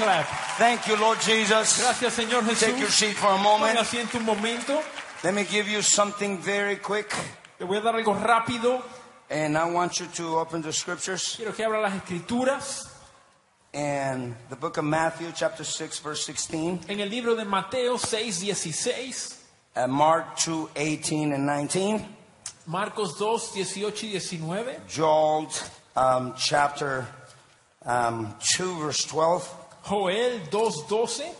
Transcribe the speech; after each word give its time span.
clap. 0.00 0.26
Thank 0.58 0.86
you, 0.88 0.96
Lord 0.96 1.20
Jesus. 1.20 1.78
Gracias, 1.80 2.14
Señor 2.16 2.42
Take 2.58 2.78
your 2.78 2.88
seat 2.90 3.16
for 3.16 3.28
a 3.28 3.38
moment. 3.38 3.78
asiento 3.78 4.16
un 4.16 4.24
momento. 4.24 4.82
Let 5.22 5.34
me 5.34 5.44
give 5.44 5.68
you 5.68 5.82
something 5.82 6.38
very 6.38 6.76
quick. 6.76 7.12
Le 7.58 7.66
voy 7.66 7.76
a 7.76 7.80
dar 7.82 7.94
algo 7.94 8.14
rápido. 8.14 8.82
And 9.28 9.56
I 9.56 9.70
want 9.70 10.00
you 10.00 10.06
to 10.16 10.38
open 10.38 10.60
the 10.62 10.72
scriptures 10.72 11.36
Quiero 11.36 11.52
que 11.52 11.64
abra 11.64 11.80
las 11.80 11.92
escrituras. 11.94 12.88
and 13.72 14.34
the 14.48 14.56
book 14.56 14.78
of 14.78 14.84
Matthew, 14.84 15.30
chapter 15.36 15.62
6, 15.62 16.00
verse 16.00 16.24
16, 16.26 16.80
En 16.88 16.98
el 17.00 17.08
libro 17.08 17.36
de 17.36 17.44
Mateo 17.44 17.96
6, 17.96 18.38
16. 18.56 19.36
and 19.76 19.92
Mark 19.92 20.36
2, 20.38 20.70
18 20.74 21.32
and 21.32 21.46
19, 21.46 22.04
Marcos 22.66 23.16
2, 23.16 23.52
18 23.54 24.06
y 24.08 24.10
19. 24.10 24.80
Joel 24.88 25.48
um, 25.94 26.34
chapter 26.36 27.06
um, 27.86 28.34
2, 28.56 28.80
verse 28.80 29.04
12. 29.04 29.48
Joel 29.84 30.40
2, 30.50 30.86
12. 30.88 31.34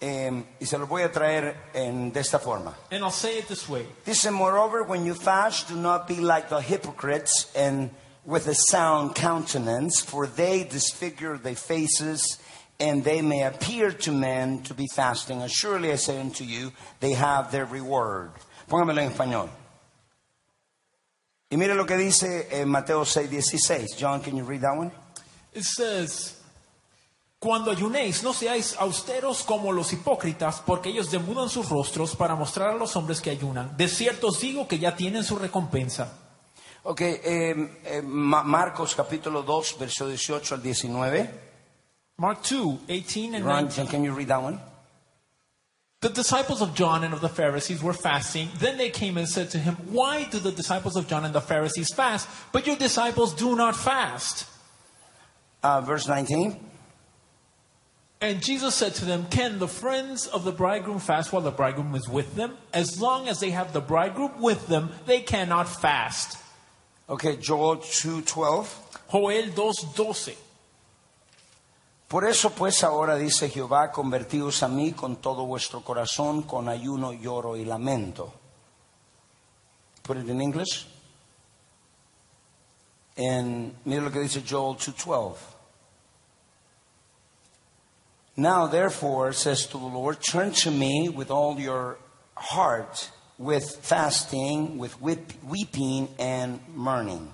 em, 0.00 0.44
y 0.60 0.66
se 0.66 0.78
lo 0.78 0.86
voy 0.86 1.02
a 1.02 1.10
traer 1.10 1.56
en, 1.74 2.12
de 2.12 2.20
esta 2.20 2.38
forma. 2.38 2.74
And 2.90 3.02
I'll 3.02 3.10
say 3.10 3.38
it 3.38 3.48
this 3.48 3.68
way. 3.68 3.86
This 4.04 4.22
Dice, 4.22 4.30
moreover, 4.30 4.82
when 4.82 5.04
you 5.04 5.14
fast, 5.14 5.68
do 5.68 5.74
not 5.74 6.06
be 6.06 6.16
like 6.16 6.48
the 6.48 6.60
hypocrites 6.60 7.50
and 7.54 7.90
with 8.24 8.46
a 8.48 8.54
sound 8.54 9.14
countenance, 9.14 10.00
for 10.00 10.26
they 10.26 10.64
disfigure 10.64 11.38
their 11.38 11.54
faces, 11.54 12.38
and 12.78 13.04
they 13.04 13.22
may 13.22 13.44
appear 13.44 13.92
to 13.92 14.12
men 14.12 14.62
to 14.64 14.74
be 14.74 14.86
fasting. 14.94 15.42
And 15.42 15.50
surely 15.50 15.92
I 15.92 15.96
say 15.96 16.20
unto 16.20 16.44
you, 16.44 16.72
they 17.00 17.12
have 17.12 17.52
their 17.52 17.64
reward. 17.64 18.32
Póngamelo 18.68 19.00
en 19.00 19.10
español. 19.12 19.48
Y 21.48 21.56
mire 21.56 21.76
lo 21.76 21.86
que 21.86 21.96
dice 21.96 22.48
en 22.50 22.68
Mateo 22.68 23.04
6, 23.04 23.30
16. 23.30 23.96
John, 23.96 24.20
can 24.20 24.36
you 24.36 24.42
read 24.42 24.62
that 24.62 24.76
one? 24.76 24.90
It 25.54 25.62
says, 25.62 26.34
Cuando 27.38 27.70
ayunéis, 27.70 28.22
no 28.22 28.32
seáis 28.32 28.74
austeros 28.78 29.42
como 29.42 29.70
los 29.70 29.92
hipócritas, 29.92 30.62
porque 30.64 30.88
ellos 30.88 31.10
demudan 31.10 31.48
sus 31.50 31.68
rostros 31.68 32.16
para 32.16 32.34
mostrar 32.34 32.70
a 32.70 32.74
los 32.74 32.96
hombres 32.96 33.20
que 33.20 33.30
ayunan. 33.30 33.76
De 33.76 33.88
cierto 33.88 34.28
os 34.28 34.40
digo 34.40 34.66
que 34.66 34.78
ya 34.78 34.96
tienen 34.96 35.22
su 35.22 35.36
recompensa. 35.36 36.12
Ok, 36.84 37.00
eh, 37.02 37.20
eh, 37.84 38.02
Ma- 38.02 38.42
Marcos 38.42 38.94
capítulo 38.94 39.42
2, 39.42 39.76
verso 39.78 40.08
18 40.08 40.54
al 40.54 40.62
19. 40.62 41.30
Mark 42.18 42.40
2, 42.42 42.78
18 42.88 43.34
and 43.34 43.44
Ron, 43.44 43.64
19. 43.66 43.88
can 43.90 44.02
you 44.04 44.14
read 44.14 44.28
that 44.28 44.42
one? 44.42 44.58
The 46.00 46.08
disciples 46.08 46.62
of 46.62 46.74
John 46.74 47.04
and 47.04 47.12
of 47.12 47.20
the 47.20 47.28
Pharisees 47.28 47.82
were 47.82 47.92
fasting. 47.94 48.48
Then 48.58 48.78
they 48.78 48.90
came 48.90 49.18
and 49.18 49.28
said 49.28 49.50
to 49.50 49.58
him, 49.58 49.76
Why 49.92 50.24
do 50.30 50.38
the 50.38 50.52
disciples 50.52 50.96
of 50.96 51.06
John 51.06 51.24
and 51.26 51.34
the 51.34 51.40
Pharisees 51.42 51.92
fast, 51.92 52.28
but 52.52 52.66
your 52.66 52.76
disciples 52.76 53.34
do 53.34 53.54
not 53.56 53.74
fast? 53.76 54.46
Uh, 55.62 55.80
verse 55.82 56.06
19. 56.08 56.56
And 58.20 58.42
Jesus 58.42 58.74
said 58.74 58.94
to 58.94 59.04
them, 59.04 59.26
Can 59.26 59.58
the 59.58 59.68
friends 59.68 60.26
of 60.26 60.44
the 60.44 60.52
bridegroom 60.52 61.00
fast 61.00 61.32
while 61.32 61.42
the 61.42 61.50
bridegroom 61.50 61.94
is 61.94 62.08
with 62.08 62.34
them? 62.34 62.56
As 62.72 63.00
long 63.00 63.28
as 63.28 63.40
they 63.40 63.50
have 63.50 63.72
the 63.72 63.80
bridegroom 63.80 64.40
with 64.40 64.66
them, 64.68 64.90
they 65.06 65.20
cannot 65.20 65.68
fast. 65.68 66.38
Okay, 67.08 67.36
Joel 67.36 67.76
2:12. 67.76 68.66
Joel 69.12 69.50
2:12. 69.52 70.34
Por 72.08 72.24
eso 72.24 72.50
pues 72.50 72.82
ahora 72.84 73.16
dice 73.16 73.50
Jehová, 73.50 73.90
convertíos 73.92 74.62
a 74.62 74.68
mí 74.68 74.92
con 74.92 75.16
todo 75.16 75.44
vuestro 75.44 75.82
corazón, 75.82 76.42
con 76.42 76.68
ayuno, 76.68 77.12
lloro 77.12 77.56
y 77.56 77.64
lamento. 77.64 78.32
Put 80.02 80.18
it 80.18 80.28
in 80.28 80.40
English. 80.40 80.86
And 83.16 83.74
mire 83.84 84.02
lo 84.02 84.10
que 84.10 84.20
dice 84.20 84.42
Joel 84.42 84.76
2:12. 84.76 85.55
Now 88.36 88.66
therefore 88.66 89.32
says 89.32 89.66
to 89.68 89.78
the 89.78 89.86
Lord, 89.86 90.18
turn 90.20 90.52
to 90.62 90.70
me 90.70 91.08
with 91.08 91.30
all 91.30 91.58
your 91.58 91.96
heart, 92.34 93.10
with 93.38 93.64
fasting, 93.82 94.78
with 94.78 95.00
weep- 95.00 95.32
weeping 95.42 96.08
and 96.18 96.60
mourning. 96.74 97.32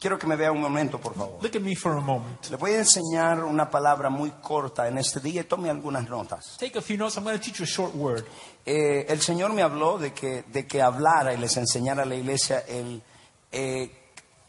Quiero 0.00 0.16
que 0.16 0.28
me 0.28 0.36
vea 0.36 0.50
un 0.52 0.60
momento, 0.60 0.98
por 0.98 1.12
favor. 1.14 1.38
Look 1.42 1.56
at 1.56 1.60
me 1.62 1.74
for 1.74 1.96
a 1.96 2.00
moment. 2.00 2.48
Le 2.50 2.56
voy 2.56 2.70
a 2.72 2.78
enseñar 2.78 3.42
una 3.44 3.68
palabra 3.68 4.08
muy 4.10 4.30
corta 4.40 4.86
en 4.86 4.96
este 4.96 5.18
día 5.20 5.46
tome 5.46 5.68
algunas 5.70 6.08
notas. 6.08 6.56
Take 6.56 6.78
a 6.78 6.80
few 6.80 6.96
notes. 6.96 7.16
I'm 7.16 7.24
going 7.24 7.36
to 7.36 7.44
teach 7.44 7.58
you 7.58 7.64
a 7.64 7.66
short 7.66 7.94
word. 7.96 8.24
Eh, 8.64 9.06
el 9.08 9.20
Señor 9.20 9.52
me 9.52 9.60
habló 9.62 9.98
de 9.98 10.12
que, 10.12 10.44
de 10.52 10.66
que 10.68 10.80
hablara 10.80 11.34
y 11.34 11.36
les 11.36 11.56
enseñara 11.56 12.04
a 12.04 12.06
la 12.06 12.14
iglesia 12.14 12.60
el, 12.68 13.02
eh, 13.50 13.90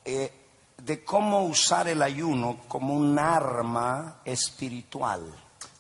eh, 0.06 0.32
de 0.78 1.04
cómo 1.04 1.44
usar 1.46 1.88
el 1.88 2.04
ayuno 2.04 2.60
como 2.68 2.94
un 2.94 3.18
arma 3.18 4.22
espiritual. 4.26 5.24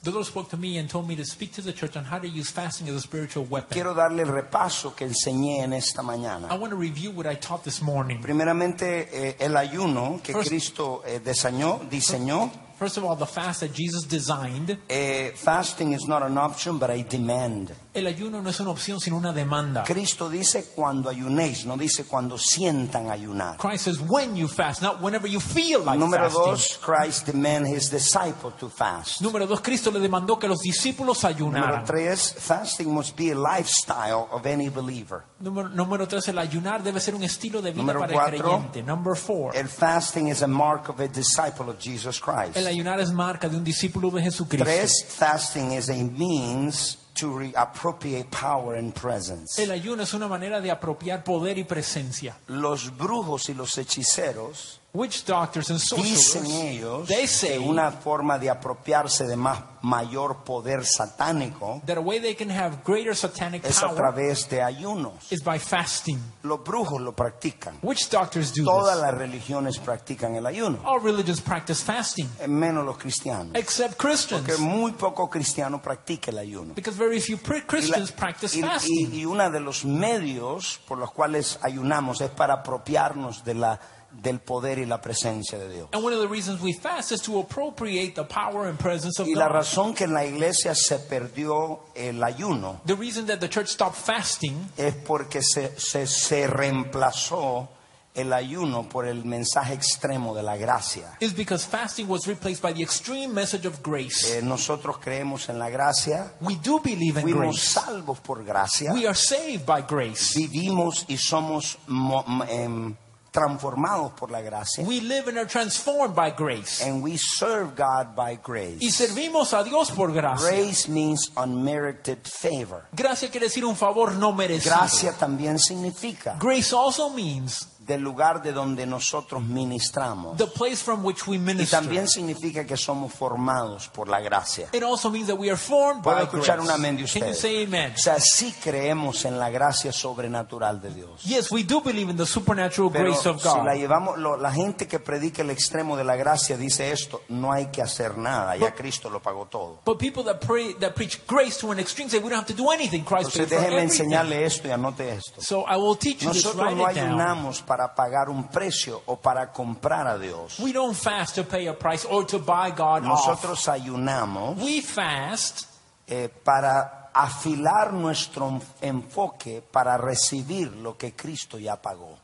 The 0.02 0.12
Lord 0.12 0.26
spoke 0.26 0.50
to 0.52 0.58
me 0.58 0.78
and 0.78 0.90
told 0.90 1.10
me 1.10 1.16
to 1.18 1.26
speak 1.26 1.52
to 1.56 1.62
the 1.62 1.74
church 1.74 1.98
on 1.98 2.06
how 2.06 2.20
to 2.20 2.28
use 2.28 2.50
fasting 2.50 2.88
as 2.88 2.96
a 2.96 3.02
spiritual 3.02 3.44
weapon. 3.44 3.72
Quiero 3.74 3.94
darle 3.94 4.22
el 4.22 4.30
repaso 4.30 4.96
que 4.96 5.06
enseñé 5.06 5.62
en 5.62 5.74
esta 5.74 6.02
mañana. 6.02 6.48
I 6.50 6.58
want 6.58 6.72
to 6.72 6.78
review 6.78 7.12
what 7.12 7.26
I 7.28 7.36
taught 7.36 7.66
this 7.66 7.82
morning. 7.82 8.22
Primeramente, 8.22 9.10
eh, 9.12 9.36
el 9.40 9.58
ayuno 9.58 10.22
que 10.24 10.32
First- 10.34 10.48
Cristo 10.50 11.04
eh, 11.06 11.20
diseñó, 11.20 11.82
diseñó 11.90 12.50
First 12.80 12.98
of 12.98 13.04
all, 13.04 13.18
the 13.18 13.26
fast 13.26 13.60
that 13.60 13.74
Jesus 13.74 14.08
designed. 14.08 14.78
eh, 14.88 15.34
fasting 15.36 15.92
is 15.92 16.08
not 16.08 16.24
an 16.24 16.38
option, 16.38 16.80
but 16.80 16.90
a 16.90 17.04
demand. 17.04 17.74
El 17.92 18.06
ayuno 18.06 18.40
no 18.42 18.52
es 18.52 18.60
una 18.60 18.70
opción, 18.70 19.00
sino 19.00 19.18
una 19.18 19.34
demanda. 19.34 19.84
Cristo 19.84 20.30
dice 20.30 20.72
cuando 20.76 21.10
ayunéis, 21.10 21.66
no 21.66 21.76
dice 21.76 22.04
cuando 22.06 22.38
sientan 22.38 23.10
ayunar. 23.10 23.58
Christ 23.58 23.86
says 23.86 24.00
when 24.00 24.36
you 24.36 24.48
fast, 24.48 24.84
not 24.84 25.02
whenever 25.02 25.28
you 25.28 25.40
feel 25.40 25.80
like 25.84 25.98
Número 25.98 26.26
fasting. 26.30 26.44
dos, 26.52 26.80
Christ 26.84 27.26
demand 27.26 27.66
his 27.68 27.90
disciple 27.90 28.52
to 28.60 28.70
fast. 28.70 29.22
Número 29.22 29.48
dos, 29.48 29.62
Cristo 29.62 29.90
le 29.90 30.00
demandó 30.00 30.38
que 30.38 30.48
los 30.48 30.60
discípulos 30.60 31.24
Número 31.24 31.36
ayunaran. 31.36 31.84
tres, 31.84 32.32
fasting 32.38 32.94
must 32.94 33.18
be 33.18 33.32
a 33.32 33.36
lifestyle 33.36 34.28
of 34.32 34.46
any 34.46 34.70
believer. 34.70 35.24
Número, 35.40 35.68
número 35.70 36.08
tres, 36.08 36.28
el 36.28 36.38
ayunar 36.38 36.84
debe 36.84 37.00
ser 37.00 37.16
un 37.16 37.24
estilo 37.24 37.60
de 37.60 37.72
vida 37.72 37.82
Número 37.82 38.02
para 38.02 38.14
cuatro. 38.14 38.36
el 38.36 38.42
creyente. 38.44 38.84
Number 38.84 39.16
four, 39.18 39.56
El 39.56 39.68
fasting 39.68 40.28
is 40.28 40.44
a 40.44 40.48
mark 40.48 40.90
of 40.90 41.00
a 41.00 41.08
disciple 41.08 41.68
of 41.72 41.80
Jesus 41.80 42.20
Christ. 42.22 42.56
el 42.56 42.68
ayunar 42.68 43.00
es 43.00 43.12
marca 43.12 43.50
de 43.50 43.58
un 43.58 43.64
discípulo 43.64 44.12
de 44.12 44.22
Jesucristo. 44.22 44.64
Tres, 44.64 45.06
fasting 45.08 45.72
is 45.72 45.90
a 45.90 45.96
means 45.96 46.98
to 47.19 47.38
re- 47.38 47.53
appropriate 47.56 48.25
power 48.30 48.78
and 48.78 48.94
presence. 48.94 49.62
El 49.62 49.72
ayuno 49.72 50.03
es 50.03 50.13
una 50.13 50.28
manera 50.28 50.62
de 50.62 50.72
apropiar 50.72 51.24
poder 51.24 51.57
y 51.57 51.63
presencia. 51.63 52.38
Los 52.47 52.96
brujos 52.97 53.50
y 53.50 53.53
los 53.53 53.78
hechiceros 53.78 54.79
Witch 54.92 55.24
doctors 55.24 55.70
and 55.70 55.80
dicen 56.04 56.46
ellos 56.48 57.08
they 57.08 57.22
que 57.22 57.28
say 57.28 57.58
una 57.60 57.92
forma 57.92 58.40
de 58.40 58.50
apropiarse 58.50 59.28
de 59.28 59.36
más 59.36 59.60
mayor 59.84 60.44
poder 60.44 60.84
satánico 60.84 61.82
that 61.86 61.96
a 61.98 62.02
way 62.02 62.20
they 62.20 62.34
can 62.36 62.50
have 62.50 62.80
greater 62.84 63.16
satanic 63.16 63.64
es 63.64 63.82
a 63.84 63.94
través 63.94 64.50
de 64.50 64.62
ayunos. 64.64 65.32
is 65.32 65.44
by 65.44 65.60
fasting. 65.60 66.20
Los 66.44 66.64
brujos 66.64 67.00
lo 67.02 67.14
practican. 67.16 67.78
Witch 67.84 68.10
doctors 68.10 68.52
do 68.54 68.64
Todas 68.66 68.96
this. 68.96 69.02
las 69.04 69.14
religiones 69.14 69.78
practican 69.78 70.36
el 70.36 70.46
ayuno, 70.48 70.80
All 70.84 71.00
religions 71.02 71.40
practice 71.40 71.84
fasting, 71.84 72.28
menos 72.48 72.84
los 72.84 72.98
cristianos. 72.98 73.52
except 73.56 73.96
Christians. 73.96 74.44
Que 74.46 74.58
muy 74.58 74.92
poco 74.94 75.30
cristiano 75.30 75.80
practica 75.82 76.32
el 76.32 76.40
ayuno. 76.40 76.74
Because 76.74 76.98
very 76.98 77.22
few 77.22 77.38
pre- 77.38 77.58
Y, 77.58 77.62
la- 77.62 77.68
Christians 77.68 78.12
practice 78.12 78.58
y- 78.58 78.62
fasting. 78.64 79.14
y- 79.14 79.20
y 79.20 79.26
uno 79.26 79.50
de 79.52 79.60
los 79.60 79.86
medios 79.86 80.80
por 80.88 80.98
los 80.98 81.12
cuales 81.12 81.60
ayunamos 81.62 82.20
es 82.22 82.32
para 82.32 82.56
apropiarnos 82.56 83.44
de 83.46 83.54
la, 83.54 83.80
del 84.12 84.40
poder 84.40 84.80
y 84.80 84.86
la 84.86 85.00
presencia 85.02 85.58
de 85.58 85.70
Dios. 85.70 85.90
And 85.94 86.03
one 86.03 86.14
of 86.16 86.22
the 86.22 86.28
reasons 86.28 86.62
we 86.62 86.74
fast 86.74 87.12
is 87.12 87.22
to 87.22 87.40
appropriate 87.40 88.16
the 88.16 88.24
power 88.25 88.68
and 88.68 88.78
presence 88.78 89.20
of 89.22 89.28
Y 89.28 89.34
la 89.36 89.47
God. 89.47 89.53
razón 89.56 89.94
que 89.94 90.06
en 90.06 90.14
la 90.14 90.25
iglesia 90.25 90.74
se 90.75 91.00
perdió 91.00 91.81
el 91.96 92.24
ayuno 92.24 92.81
The 92.86 92.96
reason 92.96 93.25
that 93.28 93.40
the 93.40 93.48
church 93.50 93.68
stopped 93.69 93.96
fasting 93.98 94.69
es 94.78 94.94
porque 94.96 95.42
se, 95.42 95.80
se, 95.80 96.06
se 96.08 96.48
reemplazó 96.94 97.69
el 98.16 98.34
ayuno 98.34 98.90
por 98.90 99.06
el 99.06 99.24
mensaje 99.24 99.74
extremo 99.75 100.34
de 100.36 100.42
la 100.44 100.58
gracia. 100.58 101.16
is 101.22 101.34
because 101.34 101.64
fasting 101.66 102.08
was 102.09 102.25
replaced 102.28 102.62
by 102.62 102.74
the 102.74 102.81
extreme 102.81 103.34
message 103.34 103.66
of 103.68 103.81
grace. 103.84 104.38
Eh, 104.38 104.42
nosotros 104.42 104.98
creemos 104.98 105.48
en 105.48 105.60
la 105.60 105.69
gracia, 105.69 106.34
We 106.42 106.56
do 106.56 106.80
believe 106.80 107.18
in 107.22 107.28
fuimos 107.28 107.56
grace. 107.56 107.80
salvos 107.80 108.19
por 108.19 108.44
gracia, 108.44 108.92
We 108.94 109.06
are 109.06 109.16
saved 109.16 109.66
by 109.66 109.84
grace. 109.88 110.34
vivimos 110.36 111.06
y 111.07 111.18
somos 111.18 111.78
mo- 111.88 112.25
m- 112.28 112.45
em, 112.50 112.95
transformados 113.31 114.12
por 114.14 114.31
la 114.31 114.42
gracia, 114.42 114.84
We 114.86 115.02
live 115.02 115.30
and 115.30 115.38
are 115.38 115.48
transformed 115.48 116.16
by 116.16 116.31
grace. 116.31 116.81
and 116.84 117.04
we 117.04 117.18
serve 117.18 117.76
God 117.76 118.16
by 118.16 118.34
Y 118.34 118.40
grace. 118.44 118.92
servimos 118.92 119.54
a 119.54 119.64
Dios 119.64 119.92
por 119.92 120.12
gracia. 120.12 120.48
Grace 120.50 120.88
means 120.90 121.31
unmerited 121.36 122.20
favor. 122.26 122.86
Gracia 122.92 123.30
quiere 123.30 123.48
decir 123.48 123.66
un 123.66 123.76
favor 123.76 124.14
no 124.14 124.31
merecido. 124.31 124.76
Gracia 124.76 125.14
también 125.14 125.60
significa 125.60 126.36
Grace 126.40 126.74
also 126.76 127.10
means 127.12 127.68
del 127.89 128.01
lugar 128.01 128.41
de 128.41 128.53
donde 128.53 128.86
nosotros 128.86 129.41
ministramos. 129.44 130.38
the 130.38 130.45
place 130.47 130.77
from 130.83 131.03
which 131.03 131.27
we 131.27 131.36
Y 131.36 131.39
minister. 131.39 131.80
también 131.80 132.07
significa 132.07 132.65
que 132.65 132.77
somos 132.77 133.12
formados 133.13 133.88
por 133.89 134.07
la 134.07 134.19
gracia. 134.19 134.69
It 134.74 134.83
also 134.83 135.09
means 135.09 135.27
that 135.27 135.38
we 135.38 135.50
are 135.50 135.57
formed 135.57 136.03
¿Puedo 136.03 136.15
by 136.18 136.24
escuchar 136.25 136.57
grace. 136.57 136.69
un 136.69 136.75
amén 136.75 136.95
de 136.97 137.03
Can 137.03 137.13
you 137.21 137.30
ustedes? 137.30 137.39
say 137.39 137.63
amen? 137.65 137.94
O 137.95 137.97
sea, 137.97 138.19
sí 138.19 138.53
creemos 138.63 139.25
en 139.25 139.39
la 139.39 139.50
gracia 139.50 139.91
sobrenatural 139.91 140.81
de 140.81 140.94
Dios. 140.94 141.24
Yes, 141.24 141.51
we 141.51 141.63
do 141.63 141.81
believe 141.81 142.12
in 142.12 142.18
the 142.18 142.25
supernatural 142.25 142.91
Pero 142.91 143.06
grace 143.12 143.27
of 143.27 143.41
si 143.41 143.47
la 143.47 143.74
God. 143.74 143.80
llevamos, 143.80 144.18
lo- 144.19 144.38
la 144.38 144.51
gente 144.51 144.88
que 144.88 145.00
predica 145.00 145.41
el 145.41 145.50
extremo 145.50 145.97
de 145.97 146.03
la 146.03 146.15
gracia 146.15 146.57
dice 146.57 146.91
esto, 146.91 147.21
no 147.30 147.51
hay 147.51 147.68
que 147.71 147.81
hacer 147.81 148.18
nada, 148.18 148.56
ya 148.57 148.75
Cristo 148.75 149.09
lo 149.09 149.21
pagó 149.21 149.47
todo. 149.47 149.80
But 149.86 149.97
people 149.97 150.24
that 150.25 150.39
pray 150.45 150.75
that 150.80 150.94
preach 150.94 151.21
grace 151.27 151.57
to 151.59 151.71
an 151.71 151.80
extreme 151.80 152.09
say 152.09 152.19
we 152.19 152.30
don't 152.30 152.38
have 152.39 152.45
to 152.47 152.53
do 152.53 152.71
anything. 152.71 153.03
Christ 153.03 153.31
paid 153.33 153.44
Entonces 153.44 153.47
for 153.50 153.57
déjeme 153.57 153.77
everything. 153.81 154.03
enseñarle 154.06 154.45
esto 154.45 154.68
y 154.68 154.71
anote 154.71 155.09
esto. 155.13 155.41
So 155.41 155.65
I 155.68 155.77
will 155.77 155.97
teach 155.97 156.21
you 156.24 156.31
this. 156.31 156.44
Nosotros 156.44 156.65
Write 156.68 156.75
no 156.77 156.89
it 156.89 156.95
down. 156.95 157.07
ayunamos 157.07 157.62
para 157.62 157.79
pagar 157.88 158.30
un 158.30 158.50
precio 158.50 159.02
o 159.06 159.16
para 159.16 159.52
comprar 159.52 160.08
a 160.08 160.18
Dios. 160.18 160.60
We 160.60 160.74
don't 160.74 160.96
fast 160.96 161.36
to 161.36 161.44
pay 161.44 161.68
a 161.68 161.74
price 161.74 162.06
or 162.10 162.26
to 162.28 162.40
buy 162.40 162.72
God 162.72 163.06
off. 163.06 163.28
Nosotros 163.28 163.68
ayunamos 163.68 164.58
We 164.62 164.81
fast 164.81 165.66
eh, 166.08 166.30
para 166.44 167.10
afilar 167.14 167.94
nuestro 167.94 168.60
enfoque 168.81 169.62
para 169.62 169.98
recibir 169.98 170.72
lo 170.76 170.98
que 170.98 171.14
Cristo 171.14 171.58
ya 171.58 171.81
pagó. 171.81 172.18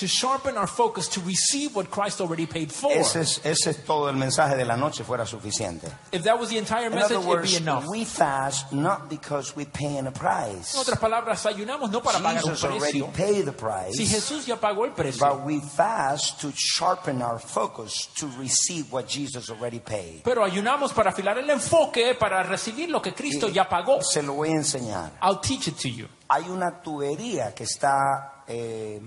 To 0.00 0.06
sharpen 0.06 0.56
our 0.56 0.66
focus 0.66 1.08
to 1.08 1.20
receive 1.22 1.74
what 1.74 1.90
Christ 1.90 2.20
already 2.20 2.46
paid 2.46 2.70
for. 2.72 2.90
Ese 2.92 3.16
es, 3.20 3.40
ese 3.44 3.70
es 3.70 3.84
todo 3.84 4.08
el 4.08 4.16
mensaje 4.16 4.56
de 4.56 4.64
la 4.64 4.76
noche 4.76 5.04
fuera 5.04 5.26
suficiente. 5.26 5.88
If 6.12 6.22
that 6.24 6.38
was 6.38 6.48
the 6.50 6.58
entire 6.58 6.86
In 6.86 6.94
message, 6.94 7.16
other 7.16 7.28
it'd 7.28 7.42
be 7.42 7.48
words, 7.48 7.56
enough. 7.60 7.84
we 7.88 8.04
fast 8.04 8.72
not 8.72 9.08
because 9.08 9.54
we 9.56 9.64
paying 9.64 10.06
a 10.06 10.12
price. 10.12 10.74
En 10.74 10.80
otras 10.80 10.98
palabras, 10.98 11.44
ayunamos 11.46 11.90
no 11.90 12.00
para 12.02 12.18
pagar 12.18 12.44
un 12.44 12.50
Jesus 12.50 12.64
already 12.64 13.00
precio. 13.02 13.12
paid 13.12 13.44
the 13.44 13.52
Si 13.52 14.04
price. 14.04 14.08
Jesús 14.14 14.46
ya 14.46 14.56
pagó 14.56 14.84
el 14.84 14.92
precio. 14.92 15.26
But 15.26 15.44
we 15.44 15.60
fast 15.60 16.40
to 16.40 16.52
sharpen 16.54 17.22
our 17.22 17.38
focus 17.38 18.08
to 18.18 18.28
receive 18.38 18.92
what 18.92 19.06
Jesus 19.08 19.50
already 19.50 19.80
paid. 19.80 20.22
Pero 20.24 20.44
ayunamos 20.44 20.92
para 20.92 21.10
afilar 21.10 21.38
el 21.38 21.48
enfoque 21.50 22.14
para 22.14 22.42
recibir 22.42 22.88
lo 22.90 23.00
que 23.00 23.12
Cristo 23.14 23.48
ya 23.48 23.68
pagó. 23.68 24.02
Se 24.02 24.22
lo 24.22 24.34
voy 24.34 24.50
a 24.50 24.56
enseñar. 24.56 25.12
I'll 25.22 25.40
teach 25.40 25.68
it 25.68 25.76
to 25.78 25.88
you. 25.88 26.06
Hay 26.28 26.44
una 26.48 26.82
tubería 26.82 27.54
que 27.54 27.64
está, 27.64 28.44
eh, 28.46 29.00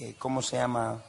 eh, 0.00 0.16
¿cómo 0.18 0.42
se 0.42 0.56
llama? 0.56 1.02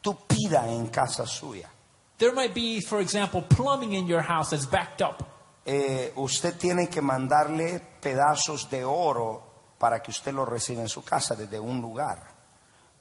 Tupida 0.00 0.68
en 0.68 0.88
casa 0.88 1.26
suya. 1.26 1.70
There 2.18 2.32
might 2.32 2.54
be, 2.54 2.80
for 2.80 3.00
example, 3.00 3.42
plumbing 3.42 3.94
in 3.94 4.06
your 4.06 4.22
house 4.22 4.50
that's 4.50 4.68
backed 4.68 5.02
up. 5.02 5.24
Eh, 5.64 6.12
usted 6.16 6.56
tiene 6.56 6.88
que 6.88 7.00
mandarle 7.00 7.80
pedazos 8.00 8.68
de 8.68 8.84
oro 8.84 9.74
para 9.78 10.00
que 10.02 10.10
usted 10.10 10.32
lo 10.32 10.44
reciba 10.44 10.82
en 10.82 10.88
su 10.88 11.02
casa 11.02 11.34
desde 11.34 11.58
un 11.58 11.80
lugar. 11.80 12.32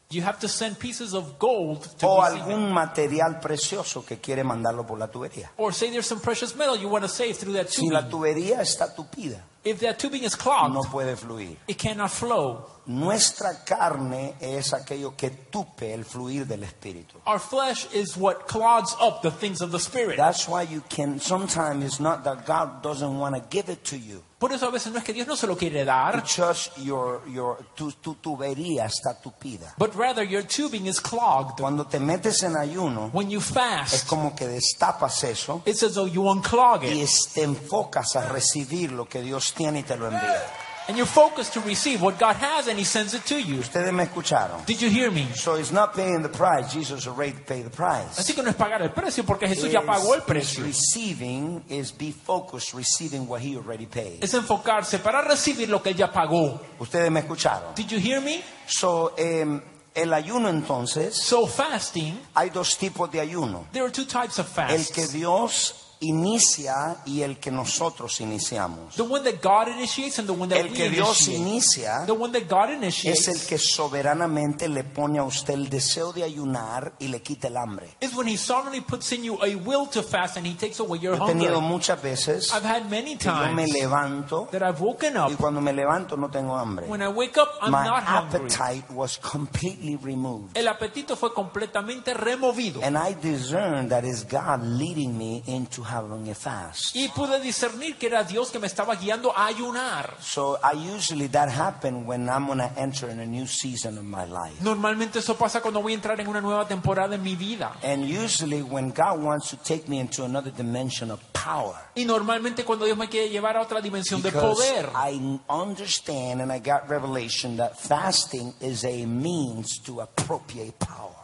You 0.10 0.24
have 0.24 0.40
to 0.40 0.48
send 0.50 0.78
pieces 0.78 1.14
of 1.14 1.40
gold 1.40 1.88
to 2.00 2.08
O 2.08 2.22
algún 2.22 2.74
material 2.74 3.40
precioso 3.40 4.06
que 4.06 4.20
quiere 4.20 4.44
mandarlo 4.44 4.86
por 4.86 5.00
la 5.00 5.08
tubería. 5.08 5.52
Or 5.58 5.74
say 5.74 5.90
there's 5.90 6.06
some 6.06 6.22
precious 6.22 6.56
metal 6.56 6.76
you 6.76 6.90
want 6.90 7.04
to 7.04 7.10
save 7.10 7.38
through 7.38 7.54
that 7.54 7.68
Si 7.70 7.90
la 7.90 8.10
tubería 8.10 8.62
está 8.62 8.94
tupida, 8.94 9.46
If 9.64 9.80
that 9.82 10.00
tubing 10.00 10.24
is 10.24 10.36
clogged, 10.36 10.74
no 10.74 10.82
puede 10.84 11.16
fluir. 11.16 11.58
it 11.68 11.78
cannot 11.78 12.10
flow. 12.10 12.66
Nuestra 12.88 13.64
carne 13.64 14.34
es 14.42 14.74
aquello 14.74 15.16
que 15.16 15.30
tupe 15.52 15.94
el 15.94 16.04
fluir 16.04 16.48
del 16.48 16.64
espíritu. 16.64 17.20
Our 17.28 17.40
flesh 17.40 17.88
is 17.94 18.18
what 18.18 18.48
clogs 18.48 18.96
up 19.00 19.22
the 19.22 19.30
things 19.30 19.62
of 19.62 19.72
the 19.72 19.80
Spirit. 19.80 20.18
That's 20.18 20.48
why 20.48 20.64
you 20.64 20.82
can, 20.90 21.20
sometimes 21.20 21.86
it's 21.86 22.00
not 22.00 22.24
that 22.24 22.46
God 22.48 22.82
doesn't 22.82 23.20
want 23.20 23.36
to 23.36 23.42
give 23.56 23.70
it 23.72 23.84
to 23.86 23.98
you. 23.98 24.24
Por 24.40 24.52
eso 24.52 24.68
a 24.70 24.72
veces 24.72 24.92
no 24.92 24.98
es 24.98 25.04
que 25.04 25.14
Dios 25.14 25.28
no 25.28 25.36
se 25.36 25.46
lo 25.46 25.56
quiere 25.56 25.86
dar, 25.86 26.24
just 26.26 26.76
your, 26.80 27.22
your, 27.30 27.64
tu, 27.76 27.92
tu 27.92 28.16
tubería 28.16 28.86
está 28.88 29.14
tupida. 29.22 29.76
but 29.78 29.94
rather 29.96 30.24
your 30.24 30.42
tubing 30.42 30.88
is 30.88 31.00
clogged. 31.00 31.60
Cuando 31.62 31.84
te 31.86 32.00
metes 32.00 32.42
en 32.42 32.56
ayuno, 32.58 33.12
When 33.14 33.30
you 33.30 33.38
es 33.40 33.52
fast, 33.52 34.08
como 34.08 34.36
que 34.36 34.48
destapas 34.48 35.24
eso 35.24 35.62
it's 35.68 35.84
as 35.84 35.94
though 35.94 36.08
you 36.08 36.24
unclog 36.28 36.84
y 36.84 36.88
it 36.88 37.04
es- 37.04 37.30
te 37.36 37.44
enfocas 37.44 38.16
a 38.16 38.28
recibir 38.30 38.92
lo 38.92 39.06
que 39.08 39.22
Dios 39.22 39.51
y 39.60 39.84
te 39.84 39.96
lo 39.96 40.08
envía. 40.10 40.42
and 40.88 40.98
you 40.98 41.06
focus 41.06 41.50
to 41.52 41.62
receive 41.62 42.02
what 42.02 42.20
God 42.20 42.36
has 42.36 42.68
and 42.68 42.78
He 42.78 42.84
sends 42.84 43.14
it 43.14 43.24
to 43.28 43.40
you. 43.40 43.60
Ustedes 43.60 43.94
me 43.94 44.04
escucharon. 44.04 44.66
Did 44.66 44.82
you 44.82 44.90
hear 44.90 45.12
me? 45.12 45.28
So 45.36 45.56
it's 45.56 45.72
not 45.72 45.94
paying 45.96 46.22
the 46.22 46.30
price. 46.30 46.74
Jesus 46.74 47.08
already 47.08 47.34
paid 47.34 47.66
the 47.66 47.70
price. 47.70 48.18
Así 48.20 48.34
que 48.34 48.44
no 48.44 48.50
es 48.50 48.56
pagar 48.56 48.82
el 48.82 48.90
precio 48.90 49.24
porque 49.24 49.48
Jesús 49.48 49.72
ya 49.72 49.82
pagó 49.82 50.16
el 50.16 50.22
precio. 50.22 50.64
receiving 50.64 51.64
is 51.70 51.92
be 51.92 52.12
focused, 52.12 52.74
receiving 52.74 53.28
what 53.28 53.42
he 53.42 53.56
already 53.56 53.86
paid. 53.86 54.24
Es 54.24 54.34
enfocarse 54.34 55.00
para 55.00 55.22
recibir 55.22 55.70
lo 55.70 55.82
que 55.82 55.94
ya 55.94 56.12
pagó. 56.12 56.60
Ustedes 56.80 57.12
me 57.12 57.22
escucharon. 57.22 57.74
Did 57.76 57.90
you 57.90 58.00
hear 58.00 58.20
me? 58.20 58.44
So, 58.68 59.14
em, 59.18 59.62
el 59.94 60.14
ayuno 60.14 60.50
entonces, 60.50 61.16
So 61.16 61.46
fasting, 61.46 62.20
hay 62.34 62.50
dos 62.50 62.78
tipos 62.78 63.10
de 63.12 63.20
ayuno. 63.20 63.66
there 63.72 63.86
are 63.86 63.92
two 63.92 64.06
types 64.06 64.40
of 64.40 64.48
El 64.58 64.86
que. 64.86 65.08
Dios 65.08 65.81
inicia 66.02 66.98
y 67.06 67.22
el 67.22 67.38
que 67.40 67.52
nosotros 67.52 68.20
iniciamos. 68.22 68.96
The 68.96 69.04
one 69.04 69.24
that 69.32 69.42
God 69.42 69.68
initiates 69.74 70.20
and 70.20 70.28
the 70.28 70.34
one 70.34 70.48
that 70.50 70.60
El 70.60 70.70
we 70.72 70.76
que 70.76 70.90
Dios 70.90 71.28
initiate. 71.28 71.50
inicia 71.50 72.06
The 72.06 72.12
one 72.14 72.32
that 72.40 72.48
God 72.50 72.70
es 72.72 72.78
initiates 72.78 73.28
el 73.28 73.48
que 73.48 73.58
soberanamente 73.58 74.68
le 74.68 74.84
pone 74.84 75.20
a 75.20 75.24
usted 75.24 75.54
el 75.54 75.70
deseo 75.70 76.12
de 76.14 76.24
ayunar 76.24 76.94
y 77.00 77.08
le 77.08 77.22
quita 77.22 77.48
el 77.48 77.58
hambre. 77.58 77.88
is 78.02 78.16
when 78.16 78.28
He 78.28 78.38
sovereignly 78.38 78.82
puts 78.82 79.12
in 79.12 79.24
you 79.24 79.38
a 79.44 79.56
will 79.56 79.88
to 79.88 80.02
fast 80.04 80.38
and 80.38 80.46
He 80.48 80.54
takes 80.56 80.80
away 80.80 81.00
your 81.00 81.16
He 81.16 81.20
tenido 81.26 81.56
hunger. 81.56 81.62
muchas 81.70 82.02
veces 82.02 82.52
I've 82.54 82.66
had 82.68 82.90
many 82.90 83.16
que 83.18 83.26
yo 83.30 83.54
me 83.54 83.66
times 83.68 83.74
levanto 83.74 84.50
that 84.52 84.62
I've 84.64 84.82
woken 84.82 85.18
up. 85.18 85.30
y 85.32 85.36
cuando 85.36 85.62
me 85.62 85.72
levanto 85.74 86.18
no 86.18 86.30
tengo 86.30 86.58
hambre. 86.58 86.88
When 86.88 87.02
I 87.02 87.10
wake 87.10 87.38
up, 87.38 87.50
I'm 87.62 87.72
My 87.72 87.86
not 87.86 88.04
hungry. 88.04 88.46
appetite 88.48 88.86
was 88.92 89.18
completely 89.20 89.98
removed. 89.98 90.58
El 90.58 90.68
apetito 90.68 91.16
fue 91.16 91.34
completamente 91.34 92.14
removido. 92.14 92.82
And 92.84 92.98
I 92.98 93.14
discerned 93.14 93.90
that 93.92 94.04
is 94.04 94.26
God 94.28 94.62
leading 94.64 95.18
me 95.18 95.44
into 95.48 95.84
having 95.92 96.30
a 96.30 96.36
fast. 96.36 96.96
Y 96.96 97.10
pude 97.10 97.40
discernir 97.40 97.98
que 97.98 98.08
era 98.08 98.24
Dios 98.24 98.50
que 98.50 98.60
me 98.60 98.68
estaba 98.68 98.96
guiando 98.96 99.36
a 99.36 99.48
ayunar. 99.48 100.16
So 100.22 100.58
I 100.64 100.74
usually 100.74 101.28
that 101.30 101.50
happen 101.50 102.06
when 102.08 102.30
I'm 102.30 102.48
going 102.48 102.60
to 102.60 102.72
enter 102.78 103.10
in 103.10 103.20
a 103.20 103.26
new 103.26 103.46
season 103.46 103.98
of 103.98 104.04
my 104.04 104.26
life. 104.26 104.62
Normalmente 104.62 105.20
eso 105.20 105.36
pasa 105.36 105.62
cuando 105.62 105.82
voy 105.82 105.94
a 105.94 105.96
entrar 105.96 106.20
en 106.20 106.28
una 106.28 106.42
nueva 106.42 106.68
temporada 106.68 107.16
en 107.16 107.24
mi 107.24 107.36
vida. 107.36 107.74
And 107.84 108.06
usually 108.06 108.62
when 108.62 108.92
God 108.92 109.22
wants 109.22 109.50
to 109.50 109.58
take 109.58 109.88
me 109.88 110.00
into 110.00 110.24
another 110.24 110.52
dimension 110.52 111.12
of 111.12 111.20
power. 111.34 111.76
Y 111.96 112.06
normalmente 112.06 112.64
cuando 112.64 112.86
Dios 112.86 112.98
me 112.98 113.10
quiere 113.10 113.30
llevar 113.30 113.58
a 113.58 113.62
otra 113.62 113.82
dimensión 113.82 114.22
de 114.22 114.32
poder. 114.32 114.90
I 114.96 115.40
understand 115.50 116.42
and 116.42 116.52
I 116.52 116.60
got 116.60 116.90
revelation 116.90 117.58
that 117.58 117.78
fasting 117.78 118.54
is 118.62 118.86
a 118.86 119.06
means 119.06 119.80
to 119.86 120.02
appropriate 120.02 120.80
power. 120.80 121.21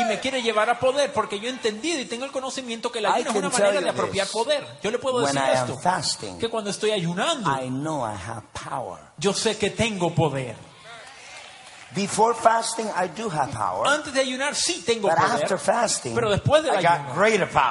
Y 0.00 0.04
me 0.04 0.20
quiere 0.20 0.42
llevar 0.42 0.70
a 0.70 0.78
poder 0.78 1.12
porque 1.12 1.40
yo 1.40 1.48
he 1.48 1.50
entendido 1.50 2.00
y 2.00 2.04
tengo 2.04 2.24
el 2.24 2.30
conocimiento 2.32 2.90
que 2.92 3.00
la 3.00 3.10
I 3.10 3.22
ayuno 3.22 3.30
es 3.30 3.36
una 3.36 3.48
manera 3.48 3.80
de 3.80 3.88
apropiar 3.88 4.26
poder. 4.28 4.66
Yo 4.82 4.90
le 4.90 4.98
puedo 4.98 5.20
decir 5.20 5.40
esto. 5.52 5.78
fasting, 5.78 6.38
Que 6.38 6.48
cuando 6.48 6.70
estoy 6.70 6.90
ayunando, 6.92 7.50
I 7.62 7.68
know 7.68 8.04
I 8.06 8.14
have 8.14 8.42
power. 8.52 8.98
yo 9.18 9.32
sé 9.32 9.56
que 9.56 9.70
tengo 9.70 10.14
poder. 10.14 10.54
Before 11.94 12.34
fasting, 12.34 12.86
I 12.94 13.08
do 13.08 13.30
have 13.30 13.50
power. 13.52 13.86
Antes 13.88 14.12
de 14.12 14.20
ayunar 14.20 14.54
sí 14.54 14.82
tengo 14.84 15.08
But 15.08 15.18
after 15.18 15.56
poder. 15.56 15.58
fasting, 15.58 16.14
Pero 16.14 16.30
después 16.30 16.62
del 16.62 16.76
ayuno, 16.76 17.14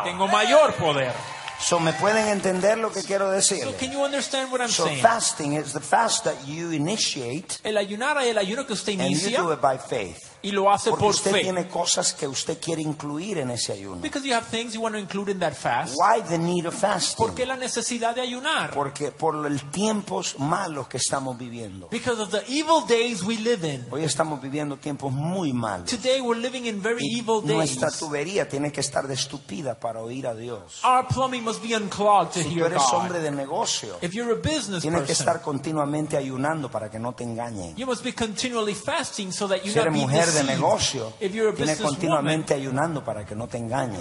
tengo 0.04 0.28
mayor 0.28 0.74
poder. 0.74 1.14
So 1.60 1.80
me 1.80 1.92
pueden 1.94 2.28
entender 2.28 2.78
lo 2.78 2.92
que 2.92 3.02
quiero 3.04 3.26
So 3.26 3.32
decir. 3.32 3.76
can 3.80 3.92
you 3.92 4.04
understand 4.04 4.52
what 4.52 4.62
I'm 4.62 4.70
So 4.70 4.86
saying? 4.86 5.02
fasting 5.02 5.54
is 5.54 5.74
the 5.74 5.80
fast 5.80 6.24
that 6.26 6.36
you 6.46 6.72
initiate 6.72 7.58
El 7.64 7.78
ayunar 7.78 8.18
es 8.20 8.28
el 8.28 8.38
ayuno 8.38 8.66
que 8.68 8.74
usted 8.74 8.94
and 9.00 9.10
you 9.10 9.18
inicia 9.18 9.40
do 9.42 9.52
it 9.54 9.60
by 9.62 9.78
faith. 9.80 10.18
Y 10.42 10.52
lo 10.52 10.72
hace 10.72 10.90
Porque 10.90 11.04
por 11.06 11.14
usted 11.16 11.32
fe. 11.32 11.42
tiene 11.42 11.68
cosas 11.68 12.14
que 12.14 12.28
usted 12.28 12.60
quiere 12.60 12.82
incluir 12.82 13.40
en 13.40 13.52
ese 13.52 13.74
ayuno. 13.74 14.02
Because 14.02 14.26
you 14.28 14.34
have 14.34 14.46
things 14.50 14.74
you 14.74 14.82
want 14.82 14.94
to 14.96 15.00
include 15.00 15.32
in 15.32 15.40
that 15.40 15.54
fast. 15.54 15.96
Why 15.98 16.22
the 16.22 16.38
need 16.38 16.66
of 16.66 16.76
fasting? 16.76 17.18
¿Por 17.18 17.34
qué 17.36 17.46
la 17.46 17.56
necesidad 17.58 18.14
de 18.16 18.22
ayunar? 18.22 18.72
Porque 18.72 19.12
por 19.12 19.34
los 19.36 19.62
tiempos 19.72 20.36
malos 20.40 20.88
que 20.88 20.98
estamos 20.98 21.38
viviendo. 21.38 21.88
Because 21.90 22.22
of 22.22 22.30
the 22.32 22.44
evil 22.48 22.86
days 22.88 23.24
we 23.24 23.38
live 23.38 23.66
in. 23.68 23.86
Hoy 23.92 24.04
estamos 24.04 24.42
viviendo 24.42 24.78
tiempos 24.78 25.12
muy 25.12 25.54
malos. 25.54 25.90
Today 25.90 26.22
we're 26.22 26.40
living 26.40 26.66
in 26.66 26.82
very 26.82 27.00
Y 27.04 27.20
evil 27.20 27.42
days. 27.42 27.56
nuestra 27.56 27.90
tubería 27.92 28.48
tiene 28.48 28.72
que 28.72 28.82
estar 28.82 29.08
destupida 29.08 29.80
para 29.80 30.02
oír 30.02 30.28
a 30.28 30.36
Dios. 30.36 30.82
Our 30.84 31.08
plumbing 31.08 31.44
must 31.44 31.62
be 31.64 31.76
unclogged 31.76 32.34
to 32.34 32.44
Si 32.48 32.60
eres 32.60 32.82
hombre 32.92 33.20
de 33.20 33.32
negocio, 33.32 33.98
If 34.02 34.14
you're 34.14 34.32
a 34.34 34.36
business 34.36 34.82
tienes 34.82 35.04
que 35.04 35.14
estar 35.14 35.42
continuamente 35.42 36.16
ayunando 36.16 36.70
para 36.70 36.90
que 36.90 37.00
no 37.00 37.14
te 37.14 37.24
engañen. 37.24 37.76
you 37.76 37.86
must 37.86 38.04
be 38.04 38.14
continually 38.14 38.76
fasting 38.76 39.32
so 39.32 39.48
that 39.48 39.64
you 39.64 39.72
Si 39.72 39.78
not 39.80 39.88
eres 39.88 39.94
be 39.94 40.00
mujer 40.02 40.27
de 40.32 40.40
deceived. 40.42 40.60
negocio, 40.60 41.14
businesswoman, 41.20 41.78
continuamente 41.78 42.54
ayunando 42.54 43.04
para 43.04 43.26
que 43.26 43.36
no 43.36 43.48
te 43.48 43.58
engañen. 43.58 44.00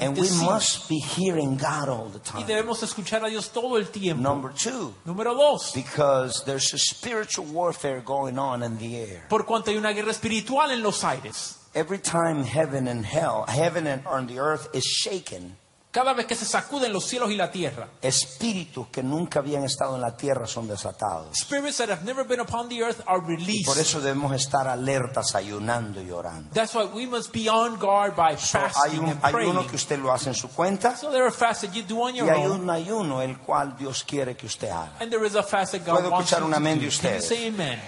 And 0.00 0.18
we 0.18 0.30
must 0.30 0.88
be 0.88 0.98
hearing 0.98 1.56
God 1.56 1.88
all 1.88 2.10
the 2.10 2.18
Y 2.18 2.42
time. 2.42 2.46
debemos 2.46 2.82
escuchar 2.82 3.24
a 3.24 3.28
Dios 3.28 3.50
todo 3.50 3.76
el 3.76 3.88
tiempo. 3.90 4.22
Number 4.22 4.52
two, 4.52 4.94
Número 5.04 5.34
dos, 5.34 5.72
because 5.74 6.44
there's 6.44 6.72
a 6.74 6.78
spiritual 6.78 7.46
warfare 7.46 8.00
going 8.00 8.38
on 8.38 8.62
in 8.62 8.78
the 8.78 8.96
air. 8.96 9.26
por 9.28 9.44
cuanto 9.44 9.70
hay 9.70 9.76
una 9.76 9.92
guerra 9.92 10.10
espiritual 10.10 10.70
en 10.70 10.82
los 10.82 11.04
aires. 11.04 11.58
Every 11.74 11.98
time 11.98 12.44
heaven 12.44 12.86
and 12.86 13.04
hell, 13.04 13.44
heaven 13.48 13.86
and 13.88 14.06
on 14.06 14.26
the 14.28 14.38
earth 14.38 14.68
is 14.74 14.84
shaken, 14.84 15.56
Cada 15.94 16.12
vez 16.12 16.26
que 16.26 16.34
se 16.34 16.44
sacuden 16.44 16.92
los 16.92 17.04
cielos 17.06 17.30
y 17.30 17.36
la 17.36 17.52
tierra, 17.52 17.86
espíritus 18.02 18.88
que 18.88 19.00
nunca 19.00 19.38
habían 19.38 19.62
estado 19.62 19.94
en 19.94 20.00
la 20.00 20.16
tierra 20.16 20.44
son 20.44 20.66
desatados. 20.66 21.28
spirits 21.38 21.76
that 21.78 21.88
have 21.88 22.02
never 22.04 22.26
been 22.26 22.40
upon 22.40 22.68
the 22.68 22.82
earth 22.82 23.00
are 23.06 23.20
Por 23.20 23.28
released. 23.30 23.78
eso 23.78 24.00
debemos 24.00 24.32
estar 24.34 24.66
alertas, 24.66 25.36
ayunando 25.36 26.02
y 26.02 26.10
orando. 26.10 26.50
That's 26.52 26.74
why 26.74 26.86
we 26.92 27.06
must 27.06 27.32
be 27.32 27.48
on 27.48 27.78
guard 27.78 28.16
by 28.16 28.36
So, 28.36 28.58
hay, 28.58 28.70
fasting 28.70 28.98
un- 29.04 29.08
and 29.10 29.22
hay 29.24 29.30
praying. 29.32 29.50
uno 29.52 29.64
que 29.68 29.76
usted 29.76 30.00
lo 30.00 30.12
hace 30.12 30.30
en 30.30 30.34
su 30.34 30.48
cuenta 30.48 30.96
So 30.96 31.10
there 31.12 31.22
are 31.22 31.30
fasts 31.30 31.62
that 31.62 31.72
you 31.72 31.84
do 31.84 32.02
on 32.02 32.14
y 32.14 32.18
your 32.18 32.28
hay 32.28 32.44
own, 32.44 32.62
un 32.62 32.70
ayuno 32.70 33.22
el 33.22 33.38
cual 33.38 33.76
Dios 33.78 34.02
quiere 34.02 34.36
que 34.36 34.46
usted 34.48 34.70
haga. 34.70 34.96
and 34.98 35.12
there 35.12 35.24
is 35.24 35.36
a 35.36 35.44
fast 35.44 35.72
that 35.74 35.84
God 35.86 36.00
Puedo 36.00 36.10
wants 36.10 36.32
escuchar 36.32 36.42
un 36.42 36.54
amén 36.54 36.80
de 36.80 36.88
ustedes. 36.88 37.28
say 37.28 37.46
amen? 37.46 37.80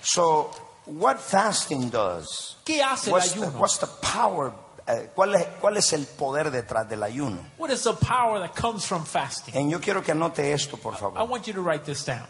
So, 0.00 0.52
what 0.86 1.18
fasting 1.18 1.90
does? 1.90 2.56
¿Qué 2.64 2.80
hace 2.84 3.10
el 3.10 3.14
What's 3.14 3.32
the, 3.32 3.40
ayuno? 3.40 3.58
what's 3.58 3.78
the 3.78 3.88
power? 4.00 4.52
Eh, 4.88 5.10
¿cuál, 5.14 5.34
es, 5.34 5.46
¿Cuál 5.60 5.76
es 5.76 5.92
el 5.92 6.06
poder 6.06 6.50
detrás 6.50 6.88
del 6.88 7.02
ayuno? 7.02 7.38
What 7.58 7.70
is 7.70 7.82
the 7.82 7.92
power 7.92 8.40
that 8.40 8.58
comes 8.60 8.84
from 8.86 9.04
fasting? 9.04 9.54
Y 9.54 9.70
yo 9.70 9.80
quiero 9.80 10.02
que 10.02 10.12
anote 10.12 10.52
esto, 10.52 10.76
por 10.76 10.94
I 10.94 10.96
favor. 10.96 11.28
want 11.28 11.44
you 11.46 11.52
to 11.54 11.62
write 11.62 11.84
this 11.84 12.04
down. 12.04 12.26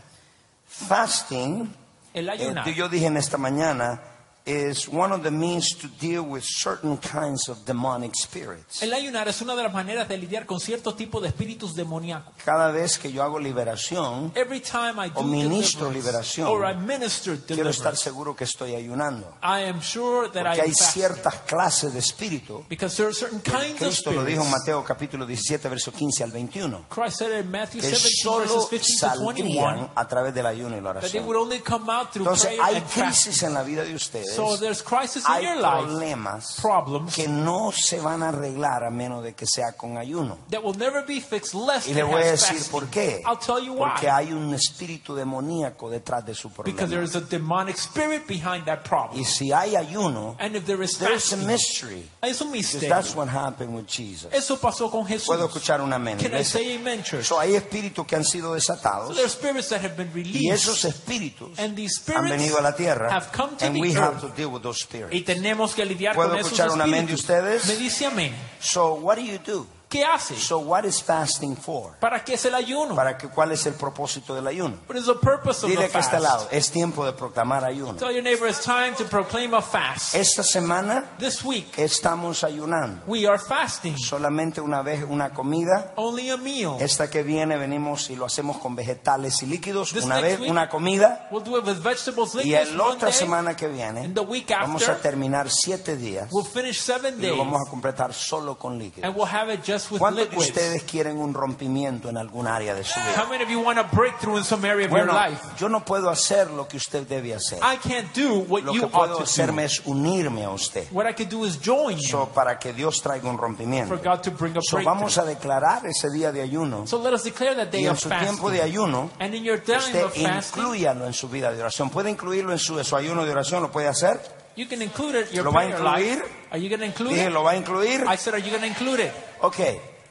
Fasting, 0.66 1.74
El 2.14 2.28
eh, 2.28 2.32
ayunar 2.32 2.66
yo 2.74 2.88
dije 2.88 3.06
en 3.06 3.16
esta 3.16 3.38
mañana, 3.38 4.00
is 4.48 4.88
one 4.88 5.12
of 5.12 5.22
the 5.22 5.30
means 5.30 5.76
to 5.76 5.88
deal 6.00 6.22
with 6.22 6.42
certain 6.42 6.96
kinds 6.96 7.48
of 7.50 7.58
demonic 7.66 8.14
spirits. 8.14 8.82
El 8.82 8.94
ayunar 8.94 9.28
es 9.28 9.42
una 9.42 9.54
de 9.54 9.62
las 9.62 9.72
maneras 9.74 10.08
de 10.08 10.16
lidiar 10.16 10.46
con 10.46 10.58
cierto 10.58 10.94
tipo 10.94 11.20
de 11.20 11.28
espíritus 11.28 11.74
demoníacos. 11.74 12.32
Cada 12.44 12.70
vez 12.70 12.98
que 12.98 13.12
yo 13.12 13.22
hago 13.22 13.38
liberación, 13.38 14.32
Every 14.34 14.60
time 14.60 15.04
I 15.04 15.10
do 15.10 15.20
O 15.20 15.22
ministro 15.24 15.90
liberación, 15.90 16.48
or 16.48 16.64
I 16.64 16.74
minister 16.74 17.38
quiero 17.44 17.68
estar 17.68 17.94
seguro 17.96 18.34
que 18.34 18.44
estoy 18.44 18.74
ayunando. 18.74 19.36
I 19.42 19.68
am 19.68 19.82
sure 19.82 20.30
that 20.30 20.40
I 20.40 20.56
Porque 20.56 20.60
am 20.62 20.66
hay 20.66 20.72
ciertas 20.74 21.34
clases 21.46 21.92
de 21.92 21.98
espíritu. 21.98 22.64
Because 22.70 22.96
there 22.96 23.08
are 23.08 23.14
certain 23.14 23.40
kinds 23.40 23.72
of 23.72 23.78
Cristo 23.78 24.12
lo 24.12 24.24
dijo 24.24 24.42
en. 24.42 24.50
Mateo 24.50 24.82
capítulo 24.82 25.26
17, 25.26 25.68
verso 25.68 25.92
15 25.92 26.24
al 26.24 26.30
21. 26.30 26.86
Christ 26.88 27.18
said 27.18 27.32
in 27.44 27.50
Matthew 27.50 27.82
Que 27.82 27.88
17, 27.88 28.22
solo 28.22 28.38
verses 28.38 28.68
15 28.70 29.08
to 29.18 29.24
21, 29.24 29.48
saldrían 29.52 29.90
a 29.94 30.08
través 30.08 30.32
del 30.34 30.46
ayuno 30.46 30.76
y 30.76 30.80
la 30.80 30.94
that 30.94 31.02
they 31.02 31.20
oración. 31.20 31.26
would 31.26 31.36
only 31.36 31.58
come 31.60 31.90
out 31.92 32.10
through 32.12 32.26
Entonces 32.26 32.58
hay 32.60 32.80
crisis 32.80 33.42
en 33.42 33.52
la 33.52 33.62
vida 33.62 33.84
de 33.84 33.94
ustedes. 33.94 34.37
So 34.38 34.56
there's 34.56 34.82
crisis 34.82 35.24
in 35.26 35.32
Hay 35.34 35.42
your 35.44 35.56
life, 35.56 35.84
problemas 35.86 36.56
problems 36.60 37.14
que 37.14 37.28
no 37.28 37.70
se 37.72 37.98
van 38.00 38.22
a 38.22 38.28
arreglar 38.30 38.84
a 38.84 38.90
menos 38.90 39.22
de 39.24 39.34
que 39.34 39.46
sea 39.46 39.72
con 39.76 39.96
ayuno. 39.98 40.38
that 40.50 40.62
will 40.62 40.76
never 40.76 41.04
be 41.04 41.20
fixed 41.20 41.54
less 41.54 41.86
Y 41.88 41.94
le 41.94 42.02
voy 42.02 42.22
a 42.22 42.32
decir 42.32 42.56
fasting. 42.56 42.70
por 42.70 42.86
qué. 42.88 43.22
I'll 43.26 43.36
tell 43.38 43.60
you 43.62 43.74
Porque 43.76 44.06
why. 44.06 44.12
hay 44.26 44.32
un 44.32 44.54
espíritu 44.54 45.14
demoníaco 45.14 45.90
detrás 45.90 46.24
de 46.24 46.34
su 46.34 46.48
Because 46.48 46.62
problema. 46.64 46.88
there 46.88 47.02
is 47.02 47.14
a 47.16 47.20
demonic 47.20 47.76
spirit 47.76 48.26
behind 48.26 48.64
that 48.66 48.84
problem. 48.84 49.20
Y 49.20 49.24
si 49.24 49.52
hay 49.52 49.74
ayuno, 49.76 50.36
And 50.38 50.54
if 50.56 50.64
there 50.66 50.82
is 50.82 50.98
there's 50.98 51.32
a 51.32 51.36
fasting, 51.36 51.46
mystery. 51.46 52.08
es 52.22 52.40
un 52.40 52.52
Because 52.52 52.74
misterio. 52.76 52.88
that's 52.88 53.14
what 53.14 53.28
happened 53.28 53.74
with 53.74 53.86
Jesus. 53.86 54.32
Eso 54.32 54.56
pasó 54.58 54.90
con 54.90 55.04
Jesús. 55.06 55.26
Puedo 55.26 55.46
escuchar 55.46 55.80
un 55.80 55.92
amén. 55.92 56.18
Can 56.18 56.34
I 56.34 56.44
say 56.44 56.76
amen, 56.76 57.02
church? 57.02 57.24
So, 57.26 57.38
hay 57.40 57.54
espíritus 57.54 58.06
que 58.06 58.16
han 58.16 58.24
sido 58.24 58.48
So 58.48 58.54
desatados 58.54 59.14
there 59.14 59.24
are 59.24 59.28
spirits 59.30 59.68
that 59.70 59.80
have 59.82 59.96
been 59.96 60.10
y 60.14 60.48
esos 60.50 60.82
released. 60.82 60.84
espíritus 60.84 61.58
And 61.58 61.74
these 61.76 61.96
han 61.98 62.04
spirits 62.04 62.30
venido 62.30 62.58
a 62.58 62.62
la 62.62 62.72
tierra 62.74 63.10
have 63.12 63.32
come 63.32 63.56
to 63.56 63.64
and 63.66 63.74
the 63.74 63.80
we 63.80 63.92
have 63.94 64.14
earth. 64.24 64.27
To 64.30 64.36
deal 64.36 64.50
with 64.52 64.62
those 64.62 64.78
Y 64.80 64.84
spirits. 64.84 65.24
tenemos 65.26 65.74
que 65.74 65.84
lidiar 65.84 66.14
¿Puedo 66.14 66.30
con 66.30 66.38
esos 66.38 66.52
escuchar 66.52 66.70
un 66.72 66.80
amén 66.80 67.06
de 67.06 67.14
espíritus. 67.14 67.20
ustedes? 67.60 67.66
Me 67.66 67.76
dice 67.76 68.06
amén. 68.06 68.34
So 68.60 68.94
what 68.94 69.16
do 69.16 69.22
you 69.22 69.38
do? 69.38 69.66
¿Qué 69.88 70.04
hace? 70.04 70.36
So 70.36 70.58
what 70.58 70.84
is 70.84 71.02
fasting 71.02 71.56
for? 71.56 71.94
¿Para 71.98 72.22
qué 72.22 72.34
es 72.34 72.44
el 72.44 72.54
ayuno? 72.54 72.94
¿Para 72.94 73.16
que, 73.16 73.28
¿Cuál 73.28 73.52
es 73.52 73.64
el 73.64 73.72
propósito 73.72 74.34
del 74.34 74.46
ayuno? 74.46 74.76
What 74.86 74.96
is 74.98 75.06
the 75.06 75.14
purpose 75.14 75.64
of 75.64 75.70
Dile 75.70 75.86
the 75.86 75.92
que 75.92 75.98
está 75.98 76.18
al 76.18 76.24
lado, 76.24 76.48
es 76.50 76.70
tiempo 76.70 77.06
de 77.06 77.12
proclamar 77.14 77.64
ayuno. 77.64 77.94
Tell 77.94 78.12
your 78.12 78.22
neighbor 78.22 78.46
it's 78.48 78.62
time 78.62 78.94
to 78.98 79.04
proclaim 79.04 79.54
a 79.54 79.62
fast. 79.62 80.14
Esta 80.14 80.42
semana 80.42 81.04
This 81.18 81.42
week 81.42 81.78
estamos 81.78 82.44
ayunando. 82.44 83.00
we 83.06 83.26
are 83.26 83.38
fasting. 83.38 83.96
Solamente 83.96 84.60
una 84.60 84.82
vez 84.82 85.04
una 85.08 85.30
comida. 85.32 85.92
Only 85.96 86.28
a 86.30 86.36
meal. 86.36 86.76
Esta 86.80 87.08
que 87.08 87.22
viene 87.22 87.56
venimos 87.56 88.10
y 88.10 88.16
lo 88.16 88.26
hacemos 88.26 88.58
con 88.58 88.76
vegetales 88.76 89.42
y 89.42 89.46
líquidos. 89.46 89.92
This 89.94 90.04
Una 90.04 90.20
vez 90.20 90.38
week, 90.38 90.50
una 90.50 90.68
comida. 90.68 91.28
We'll 91.30 91.42
do 91.42 91.56
it 91.58 91.64
with 91.64 91.78
vegetables, 91.82 92.34
Y 92.34 92.48
liquids 92.50 92.72
la 92.74 92.84
otra 92.84 93.10
semana 93.10 93.56
que 93.56 93.68
viene 93.68 94.04
And 94.04 94.14
the 94.14 94.20
week 94.20 94.50
vamos 94.50 94.86
a 94.86 94.92
after, 94.92 95.10
terminar 95.10 95.48
siete 95.50 95.96
días 95.96 96.28
we'll 96.30 96.44
finish 96.44 96.78
seven 96.80 97.14
y 97.18 97.22
lo 97.22 97.28
days. 97.28 97.38
vamos 97.38 97.66
a 97.66 97.70
completar 97.70 98.12
solo 98.12 98.58
con 98.58 98.78
líquidos. 98.78 99.08
And 99.08 99.16
we'll 99.16 99.26
have 99.34 99.50
it 99.50 99.60
just 99.66 99.77
with 99.90 99.98
¿Cuántos 100.00 100.24
de 100.24 100.30
liquids. 100.36 100.48
ustedes 100.48 100.82
quieren 100.84 101.18
un 101.18 101.32
rompimiento 101.34 102.08
en 102.08 102.16
algún 102.16 102.46
área 102.46 102.74
de 102.74 102.84
su 102.84 102.98
vida? 103.00 103.22
How 103.22 103.28
many 103.28 103.44
of 103.44 103.50
you 103.50 103.60
want 103.60 103.78
a 103.78 103.84
breakthrough 103.84 104.36
in 104.38 104.44
some 104.44 104.66
area 104.68 104.86
of 104.86 104.90
Bueno, 104.90 105.12
your 105.12 105.30
life? 105.30 105.42
yo 105.58 105.68
no 105.68 105.84
puedo 105.84 106.10
hacer 106.10 106.50
lo 106.50 106.66
que 106.68 106.76
usted 106.76 107.06
debe 107.06 107.34
hacer. 107.34 107.58
I 107.62 107.76
can't 107.76 108.12
do 108.14 108.40
what 108.48 108.62
Lo 108.64 108.72
you 108.74 108.80
que 108.80 108.86
ought 108.86 108.92
puedo 109.08 109.16
to 109.18 109.22
hacerme 109.24 109.64
es 109.64 109.80
unirme 109.86 110.44
a 110.44 110.50
usted. 110.50 110.86
What 110.90 111.06
I 111.08 111.14
can 111.14 111.28
do 111.28 111.44
is 111.44 111.58
join 111.60 111.96
you 111.98 112.08
So, 112.08 112.26
para 112.34 112.58
que 112.58 112.72
Dios 112.72 113.00
traiga 113.02 113.28
un 113.30 113.38
rompimiento. 113.38 113.88
for 113.88 113.98
God 114.02 114.22
to 114.22 114.30
bring 114.30 114.56
a 114.56 114.60
So, 114.62 114.78
vamos 114.82 115.18
a 115.18 115.24
declarar 115.24 115.86
ese 115.86 116.10
día 116.10 116.32
de 116.32 116.42
ayuno 116.42 116.86
So 116.86 116.98
let 117.02 117.12
us 117.14 117.24
declare 117.24 117.54
that 117.56 117.68
y 117.68 117.78
day 117.78 117.84
en 117.86 117.90
of 117.92 117.98
su 118.00 118.08
tiempo 118.08 118.50
de 118.50 118.58
fasting. 118.58 118.72
ayuno 118.72 119.10
And 119.18 119.34
in 119.34 119.44
your 119.44 119.58
time 119.62 119.78
usted 119.78 120.04
of 120.04 120.12
fasting, 120.14 120.62
incluyalo 120.62 121.06
en 121.06 121.12
su 121.12 121.28
vida 121.28 121.52
de 121.52 121.60
oración. 121.60 121.90
¿Puede 121.90 122.10
incluirlo 122.10 122.52
en 122.52 122.58
su, 122.58 122.82
su 122.84 122.96
ayuno 122.96 123.24
de 123.24 123.32
oración? 123.32 123.62
¿Lo 123.62 123.70
puede 123.70 123.88
hacer? 123.88 124.20
You 124.58 124.66
can 124.66 124.82
include 124.82 125.14
it 125.14 125.32
your 125.32 125.44
¿Lo 125.44 125.52
va 125.52 125.60
a 125.62 125.66
prayer 125.68 125.80
life. 125.80 126.12
incluir? 126.12 126.32
Are 126.50 126.58
you 126.58 126.68
going 126.68 126.80
to 126.80 126.86
include 126.86 127.10
Dije, 127.14 127.26
it? 127.28 127.32
¿lo 127.32 127.42
va 127.44 127.52
a 127.52 127.56
incluir? 127.56 128.04
I 128.06 128.16
said, 128.16 128.34
are 128.34 128.40
you 128.40 128.50
going 128.50 128.62
to 128.62 128.66
include 128.66 129.00
it? 129.00 129.12
Ok. 129.40 129.60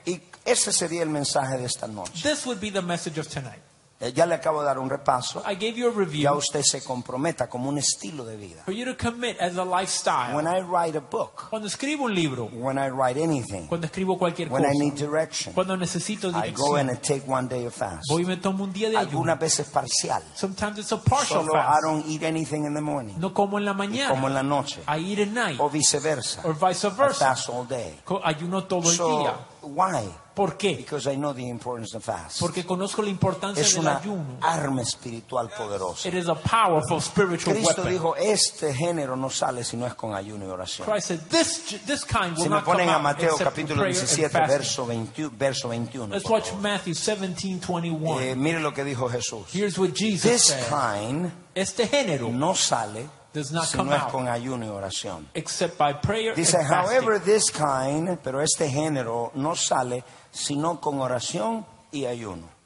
Y 0.05 0.21
ese 0.45 0.71
sería 0.71 1.03
el 1.03 1.09
mensaje 1.09 1.57
de 1.57 1.65
esta 1.65 1.87
noche. 1.87 2.23
This 2.23 2.45
would 2.45 2.59
be 2.61 2.69
the 2.71 2.81
message 2.81 3.17
of 3.19 3.27
tonight. 3.27 3.59
Eh, 3.99 4.13
Ya 4.13 4.27
le 4.27 4.35
acabo 4.35 4.59
de 4.61 4.67
dar 4.67 4.77
un 4.77 4.89
repaso. 4.89 5.41
I 5.49 5.55
gave 5.55 5.73
you 5.75 5.87
a 5.87 5.91
Ya 5.91 5.97
review 5.97 6.33
usted 6.35 6.61
se 6.61 6.83
comprometa 6.83 7.49
como 7.49 7.67
un 7.69 7.79
estilo 7.79 8.23
de 8.25 8.37
vida. 8.37 8.61
for 8.63 8.71
you 8.73 8.85
to 8.85 8.95
commit 8.95 9.41
as 9.41 9.57
a 9.57 9.65
lifestyle. 9.65 10.35
When 10.35 10.45
I 10.47 10.59
write 10.61 10.95
a 10.95 11.01
book, 11.01 11.47
Cuando 11.49 11.67
escribo 11.67 12.03
un 12.05 12.13
libro, 12.13 12.45
when 12.53 12.77
I 12.77 12.89
write 12.89 13.17
anything, 13.19 13.67
cuando 13.67 13.87
escribo 13.87 14.17
cualquier 14.19 14.49
when 14.51 14.63
cosa, 14.63 14.75
I 14.75 14.77
need 14.77 14.93
direction, 14.93 15.53
cuando 15.55 15.75
necesito 15.75 16.29
I 16.29 16.51
go 16.51 16.75
dirección, 16.75 16.89
and 16.91 17.01
take 17.01 17.23
one 17.27 17.47
day 17.47 17.65
of 17.65 17.73
fast. 17.73 18.03
voy 18.09 18.21
y 18.21 18.25
me 18.25 18.37
tomo 18.37 18.65
un 18.65 18.71
día 18.71 18.89
de 18.91 18.97
ayuno. 18.97 19.09
Algunas 19.17 19.39
veces 19.39 19.67
parcial. 19.69 20.21
Sometimes 20.35 20.77
it's 20.77 20.91
a 20.91 20.97
partial 20.97 21.43
Solo 21.45 21.53
I 21.55 21.63
fast. 21.63 21.81
don't 21.83 22.05
eat 22.07 22.21
anything 22.21 22.65
in 22.65 22.75
the 22.75 22.81
morning. 22.81 23.15
No 23.17 23.33
como 23.33 23.57
en 23.57 23.65
la 23.65 23.71
Como 23.71 23.83
en 23.83 23.89
mañana. 23.91 24.29
la 24.29 24.43
noche. 24.43 24.79
I 24.87 24.99
eat 24.99 25.19
at 25.27 25.33
night. 25.33 25.59
O 25.59 25.69
viceversa. 25.71 26.41
Or 26.45 26.53
vice 26.53 26.85
I 26.85 26.91
versa. 26.91 27.25
fast 27.29 27.49
all 27.49 27.65
day. 27.67 27.99
Ayuno 28.23 28.65
todo 28.65 28.91
el 28.91 28.95
día. 28.97 29.33
Why? 29.67 30.09
¿Por 30.33 30.55
qué? 30.55 30.75
Because 30.77 31.07
I 31.11 31.15
know 31.15 31.33
the 31.33 31.41
importance 31.47 31.95
of 31.97 32.03
fast. 32.03 32.39
Porque 32.39 32.63
conozco 32.63 33.01
la 33.01 33.09
importancia 33.09 33.63
Es 33.63 33.71
del 33.73 33.81
una 33.81 33.97
ayuno. 33.97 34.37
arma 34.41 34.83
espiritual 34.83 35.49
poderosa. 35.49 36.07
It 36.07 36.13
is 36.13 36.27
a 36.29 36.35
powerful 36.35 37.01
spiritual 37.01 37.55
Cristo 37.55 37.81
weapon. 37.81 37.91
dijo, 37.91 38.15
este 38.15 38.71
género 38.71 39.15
no 39.15 39.31
sale 39.31 39.63
si 39.63 39.77
no 39.77 39.87
es 39.87 39.95
con 39.95 40.13
ayuno 40.13 40.45
y 40.45 40.49
oración. 40.49 40.87
Christ 40.87 41.07
said, 41.07 41.19
this, 41.29 41.79
this 41.87 42.05
kind 42.05 42.33
will 42.35 42.43
Si 42.43 42.49
me 42.49 42.55
not 42.55 42.65
come 42.65 42.77
ponen 42.83 42.89
a 42.89 42.99
Mateo 42.99 43.35
capítulo 43.35 43.81
prayer 43.81 43.97
and 43.97 44.07
17, 44.07 44.29
fasting. 44.29 44.47
verso 44.57 44.85
21, 44.85 45.31
verso 45.35 45.69
21. 45.69 46.09
Let's 46.13 46.29
watch. 46.29 46.53
Matthew 46.61 46.93
17, 46.93 47.59
21. 47.65 48.19
Eh, 48.21 48.35
mire 48.35 48.59
lo 48.59 48.71
que 48.73 48.83
dijo 48.83 49.09
Jesús. 49.09 49.47
Here's 49.51 49.79
what 49.79 49.93
Jesus 49.95 50.21
This 50.31 50.43
said. 50.43 50.67
kind 50.69 51.31
Este 51.55 51.87
género 51.87 52.29
no 52.29 52.53
sale 52.53 53.09
does 53.37 53.51
not 53.51 53.71
come 53.71 53.93
out 53.93 54.11
con 54.11 54.27
ayuno 54.27 54.65
y 54.65 54.69
oración. 54.69 55.27
except 55.33 55.77
by 55.77 55.93
prayer 55.93 56.33
Dice, 56.35 56.55
and 56.57 56.67
fasting. 56.67 56.97
however, 56.97 57.19
this 57.19 57.51
kind, 57.51 58.17
pero 58.23 58.41
este 58.41 58.69
género 58.69 59.31
no 59.35 59.55
sale 59.55 60.03
sino 60.31 60.79
con 60.81 60.99
oración 60.99 61.65
y 61.91 62.05
ayuno. 62.05 62.57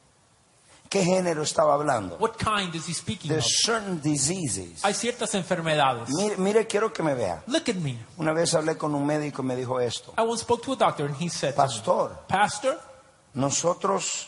¿Qué 0.90 1.06
género 1.06 1.44
estaba 1.44 1.74
hablando? 1.76 2.18
What 2.20 2.34
kind 2.38 2.76
is 2.76 2.86
he 2.86 2.94
speaking 2.94 3.32
of? 3.32 3.38
There's 3.38 3.64
certain 3.64 4.02
diseases. 4.02 4.84
Hay 4.84 4.94
ciertas 4.94 5.34
enfermedades. 5.36 6.10
Mire, 6.10 6.36
mire, 6.36 6.68
quiero 6.68 6.92
que 6.92 7.02
me 7.02 7.14
vea. 7.14 7.44
Look 7.48 7.70
at 7.70 7.76
me. 7.76 7.98
Una 8.18 8.34
vez 8.34 8.54
hablé 8.54 8.78
con 8.78 8.94
un 8.94 9.06
médico 9.06 9.42
y 9.42 9.46
me 9.46 9.56
dijo 9.56 9.80
esto. 9.80 10.14
I 10.18 10.24
once 10.24 10.42
spoke 10.42 10.64
to 10.66 10.74
a 10.74 10.76
doctor 10.76 11.06
and 11.06 11.16
he 11.16 11.30
said, 11.30 11.56
to 11.56 11.62
me, 11.62 11.68
Pastor, 11.68 12.18
Pastor, 12.28 12.78
nosotros 13.34 14.28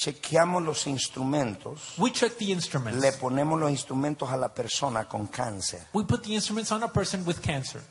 chequeamos 0.00 0.62
los 0.62 0.86
instrumentos, 0.86 1.92
we 1.98 2.10
check 2.10 2.34
the 2.38 2.46
instruments. 2.50 3.02
le 3.02 3.12
ponemos 3.12 3.60
los 3.60 3.70
instrumentos 3.70 4.30
a 4.30 4.36
la 4.38 4.48
persona 4.48 5.06
con 5.06 5.26
cáncer 5.26 5.86
We 5.92 6.04
put 6.04 6.22
the 6.22 6.32
instruments 6.32 6.72
on 6.72 6.82
a 6.82 6.88
person 6.88 7.22
with 7.26 7.40
cancer. 7.42 7.82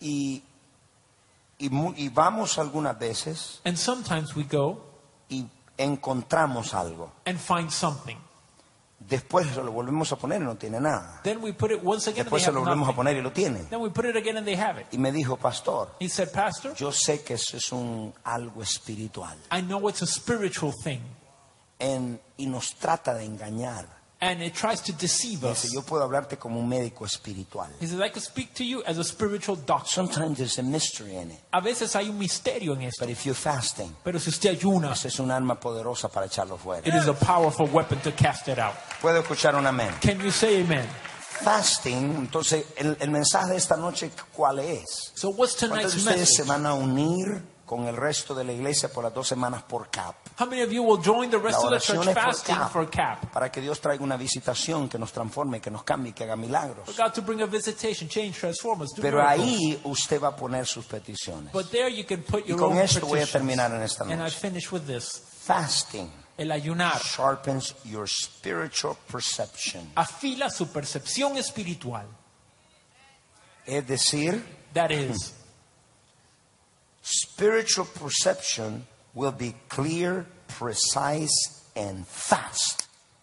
y, 0.00 0.42
y, 1.58 1.68
y 1.96 2.08
vamos 2.08 2.56
algunas 2.58 2.96
veces 2.98 3.60
And 3.64 3.76
sometimes 3.76 4.36
we 4.36 4.44
go 4.44 4.80
y 5.28 5.44
encontramos 5.76 6.72
algo. 6.72 7.10
and 7.26 7.36
find 7.38 7.70
something. 7.72 8.16
Después 9.08 9.46
se 9.48 9.62
lo 9.62 9.72
volvemos 9.72 10.10
a 10.12 10.16
poner 10.16 10.40
y 10.42 10.44
no 10.44 10.56
tiene 10.56 10.80
nada. 10.80 11.20
Then 11.22 11.42
we 11.42 11.52
put 11.52 11.70
it 11.70 11.80
once 11.82 12.08
again 12.08 12.20
and 12.20 12.26
Después 12.30 12.40
they 12.42 12.44
se 12.44 12.46
have 12.50 12.54
lo 12.54 12.60
volvemos 12.60 12.84
a 12.84 12.92
nothing. 12.92 12.96
poner 12.96 13.16
y 13.16 13.22
lo 13.22 13.32
tiene. 13.32 13.58
Then 13.70 13.80
we 13.80 13.90
put 13.90 14.04
it 14.06 14.16
again 14.16 14.36
and 14.36 14.46
they 14.46 14.56
have 14.56 14.80
it. 14.80 14.86
Y 14.92 14.98
me 14.98 15.10
dijo, 15.12 15.36
pastor, 15.36 15.90
He 16.00 16.08
said, 16.08 16.30
Pastor, 16.32 16.74
yo 16.74 16.90
sé 16.92 17.22
que 17.22 17.34
eso 17.34 17.56
es 17.56 17.72
un 17.72 18.12
algo 18.24 18.62
espiritual 18.62 19.36
I 19.50 19.60
know 19.62 19.88
it's 19.88 20.02
a 20.02 20.06
spiritual 20.06 20.72
thing 20.82 21.00
En- 21.78 22.20
y 22.36 22.46
nos 22.46 22.74
trata 22.76 23.12
de 23.14 23.24
engañar. 23.24 23.86
And 24.22 24.40
it 24.40 24.54
tries 24.54 24.80
to 24.80 24.92
deceive 24.92 25.42
us. 25.44 25.62
dice, 25.62 25.74
yo 25.74 25.82
puedo 25.82 26.04
hablarte 26.04 26.38
como 26.38 26.60
un 26.60 26.68
médico 26.68 27.04
espiritual. 27.04 27.68
He 27.80 27.86
says, 27.88 28.00
I 28.00 28.08
could 28.08 28.22
speak 28.22 28.54
to 28.54 28.64
you 28.64 28.82
as 28.86 28.96
a 28.98 29.02
spiritual 29.04 29.56
doctor. 29.56 29.88
Sometimes 29.90 30.38
there's 30.38 30.58
a 30.58 30.62
mystery 30.62 31.16
in 31.16 31.32
it. 31.32 31.40
A 31.52 31.60
veces 31.60 31.94
hay 31.96 32.08
un 32.08 32.18
misterio 32.18 32.74
en 32.74 32.82
esto. 32.82 33.04
But 33.04 33.10
if 33.10 33.26
you're 33.26 33.34
fasting, 33.34 33.94
Pero 34.04 34.18
si 34.20 34.30
usted 34.30 34.50
ayuna, 34.50 34.92
es 34.92 35.18
un 35.18 35.30
arma 35.32 35.58
poderosa 35.58 36.08
para 36.08 36.26
echarlo 36.26 36.54
it 36.54 36.60
fuera. 36.60 36.96
is 36.96 37.08
a 37.08 37.14
powerful 37.14 37.66
weapon 37.66 37.98
to 38.02 38.12
cast 38.12 38.46
it 38.48 38.58
out. 38.60 38.74
Puedo 39.00 39.20
escuchar 39.20 39.56
un 39.56 39.66
amén. 39.66 39.92
Can 40.00 40.20
you 40.20 40.30
say 40.30 40.62
amen? 40.62 40.86
Fasting, 41.42 42.14
entonces 42.18 42.64
el, 42.76 42.96
el 43.00 43.10
mensaje 43.10 43.50
de 43.50 43.56
esta 43.56 43.76
noche, 43.76 44.12
¿cuál 44.32 44.60
es? 44.60 45.10
So 45.14 45.30
what's 45.30 45.56
¿Cuántos 45.56 45.60
de 45.60 45.68
tonight's 45.68 45.96
ustedes 45.96 46.28
se 46.36 46.42
message? 46.44 46.48
van 46.48 46.66
a 46.66 46.74
unir 46.74 47.42
con 47.66 47.88
el 47.88 47.96
resto 47.96 48.32
de 48.34 48.44
la 48.44 48.52
iglesia 48.52 48.88
por 48.92 49.02
las 49.02 49.12
dos 49.12 49.26
semanas 49.26 49.64
por 49.64 49.90
CAP. 49.90 50.14
How 50.38 50.46
many 50.46 50.62
of 50.62 50.72
you 50.72 50.82
will 50.82 50.96
join 50.96 51.30
the 51.30 51.38
rest 51.38 51.58
of 51.62 51.70
the 51.70 51.78
church 51.78 52.06
fasting 52.14 52.54
CAP, 52.56 52.70
for 52.72 52.86
CAP? 52.88 53.32
para 53.32 53.50
que 53.50 53.60
Dios 53.60 53.80
traiga 53.80 54.02
una 54.02 54.16
visitación 54.16 54.88
que 54.88 54.98
nos 54.98 55.12
transforme, 55.12 55.60
que 55.60 55.70
nos 55.70 55.84
cambie, 55.84 56.12
que 56.14 56.24
haga 56.24 56.36
milagros. 56.36 56.86
For 56.86 56.94
God 56.94 57.12
to 57.14 57.22
bring 57.22 57.42
a 57.42 57.46
visitation, 57.46 58.08
change, 58.08 58.38
transform 58.38 58.80
us, 58.82 58.90
do 58.94 59.02
Pero 59.02 59.18
miracles. 59.18 59.40
ahí 59.46 59.80
usted 59.84 60.20
va 60.20 60.28
a 60.28 60.36
poner 60.36 60.66
sus 60.66 60.86
peticiones. 60.86 61.52
But 61.52 61.70
there 61.70 61.88
you 61.90 62.04
can 62.04 62.22
put 62.22 62.44
Y 62.46 62.50
your 62.50 62.58
con 62.58 62.72
own 62.72 62.78
esto 62.78 63.06
voy 63.06 63.20
a 63.20 63.26
terminar 63.26 63.70
en 63.72 63.82
esta 63.82 64.04
And 64.04 64.22
I 64.22 64.30
finish 64.30 64.72
with 64.72 64.86
this. 64.86 65.22
Fasting 65.44 66.10
El 66.38 66.50
ayunar 66.50 66.98
sharpens 67.02 67.74
your 67.84 68.08
spiritual 68.08 68.96
perception. 69.06 69.90
afila 69.96 70.48
su 70.50 70.66
percepción 70.68 71.36
espiritual. 71.36 72.06
Es 73.66 73.86
decir, 73.86 74.42
That 74.72 74.90
is, 74.90 75.34
spiritual 77.02 77.86
perception 77.86 78.86
will 79.14 79.32
be 79.32 79.54
clear, 79.68 80.26
precise, 80.48 81.64
and 81.74 82.06
fast. 82.06 82.82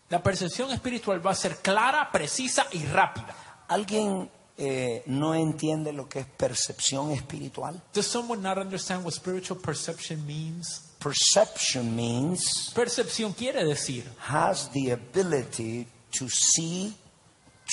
la 0.09 0.21
percepción 0.23 0.71
espiritual 0.71 1.25
va 1.25 1.31
a 1.31 1.35
ser 1.35 1.57
clara, 1.57 2.11
precisa 2.11 2.65
y 2.71 2.83
rápida. 2.85 3.35
¿Alguien 3.67 4.29
eh, 4.57 5.03
no 5.05 5.35
entiende 5.35 5.93
lo 5.93 6.09
que 6.09 6.19
es 6.21 6.25
percepción 6.25 7.11
espiritual? 7.11 7.81
Does 7.93 8.07
someone 8.07 8.41
not 8.41 8.57
understand 8.57 9.05
what 9.05 9.13
spiritual 9.13 9.59
perception 9.59 10.25
means? 10.25 10.85
Perception 10.99 11.95
means 11.95 12.73
Percepción 12.75 13.33
quiere 13.33 13.63
decir 13.63 14.03
has 14.27 14.69
the 14.71 14.91
ability 14.91 15.87
to 16.11 16.27
see, 16.27 16.93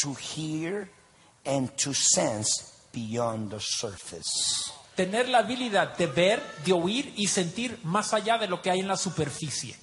to 0.01 0.15
hear, 0.15 0.89
and 1.45 1.75
to 1.77 1.93
sense 1.93 2.73
beyond 2.93 3.51
the 3.51 3.59
surface. 3.59 4.73
Tener 4.97 5.29
la 5.29 5.39
habilidad 5.39 5.97
de 5.97 6.07
ver, 6.07 6.43
de 6.65 6.73
oír 6.73 7.13
y 7.17 7.29
sentir 7.29 7.79
más 7.85 8.13
allá 8.13 8.39
de 8.39 8.49
lo 8.49 8.61
que 8.61 8.71
hay 8.71 8.81
en 8.81 8.89
la 8.89 8.97
superficie. 8.97 9.77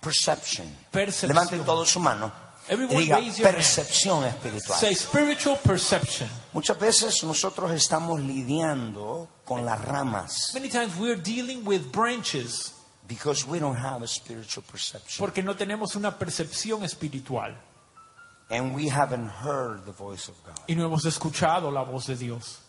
Perception. 0.00 0.66
Percepción. 0.90 1.28
Levanten 1.28 1.64
todos 1.64 1.90
su 1.90 2.00
mano. 2.00 2.32
y 2.68 2.76
diga 2.76 3.20
percepción 3.42 4.24
espiritual. 4.24 4.78
Say 4.78 4.94
spiritual 4.94 5.58
perception. 5.58 6.28
Muchas 6.52 6.78
veces 6.78 7.22
nosotros 7.24 7.70
estamos 7.72 8.20
lidiando 8.20 9.28
con 9.44 9.64
las 9.64 9.80
ramas 9.84 10.52
Many 10.54 10.68
times 10.68 10.96
we're 10.96 11.20
dealing 11.20 11.66
with 11.66 11.90
branches 11.92 12.72
because 13.08 13.44
we 13.44 13.58
don't 13.58 13.76
have 13.76 14.02
a 14.02 14.06
spiritual 14.06 14.64
perception 14.70 15.18
porque 15.18 15.42
no 15.42 15.56
tenemos 15.56 15.96
una 15.96 16.16
percepción 16.16 16.84
espiritual 16.84 17.56
and 18.50 18.74
we 18.74 18.88
haven't 18.88 19.28
heard 19.28 19.84
the 19.84 19.92
voice 19.92 20.30
of 20.30 20.36
God. 20.44 20.58
y 20.68 20.74
no 20.74 20.84
hemos 20.84 21.04
escuchado 21.04 21.70
la 21.72 21.82
voz 21.82 22.06
de 22.06 22.16
Dios. 22.16 22.60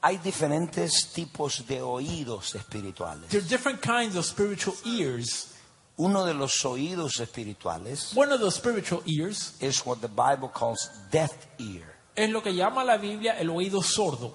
Hay 0.00 0.18
diferentes 0.18 1.10
tipos 1.12 1.66
de 1.66 1.82
oídos 1.82 2.54
espirituales. 2.54 3.28
There 3.30 3.40
are 3.40 3.48
different 3.48 3.80
kinds 3.80 4.16
of 4.16 4.24
spiritual 4.24 4.76
ears. 4.84 5.54
Uno 5.96 6.24
de 6.24 6.32
los 6.32 6.64
oídos 6.64 7.18
espirituales 7.18 8.14
One 8.16 8.32
of 8.32 8.40
the 8.40 8.50
spiritual 8.52 9.02
ears 9.04 9.54
is 9.60 9.84
what 9.84 9.98
the 10.00 10.06
Bible 10.08 10.48
calls 10.48 10.78
deaf 11.10 11.32
ear. 11.58 11.96
es 12.14 12.30
lo 12.30 12.40
que 12.40 12.54
llama 12.54 12.84
la 12.84 12.96
Biblia 12.98 13.36
el 13.38 13.50
oído 13.50 13.82
sordo. 13.82 14.32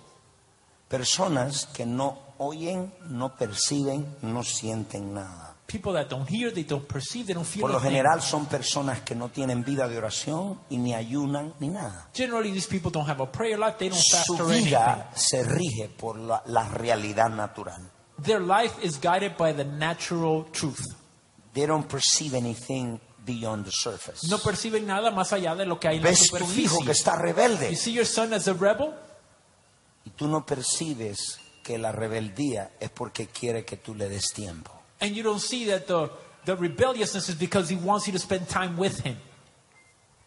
Personas 0.90 1.66
que 1.68 1.86
no 1.86 2.20
oyen, 2.38 2.94
no 3.10 3.36
perciben, 3.38 4.18
no 4.22 4.44
sienten 4.44 5.14
nada. 5.14 5.53
People 5.66 5.94
that 5.94 6.10
don't 6.10 6.28
hear, 6.30 6.52
they 6.52 6.64
don't 6.64 6.88
perceive, 6.88 7.26
they 7.26 7.34
don't 7.34 7.48
feel 7.48 7.62
Por 7.62 7.72
lo 7.72 7.80
general 7.80 8.22
son 8.22 8.46
personas 8.48 9.02
que 9.02 9.16
no 9.16 9.30
tienen 9.30 9.64
vida 9.64 9.88
de 9.88 9.98
oración 9.98 10.60
y 10.70 10.78
ni 10.78 10.94
ayunan 10.94 11.54
ni 11.60 11.70
nada. 11.70 12.10
Generally, 12.14 12.52
these 12.52 12.68
people 12.68 12.92
don't 12.92 13.08
have 13.10 13.22
a 13.22 13.32
prayer 13.32 13.58
life, 13.58 13.78
they 13.78 13.90
don't 13.90 13.98
fast 14.12 14.26
Su 14.28 14.34
or 14.36 14.52
anything. 14.52 14.66
vida 14.66 15.10
se 15.16 15.42
rige 15.44 15.90
por 15.90 16.18
la, 16.18 16.44
la 16.48 16.68
realidad 16.70 17.30
natural. 17.30 17.82
Their 18.22 18.42
life 18.42 18.74
is 18.84 19.00
guided 19.00 19.38
by 19.38 19.54
the 19.54 19.64
natural 19.64 20.46
truth. 20.52 20.84
They 21.54 21.66
don't 21.66 21.88
perceive 21.88 22.36
anything 22.36 23.00
beyond 23.26 23.66
the 23.66 23.72
surface. 23.72 24.28
No 24.30 24.38
perciben 24.40 24.86
nada 24.86 25.12
más 25.12 25.32
allá 25.34 25.56
de 25.56 25.66
lo 25.66 25.80
que 25.80 25.88
hay 25.88 25.98
en 25.98 26.04
la 26.04 26.10
Ves 26.10 26.28
tu 26.30 26.36
hijo 26.38 26.46
que 26.46 26.48
superficie. 26.48 26.92
está 26.92 27.16
You 27.16 27.22
rebelde 27.24 27.76
see 27.76 27.94
your 27.94 28.06
son 28.06 28.34
as 28.34 28.48
a 28.48 28.54
rebel, 28.54 28.94
y 30.06 30.10
tú 30.12 30.28
no 30.28 30.46
percibes 30.46 31.40
que 31.64 31.78
la 31.78 31.92
rebeldía 31.94 32.72
es 32.80 32.90
porque 32.90 33.28
quiere 33.28 33.64
que 33.64 33.78
tú 33.78 33.96
le 33.96 34.10
des 34.10 34.32
tiempo. 34.34 34.72
And 35.04 35.16
you 35.16 35.22
don't 35.22 35.40
see 35.42 35.66
that 35.66 35.86
the, 35.86 36.10
the 36.46 36.56
rebelliousness 36.56 37.30
is 37.30 37.36
because 37.36 37.70
he 37.70 37.76
wants 37.76 38.08
you 38.08 38.14
to 38.14 38.20
spend 38.20 38.48
time 38.48 38.76
with 38.78 39.00
him. 39.06 39.18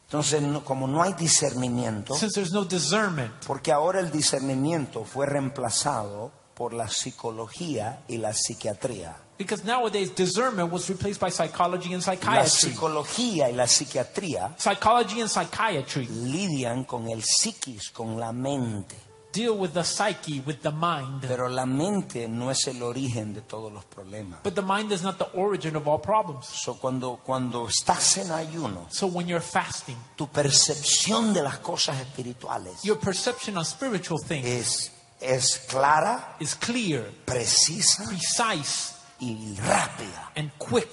Entonces, 0.08 0.40
no- 0.40 0.60
como 0.60 0.86
no 0.86 1.02
hay 1.02 1.14
discernimiento, 1.14 2.14
Since 2.14 2.34
there's 2.34 2.52
no 2.52 2.64
discernment, 2.64 3.32
porque 3.44 3.72
ahora 3.72 3.98
el 3.98 4.10
discernimiento 4.12 5.04
fue 5.04 5.26
reemplazado 5.26 6.30
por 6.54 6.72
la 6.72 6.88
psicología 6.88 8.04
y 8.08 8.18
la 8.18 8.32
psiquiatría. 8.32 9.16
because 9.38 9.64
nowadays 9.64 10.14
discernment 10.14 10.72
was 10.72 10.88
replaced 10.88 11.20
by 11.20 11.28
psychology 11.30 11.92
and 11.92 12.02
La 12.06 12.12
psychiatry. 12.14 12.48
psicología 12.70 13.50
y 13.50 13.52
la 13.54 13.66
psiquiatría 13.66 14.54
Psychology 14.58 15.20
and 15.20 15.28
psychiatry 15.28 16.06
lidian 16.06 16.84
con 16.84 17.08
el 17.08 17.22
psiquis, 17.22 17.90
con 17.90 18.18
la 18.18 18.32
mente. 18.32 18.96
Deal 19.36 19.56
with 19.56 19.72
the 19.72 19.84
psyche, 19.84 20.40
with 20.46 20.62
the 20.62 20.70
mind. 20.70 21.20
Pero 21.26 21.48
la 21.48 21.66
mente 21.66 22.26
no 22.26 22.50
es 22.50 22.66
el 22.66 22.82
origen 22.82 23.34
de 23.34 23.42
todos 23.42 23.70
los 23.70 23.84
problemas. 23.84 24.42
But 24.42 24.54
the 24.54 24.62
mind 24.62 24.90
is 24.92 25.02
not 25.02 25.18
the 25.18 25.28
origin 25.34 25.76
of 25.76 25.86
all 25.86 26.00
problems. 26.00 26.46
So, 26.46 26.74
cuando, 26.78 27.20
cuando 27.22 27.68
estás 27.68 28.16
en 28.16 28.30
ayuno, 28.32 28.86
So 28.90 29.06
when 29.08 29.26
you're 29.28 29.40
fasting, 29.44 29.96
tu 30.16 30.26
percepción 30.28 31.34
de 31.34 31.42
las 31.42 31.58
cosas 31.58 32.00
espirituales 32.00 32.82
your 32.82 32.98
perception 32.98 33.56
on 33.58 33.64
spiritual 33.64 34.18
things 34.18 34.46
es, 34.46 34.92
es 35.20 35.58
clara, 35.68 36.36
is 36.40 36.54
clear, 36.54 37.10
precisa 37.24 38.04
precise, 38.06 38.94
y 39.20 39.56
rápida. 39.58 40.30
and 40.36 40.50
quick. 40.58 40.90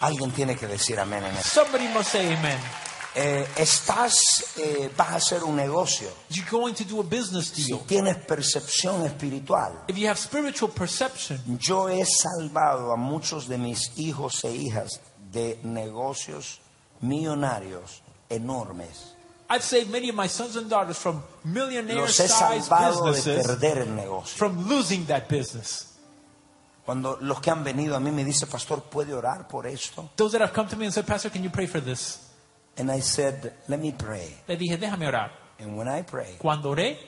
Alguien 0.00 0.32
tiene 0.32 0.54
que 0.56 0.66
decir 0.66 0.98
amén 1.00 1.24
en 1.24 1.34
eso. 1.36 1.62
Somebody 1.64 1.88
must 1.88 2.10
say 2.10 2.34
amen. 2.34 2.58
Eh, 3.16 3.46
estás, 3.58 4.16
eh, 4.56 4.90
vas 4.96 5.08
a 5.10 5.14
hacer 5.16 5.44
un 5.44 5.54
negocio. 5.54 6.08
You're 6.30 6.50
going 6.50 6.74
to 6.74 6.84
do 6.84 7.00
a 7.00 7.04
business 7.04 7.46
Si 7.48 7.66
deal. 7.68 7.78
tienes 7.86 8.16
percepción 8.16 9.04
espiritual, 9.06 9.84
If 9.86 9.96
you 9.96 10.08
have 10.08 10.18
spiritual 10.18 10.70
perception, 10.72 11.40
yo 11.60 11.88
he 11.88 12.04
salvado 12.04 12.92
a 12.92 12.96
muchos 12.96 13.46
de 13.46 13.56
mis 13.56 13.92
hijos 13.96 14.42
e 14.44 14.50
hijas 14.56 15.00
de 15.30 15.60
negocios 15.62 16.58
millonarios 17.00 18.02
enormes. 18.28 19.14
I've 19.48 19.62
saved 19.62 19.90
many 19.90 20.08
of 20.08 20.16
my 20.16 20.26
sons 20.26 20.56
and 20.56 20.68
daughters 20.68 20.98
from 20.98 21.22
Los 21.44 22.18
he 22.18 22.26
sized 22.26 22.68
salvado 22.68 23.04
de 23.04 23.12
businesses 23.12 23.46
perder 23.46 23.78
el 23.78 23.94
negocio. 23.94 24.36
from 24.36 24.68
losing 24.68 25.06
that 25.06 25.28
business. 25.28 25.86
Cuando 26.84 27.16
los 27.20 27.40
que 27.40 27.50
han 27.50 27.62
venido 27.62 27.94
a 27.94 28.00
mí 28.00 28.10
me 28.10 28.24
dicen, 28.24 28.48
pastor, 28.48 28.82
¿puede 28.82 29.14
orar 29.14 29.46
por 29.46 29.66
esto? 29.66 30.10
Those 30.16 30.32
that 30.32 30.42
have 30.42 30.52
come 30.52 30.68
to 30.68 30.76
me 30.76 30.86
and 30.86 30.92
said, 30.92 31.06
Pastor, 31.06 31.30
can 31.30 31.42
you 31.44 31.50
pray 31.50 31.66
for 31.66 31.80
this? 31.80 32.18
And 32.76 32.90
I 32.90 33.00
said, 33.00 33.52
let 33.68 33.78
me 33.80 33.92
pray. 33.92 34.42
Le 34.48 34.56
dije, 34.56 34.76
déjame 34.78 35.06
orar. 35.06 35.30
And 35.60 35.76
when 35.76 35.88
I 35.88 36.02
pray, 36.02 36.36
Cuando 36.38 36.70
oré, 36.70 36.98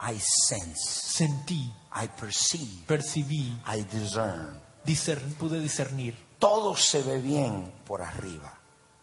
I 0.00 0.18
sense, 0.18 0.78
sentí, 1.18 1.72
I 1.92 2.06
perceive, 2.08 2.86
percibí, 2.86 3.52
I 3.66 3.82
discern. 3.90 4.60
discern- 4.84 5.34
pude 5.38 5.60
discernir. 5.60 6.14
Todo 6.38 6.76
se 6.76 7.02
ve 7.02 7.18
bien 7.20 7.72
por 7.84 8.02
arriba. 8.02 8.52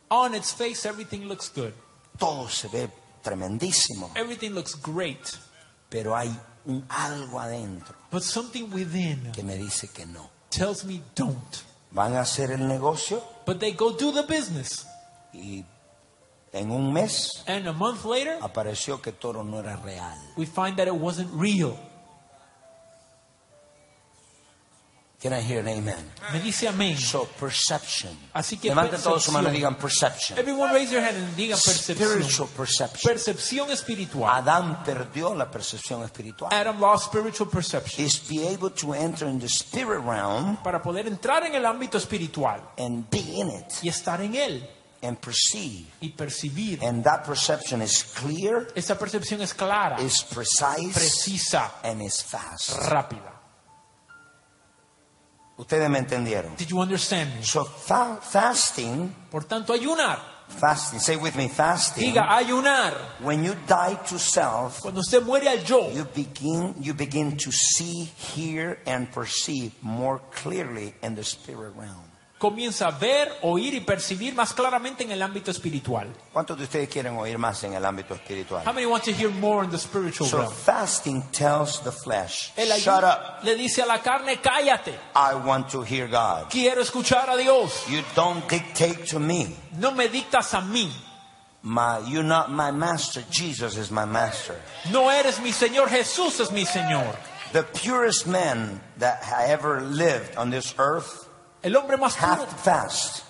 On 0.09 0.33
its 0.35 0.53
face, 0.53 0.85
everything 0.87 1.27
looks 1.27 1.49
good. 1.53 1.73
Todo 2.17 2.47
se 2.47 2.67
ve 2.69 2.89
tremendísimo. 3.23 4.11
Everything 4.15 4.51
looks 4.51 4.75
great. 4.75 5.19
Pero 5.89 6.15
hay 6.15 6.29
un 6.65 6.85
algo 6.89 7.39
adentro 7.39 7.95
But 8.11 8.21
something 8.23 8.71
within 8.71 9.31
que 9.33 9.43
me 9.43 9.57
dice 9.57 9.89
que 9.89 10.05
no. 10.05 10.29
tells 10.49 10.85
me 10.85 11.01
don't. 11.15 11.63
Van 11.91 12.15
a 12.15 12.21
hacer 12.21 12.51
el 12.51 12.67
negocio 12.67 13.21
But 13.45 13.59
they 13.59 13.73
go 13.73 13.91
do 13.91 14.11
the 14.13 14.21
business. 14.23 14.85
y 15.33 15.65
en 16.53 16.71
un 16.71 16.93
mes 16.93 17.43
And 17.47 17.67
a 17.67 17.73
month 17.73 18.05
later, 18.05 18.37
apareció 18.41 19.01
que 19.01 19.11
todo 19.11 19.43
no 19.43 19.59
era 19.59 19.75
real. 19.77 20.15
we 20.37 20.45
find 20.45 20.77
that 20.77 20.87
it 20.87 20.95
wasn't 20.95 21.29
real. 21.33 21.77
Can 25.21 25.31
I 25.31 25.39
hear 25.39 25.61
an 25.61 25.69
amen? 25.69 26.03
Me 26.33 26.39
dice 26.41 26.67
amén. 26.67 26.97
So 26.97 27.23
perception. 27.39 28.11
Así 28.33 28.57
que 28.57 28.67
Levanten 28.67 29.01
todos 29.01 29.23
su 29.23 29.31
mano 29.31 29.47
y 29.47 29.51
percepción. 29.51 29.55
digan 29.55 29.75
perception. 29.77 30.37
Everyone 30.37 30.73
raise 30.73 30.91
your 30.91 31.01
hand 31.01 31.15
and 31.15 31.33
diga 31.37 31.55
Spiritual 31.55 32.49
percepción. 32.49 32.49
perception. 32.57 33.09
Percepción 33.13 33.71
espiritual. 33.71 34.29
Adán 34.41 34.83
perdió 34.83 35.33
la 35.33 35.49
percepción 35.49 36.03
espiritual. 36.03 36.51
Adam 36.53 36.77
lost 36.81 37.05
spiritual 37.05 37.49
perception. 37.49 38.05
Is 38.05 38.19
be 38.27 38.45
able 38.45 38.69
to 38.71 38.93
enter 38.93 39.25
in 39.29 39.39
the 39.39 39.47
spirit 39.47 40.01
realm 40.03 40.57
Para 40.61 40.81
poder 40.81 41.07
entrar 41.07 41.45
en 41.45 41.55
el 41.55 41.65
ámbito 41.65 41.97
espiritual 41.97 42.59
and 42.77 43.09
be 43.09 43.19
in 43.19 43.47
it 43.49 43.71
y 43.81 43.87
estar 43.87 44.19
en 44.19 44.35
él 44.35 44.69
and 45.03 45.19
perceive. 45.19 45.85
y 46.01 46.09
percibir. 46.09 46.79
And 46.81 47.03
that 47.03 47.23
perception 47.25 47.81
is 47.83 48.03
clear, 48.03 48.67
Esa 48.75 48.97
percepción 48.97 49.41
es 49.41 49.53
clara, 49.53 49.97
is 50.01 50.23
precise, 50.23 50.93
precisa, 50.93 51.71
and 51.83 52.01
is 52.01 52.23
fast. 52.23 52.71
rápida. 52.89 53.31
Ustedes 55.57 55.87
me 55.89 55.99
entendieron. 55.99 56.55
Did 56.57 56.69
you 56.69 56.81
understand 56.81 57.35
me? 57.35 57.43
So 57.43 57.63
fa- 57.63 58.17
fasting, 58.21 59.13
Por 59.29 59.43
tanto, 59.45 59.73
ayunar 59.73 60.31
Fasting. 60.47 60.99
Say 60.99 61.15
with 61.15 61.35
me, 61.35 61.47
fasting. 61.47 62.13
Diga, 62.13 62.27
ayunar. 62.29 62.93
When 63.21 63.43
you 63.43 63.55
die 63.67 63.95
to 64.09 64.19
self, 64.19 64.81
Cuando 64.81 64.99
usted 64.99 65.23
muere 65.23 65.47
al 65.47 65.63
yo, 65.63 65.89
you 65.89 66.05
begin 66.05 66.75
you 66.79 66.93
begin 66.93 67.37
to 67.37 67.51
see, 67.51 68.03
hear, 68.35 68.77
and 68.85 69.09
perceive 69.11 69.71
more 69.81 70.19
clearly 70.31 70.93
in 71.01 71.15
the 71.15 71.23
spirit 71.23 71.73
realm. 71.75 72.05
Comienza 72.43 72.87
a 72.87 72.91
ver, 72.91 73.31
oír 73.43 73.73
y 73.73 73.79
percibir 73.79 74.35
más 74.35 74.53
claramente 74.53 75.03
en 75.05 75.11
el 75.11 75.21
ámbito 75.21 75.49
espiritual. 75.49 76.13
¿Cuántos 76.33 76.57
de 76.57 76.65
ustedes 76.65 76.89
quieren 76.89 77.15
oír 77.17 77.37
más 77.37 77.63
en 77.63 77.73
el 77.73 77.85
ámbito 77.85 78.13
espiritual? 78.15 78.63
How 78.67 78.73
many 78.73 78.85
want 78.85 79.01
to 79.05 79.13
hear 79.13 79.29
more 79.29 79.63
in 79.63 79.71
the 79.71 79.77
spiritual 79.77 80.27
So 80.29 80.39
realm? 80.39 80.51
fasting 80.51 81.21
tells 81.31 81.79
the 81.85 81.91
flesh, 81.93 82.51
El 82.57 82.67
shut 82.77 83.05
up. 83.05 83.45
le 83.45 83.55
dice 83.55 83.81
a 83.81 83.85
la 83.85 83.99
carne, 83.99 84.41
cállate. 84.41 84.93
I 85.15 85.35
want 85.35 85.69
to 85.69 85.83
hear 85.83 86.09
God. 86.09 86.49
Quiero 86.49 86.81
escuchar 86.81 87.29
a 87.29 87.37
Dios. 87.37 87.87
You 87.89 88.01
don't 88.13 88.45
dictate 88.49 89.07
to 89.11 89.19
me. 89.19 89.55
No 89.79 89.91
me 89.93 90.09
dictas 90.09 90.53
a 90.53 90.59
mí. 90.59 90.91
My, 91.61 91.99
you're 92.09 92.23
not 92.27 92.51
my 92.51 92.71
master. 92.71 93.23
Jesus 93.31 93.77
is 93.77 93.89
my 93.89 94.03
master. 94.03 94.59
No 94.91 95.07
eres 95.09 95.39
mi 95.39 95.51
Señor, 95.53 95.87
Jesús 95.87 96.41
es 96.41 96.51
mi 96.51 96.65
Señor. 96.65 97.15
The 97.53 97.63
purest 97.63 98.27
man 98.27 98.81
that 98.97 99.23
ha 99.23 99.45
ever 99.45 99.79
lived 99.79 100.35
on 100.35 100.49
this 100.49 100.73
earth 100.77 101.29
El 101.63 101.77
hombre 101.77 101.95
más 101.95 102.17
puro 102.17 102.45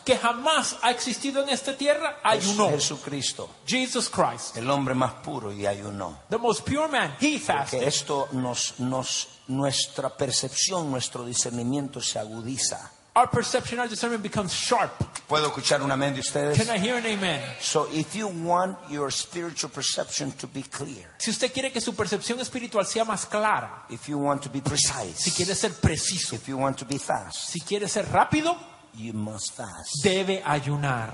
que 0.04 0.18
jamás 0.18 0.78
ha 0.82 0.90
existido 0.90 1.44
en 1.44 1.50
esta 1.50 1.78
tierra 1.78 2.20
ayunó. 2.24 2.68
Jesucristo, 2.72 3.48
Jesus 3.64 4.10
Christ, 4.10 4.58
el 4.58 4.68
hombre 4.72 4.96
más 4.96 5.14
puro 5.24 5.54
y 5.54 5.68
ayunó. 5.68 6.18
the 6.32 6.38
most 6.40 6.68
pure 6.68 6.88
man, 6.88 7.16
he 7.22 7.40
fasted. 7.40 7.84
esto 7.84 8.30
nos, 8.32 8.80
nos, 8.80 9.28
nuestra 9.48 10.10
percepción, 10.10 10.90
nuestro 10.90 11.24
discernimiento 11.26 12.02
se 12.02 12.18
agudiza. 12.18 12.92
Our 13.16 13.28
perception, 13.30 13.78
our 13.80 13.88
discernment 13.88 14.24
becomes 14.24 14.52
sharp. 14.54 14.92
¿Puedo 15.28 15.46
escuchar 15.48 15.84
un 15.84 15.92
amén 15.92 16.16
de 16.16 16.22
ustedes? 16.22 16.58
Can 16.58 16.76
I 16.76 16.80
hear 16.80 16.96
an 16.98 17.06
amen? 17.06 17.42
So 17.60 17.88
if 17.94 18.16
you 18.16 18.28
want 18.28 18.76
your 18.90 19.12
spiritual 19.12 19.70
perception 19.72 20.32
to 20.34 20.48
be 20.48 20.64
clear, 20.64 21.06
Si 21.20 21.30
usted 21.30 21.54
quiere 21.54 21.72
que 21.72 21.80
su 21.80 21.94
percepción 21.94 22.40
espiritual 22.40 22.86
sea 22.88 23.06
más 23.06 23.28
clara, 23.28 23.86
if 23.90 24.08
you 24.10 24.18
want 24.18 24.42
to 24.42 24.50
be 24.50 24.60
si 24.60 24.70
precise, 24.70 25.32
quiere 25.36 25.54
ser 25.54 25.74
preciso, 25.80 26.34
if 26.36 26.48
you 26.48 26.58
want 26.58 26.76
to 26.78 26.86
be 26.86 26.98
fast, 26.98 27.50
si 27.52 27.60
quiere 27.62 27.88
ser 27.88 28.06
rápido, 28.12 28.58
you 28.96 29.14
must 29.14 29.54
fast. 29.56 30.04
debe 30.04 30.42
ayunar. 30.44 31.14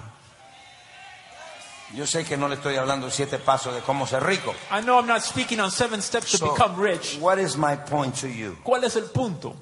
Yo 1.94 2.06
sé 2.06 2.24
que 2.24 2.38
no 2.38 2.48
le 2.48 2.56
estoy 2.56 2.78
hablando 2.78 3.10
siete 3.12 3.40
pasos 3.40 3.74
de 3.76 3.82
cómo 3.82 4.08
ser 4.08 4.24
rico. 4.24 4.54
I 4.72 4.80
know 4.82 4.98
I'm 5.00 5.08
not 5.08 5.22
speaking 5.22 5.60
on 5.60 5.70
seven 5.72 6.02
steps 6.02 6.32
to 6.32 6.38
So, 6.38 6.54
become 6.54 6.80
rich. 6.80 7.18
what 7.20 7.40
is 7.40 7.58
my 7.58 7.76
point 7.76 8.16
to 8.22 8.28
you? 8.30 8.58
¿Cuál 8.64 8.84
es 8.86 8.96
el 8.96 9.10
punto? 9.10 9.56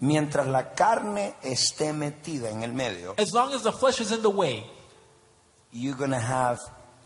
Mientras 0.00 0.46
la 0.46 0.74
carne 0.74 1.34
esté 1.42 1.92
metida 1.92 2.50
en 2.50 2.62
el 2.62 2.72
medio, 2.72 3.14
As 3.18 3.32
long 3.32 3.52
as 3.52 3.62
the 3.62 3.72
flesh 3.72 4.00
is 4.00 4.12
in 4.12 4.22
the 4.22 4.30
way, 4.30 4.64
you're 5.72 5.96
going 5.96 6.12
to 6.12 6.20
have 6.20 6.60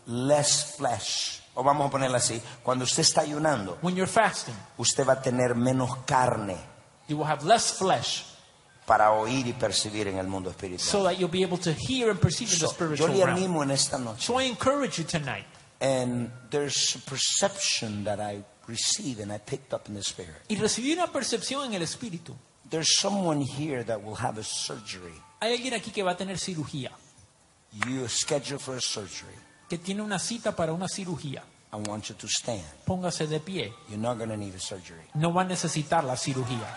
less 0.05 0.75
flesh. 0.77 1.41
O 1.55 1.63
vamos 1.63 1.87
a 1.87 1.91
ponerla 1.91 2.17
así, 2.17 2.41
cuando 2.63 2.83
usted 2.85 3.01
está 3.01 3.21
ayunando, 3.21 3.77
when 3.81 3.95
you're 3.95 4.11
fasting, 4.11 4.55
usted 4.77 5.05
va 5.07 5.13
a 5.13 5.21
tener 5.21 5.55
menos 5.55 5.97
carne 6.05 6.57
you 7.07 7.17
will 7.17 7.25
have 7.27 7.43
less 7.45 7.71
flesh 7.77 8.23
para 8.87 9.11
oír 9.11 9.45
y 9.47 9.53
percibir 9.53 10.07
en 10.07 10.17
el 10.17 10.27
mundo 10.27 10.49
so 10.49 10.55
espiritual. 10.55 11.03
that 11.03 11.17
you'll 11.19 11.27
be 11.31 11.43
able 11.43 11.57
to 11.57 11.73
hear 11.73 12.09
and 12.09 12.19
perceive 12.19 12.51
in 12.53 12.59
the 12.59 12.67
So, 12.67 12.67
yo 12.67 12.73
spiritual 12.73 13.09
le 13.09 13.25
realm. 13.25 13.37
animo 13.37 13.61
en 13.63 13.71
esta 13.71 13.97
noche. 13.97 14.21
So 14.21 14.39
I 14.39 14.43
encourage 14.43 14.97
you 14.99 15.03
tonight. 15.05 15.45
And 15.81 16.31
there's 16.49 16.95
a 16.95 16.99
perception 17.09 18.03
that 18.05 18.19
I 18.19 18.43
received 18.67 19.19
and 19.19 19.31
I 19.33 19.37
picked 19.39 19.73
up 19.73 19.89
in 19.89 19.95
the 19.95 20.01
spirit. 20.03 20.35
Y 20.47 20.55
recibí 20.55 20.93
una 20.93 21.07
percepción 21.07 21.65
en 21.65 21.73
el 21.73 21.81
espíritu. 21.81 22.35
There's 22.69 22.97
someone 22.99 23.41
here 23.41 23.83
that 23.83 24.01
will 24.03 24.15
have 24.15 24.37
a 24.39 24.43
surgery. 24.43 25.13
Hay 25.41 25.53
alguien 25.53 25.73
aquí 25.73 25.91
que 25.91 26.03
va 26.03 26.11
a 26.11 26.17
tener 26.17 26.37
cirugía, 26.39 26.91
You 27.85 28.07
schedule 28.07 28.59
for 28.59 28.75
a 28.77 28.81
surgery. 28.81 29.35
que 29.69 29.77
tiene 29.77 30.01
una 30.01 30.19
cita 30.19 30.55
para 30.55 30.73
una 30.73 30.87
cirugía. 30.87 31.43
I 31.71 31.77
want 31.89 32.05
you 32.09 32.15
to 32.15 32.27
stand. 32.27 32.63
Póngase 32.85 33.27
de 33.27 33.39
pie. 33.39 33.73
You're 33.89 33.97
not 33.97 34.17
going 34.17 34.29
to 34.29 34.37
need 34.37 34.53
a 34.55 34.59
surgery. 34.59 35.01
No 35.15 35.31
va 35.33 35.41
a 35.41 35.45
necesitar 35.45 36.03
la 36.03 36.15
cirugía. 36.15 36.67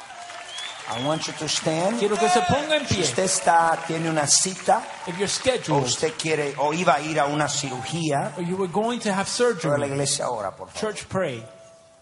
I 0.89 1.05
want 1.05 1.27
you 1.27 1.33
to 1.35 1.49
stand. 1.49 1.99
Quiero 1.99 2.17
que 2.17 2.29
se 2.29 2.41
ponga 2.43 2.77
en 2.77 2.87
Si 2.87 2.95
pie. 2.95 3.05
usted 3.05 3.25
está, 3.25 3.79
tiene 3.87 4.09
una 4.09 4.27
cita, 4.27 4.83
If 5.07 5.19
you're 5.19 5.29
scheduled, 5.29 5.83
o 5.83 5.85
usted 5.85 6.15
quiere, 6.17 6.55
o 6.59 6.73
iba 6.73 6.95
a 6.95 7.01
ir 7.03 7.19
a 7.21 7.27
una 7.27 7.49
cirugía, 7.49 8.33
or 8.39 8.43
you 8.45 8.57
were 8.57 8.71
going 8.73 8.99
to 9.01 9.13
have 9.13 9.27
toda 9.29 9.51
la 9.77 9.87
surgery, 9.87 9.87
iglesia 9.93 10.25
ahora, 10.27 10.55
por 10.57 10.69
favor. 10.69 10.81
church 10.95 11.07
pray, 11.09 11.45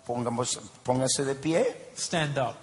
Pongamos, 0.07 0.61
póngase 0.85 1.25
de 1.25 1.35
pie. 1.35 1.65
stand 1.97 2.39
up. 2.39 2.57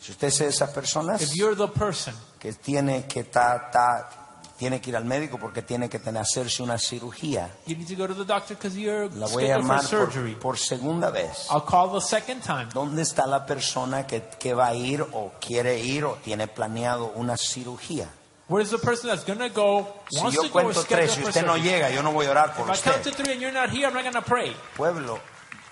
Si 0.00 0.12
usted 0.12 0.28
es 0.28 0.38
de 0.38 0.46
esas 0.48 0.70
personas 0.70 1.20
If 1.20 1.34
you're 1.34 1.54
the 1.56 1.68
person 1.68 2.14
que 2.38 2.52
tiene 2.54 3.06
que 3.06 3.24
ta- 3.24 3.70
ta- 3.70 4.08
tiene 4.56 4.80
que 4.80 4.90
ir 4.90 4.96
al 4.96 5.04
médico 5.04 5.38
porque 5.38 5.62
tiene 5.62 5.88
que 5.88 5.98
tener, 5.98 6.20
hacerse 6.22 6.62
una 6.62 6.78
cirugía, 6.78 7.50
you 7.66 7.76
need 7.76 7.86
to 7.88 7.96
go 7.96 8.06
to 8.06 8.14
the 8.14 8.24
doctor 8.24 8.56
because 8.56 8.76
you're 8.78 9.08
la 9.14 9.26
voy 9.26 9.44
a 9.50 9.56
scheduled 9.56 9.56
for 9.56 9.62
llamar 9.62 9.84
surgery. 9.84 10.32
por, 10.32 10.40
por 10.42 10.58
segunda 10.58 11.10
vez. 11.10 11.46
I'll 11.50 11.64
call 11.64 11.90
the 11.92 12.00
second 12.00 12.42
time. 12.42 12.68
¿Dónde 12.72 13.02
está 13.02 13.26
la 13.26 13.44
persona 13.46 14.06
que, 14.06 14.22
que 14.38 14.52
va 14.54 14.68
a 14.68 14.74
ir 14.74 15.02
o 15.02 15.32
quiere 15.40 15.78
ir 15.80 16.04
o 16.04 16.16
tiene 16.24 16.46
planeado 16.48 17.12
una 17.16 17.36
cirugía? 17.36 18.08
Where's 18.48 18.70
the 18.70 18.78
person 18.78 19.08
that's 19.10 19.24
going 19.24 19.38
to 19.38 19.48
go, 19.48 19.86
Si 20.10 20.18
wants 20.18 20.34
yo 20.34 20.42
to 20.42 20.48
go 20.48 20.58
or 20.58 20.64
cuento 20.64 20.84
tres 20.88 21.16
y 21.16 21.20
for 21.20 21.28
usted 21.28 21.42
no 21.46 21.54
surgery? 21.54 21.70
llega, 21.70 21.90
yo 21.90 22.02
no 22.02 22.12
voy 22.12 22.26
a 22.26 22.30
orar 22.32 22.54
por 22.54 22.68
If 22.68 22.80
I 22.86 22.90
count 22.90 23.02
to 23.04 23.10
usted. 23.10 23.22
three 23.24 23.32
and 23.34 23.40
you're 23.40 23.52
not 23.52 23.70
here, 23.70 23.86
I'm 23.86 23.94
not 23.94 24.02
going 24.02 24.14
to 24.14 24.22
pray. 24.22 24.54
Pueblo, 24.76 25.20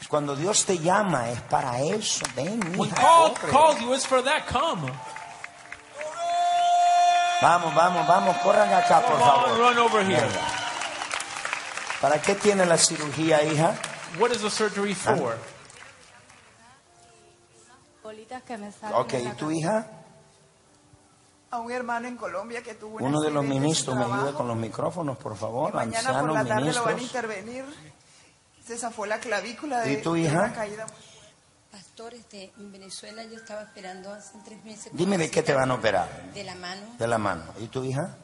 cuando 0.06 0.37
Dios 0.37 0.64
te 0.64 0.78
llama 0.78 1.30
es 1.30 1.40
para 1.42 1.80
eso. 1.80 2.24
Ven, 2.37 2.61
When 2.78 2.88
hija, 2.90 3.02
God 3.02 3.37
corre. 3.38 3.52
calls 3.52 3.80
you, 3.80 3.94
it's 3.94 4.06
for 4.06 4.22
that. 4.22 4.46
Come. 4.46 4.92
Vamos, 7.40 7.74
vamos, 7.74 8.06
vamos, 8.06 8.37
corran 8.38 8.72
acá, 8.72 9.00
por 9.00 9.12
Come 9.18 9.22
on, 9.24 9.30
favor. 9.44 9.58
run 9.58 9.78
over 9.78 10.04
here. 10.04 10.20
Venga. 10.26 10.40
¿Para 12.00 12.20
qué 12.22 12.34
tiene 12.34 12.64
la 12.66 12.76
cirugía, 12.76 13.42
hija? 13.44 13.74
What 14.18 14.30
is 14.32 14.40
the 14.42 14.50
surgery 14.50 14.94
for? 14.94 15.37
Bolitas 18.02 18.42
que 18.42 18.56
me 18.56 18.72
salen 18.72 18.96
Ok, 18.96 19.11
de 19.12 19.20
¿y 19.20 19.24
la 19.24 19.34
tu 19.34 19.50
hija? 19.50 19.87
a 21.50 21.58
un 21.61 21.70
hermano 21.72 22.08
en 22.08 22.16
Colombia 22.16 22.62
que 22.62 22.74
tuvo 22.74 22.96
un 22.96 23.02
Uno 23.04 23.20
de 23.20 23.30
los 23.30 23.42
accidente 23.42 23.56
en 23.56 23.61
su 23.61 23.61
ministros 23.62 23.96
me 23.96 24.02
ayuda 24.04 24.16
trabajo. 24.18 24.37
con 24.38 24.48
los 24.48 24.56
micrófonos, 24.56 25.16
por 25.18 25.37
favor. 25.37 25.72
Mañana 25.74 26.08
por 26.20 26.30
Ancianos, 26.30 26.34
la 26.34 26.44
tarde 26.44 26.72
lo 26.72 26.82
van 26.84 26.92
a 26.92 26.96
ministros. 26.96 27.02
intervenir. 27.02 27.64
Se 28.68 28.76
zafó 28.76 29.07
la 29.07 29.18
clavícula 29.18 29.81
de, 29.81 29.94
¿Y 29.94 30.02
tu 30.02 30.12
de 30.12 30.20
hija? 30.20 30.40
una 30.40 30.52
caída. 30.52 30.85
Pastor, 31.72 32.12
este, 32.12 32.52
en 32.59 32.70
Venezuela 32.70 33.24
yo 33.24 33.37
estaba 33.37 33.62
esperando 33.62 34.12
hace 34.12 34.37
tres 34.44 34.62
meses. 34.62 34.92
Dime 34.92 35.16
de 35.16 35.31
qué 35.31 35.42
te 35.42 35.54
van 35.54 35.70
a 35.70 35.74
operar. 35.76 36.35
De 36.35 36.44
la 36.44 36.54
mano. 36.54 36.83
De 36.98 37.07
la 37.07 37.16
mano. 37.16 37.44
¿Y 37.61 37.68
tu 37.68 37.83
hija? 37.83 38.14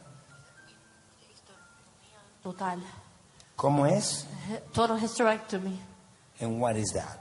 Total. 2.43 2.79
¿Cómo 3.57 3.87
es? 3.87 4.27
Total 4.75 5.03
hysterectomy. 5.03 5.81
And 6.43 6.61
what 6.61 6.75
is 6.77 6.93
that? 6.93 7.19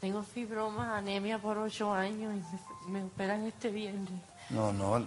Tengo 0.00 0.22
fibromas, 0.22 0.88
anemia 0.88 1.38
por 1.38 1.58
ocho 1.58 1.92
años 1.92 2.32
y 2.34 2.90
me, 2.90 3.00
me 3.00 3.04
operan 3.04 3.46
este 3.46 3.68
viernes. 3.68 4.22
No, 4.48 4.72
no. 4.72 5.04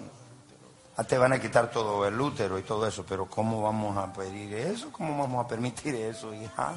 Ah, 0.95 1.03
te 1.03 1.17
van 1.17 1.33
a 1.33 1.41
quitar 1.41 1.71
todo 1.71 2.07
el 2.07 2.21
útero 2.21 2.59
y 2.59 2.61
todo 2.61 2.85
eso, 2.85 3.03
pero 3.03 3.25
¿cómo 3.25 3.63
vamos 3.63 3.97
a 3.97 4.13
pedir 4.13 4.53
eso? 4.53 4.91
¿Cómo 4.91 5.17
vamos 5.17 5.43
a 5.43 5.47
permitir 5.47 5.95
eso, 5.95 6.31
hija? 6.31 6.75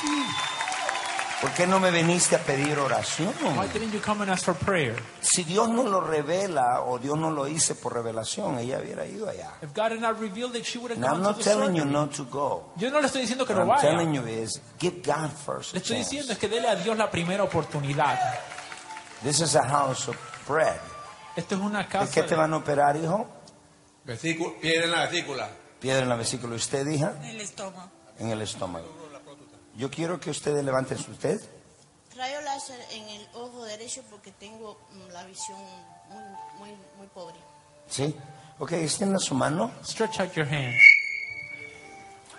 Sí. 0.00 0.26
¿Por 1.40 1.50
qué 1.52 1.66
no 1.66 1.78
me 1.78 1.90
viniste 1.90 2.34
a 2.34 2.38
pedir 2.42 2.78
oración? 2.78 3.32
Why 3.56 3.68
didn't 3.68 3.92
you 3.92 4.00
come 4.00 4.22
and 4.22 4.30
ask 4.32 4.44
for 4.44 4.54
prayer? 4.54 4.96
Si 5.20 5.44
Dios 5.44 5.68
no 5.68 5.82
lo 5.84 6.00
revela 6.00 6.80
o 6.80 6.98
Dios 6.98 7.18
no 7.18 7.30
lo 7.30 7.46
hice 7.46 7.74
por 7.74 7.92
revelación, 7.92 8.58
ella 8.58 8.78
hubiera 8.78 9.04
ido 9.06 9.28
allá. 9.28 9.52
If 9.62 9.74
God 9.74 9.92
had 9.92 10.00
not 10.00 10.18
revealed 10.18 10.56
it, 10.56 10.64
she 10.64 10.78
would 10.78 10.92
have 10.92 10.98
Now, 10.98 11.08
I'm 11.14 11.22
gone 11.22 11.22
to 11.22 11.28
not 11.32 11.36
the 11.38 11.44
telling 11.44 11.76
you 11.76 11.84
not 11.84 12.12
to 12.16 12.24
go. 12.24 12.72
Yo 12.76 12.90
no 12.90 13.00
le 13.00 13.06
estoy 13.06 13.20
diciendo 13.22 13.46
que 13.46 13.52
What 13.54 13.66
no 13.66 13.72
I'm 13.74 13.80
telling 13.80 14.12
vaya. 14.12 14.22
you 14.22 14.42
is 14.42 14.60
give 14.78 15.02
God 15.02 15.30
first. 15.30 15.74
Le 15.74 15.80
estoy 15.80 15.98
diciendo 15.98 16.32
es 16.32 16.38
que 16.38 16.48
dele 16.48 16.68
a 16.68 16.74
Dios 16.76 16.96
la 16.96 17.10
primera 17.10 17.44
oportunidad. 17.44 18.18
This 19.22 19.40
is 19.40 19.54
a 19.56 19.62
house 19.62 20.08
of 20.08 20.16
bread. 20.48 20.80
Esto 21.36 21.54
es 21.56 21.60
una 21.60 21.80
¿De 21.80 21.88
casa. 21.88 22.12
qué 22.12 22.22
te 22.22 22.34
van 22.34 22.54
a 22.54 22.56
operar, 22.56 22.96
hijo? 22.96 23.26
Vesícula, 24.04 24.52
piedra 24.60 24.84
en 24.84 24.90
la 24.90 25.06
vesícula. 25.06 25.48
Piedra 25.78 26.02
en 26.02 26.08
la 26.08 26.16
vesícula. 26.16 26.54
¿Y 26.54 26.56
usted, 26.56 26.86
hija? 26.88 27.12
El 27.24 27.40
estómago. 27.42 27.90
En 28.18 28.30
el 28.30 28.40
estómago. 28.40 29.05
Yo 29.76 29.90
quiero 29.90 30.18
que 30.18 30.30
ustedes 30.30 30.64
levanten 30.64 30.98
su 30.98 31.10
usted. 31.12 31.40
Rayo 32.16 32.40
láser 32.42 32.80
en 32.92 33.08
el 33.08 33.26
ojo 33.34 33.64
derecho 33.64 34.02
porque 34.10 34.32
tengo 34.32 34.78
mm, 34.90 35.12
la 35.12 35.24
visión 35.24 35.58
muy, 36.08 36.22
muy, 36.58 36.76
muy 36.96 37.06
pobre. 37.08 37.36
¿Sí? 37.88 38.14
Ok, 38.58 38.72
extienda 38.72 39.18
su 39.18 39.34
mano. 39.34 39.70
Stretch 39.84 40.20
out 40.20 40.32
your 40.32 40.46
hands. 40.46 40.80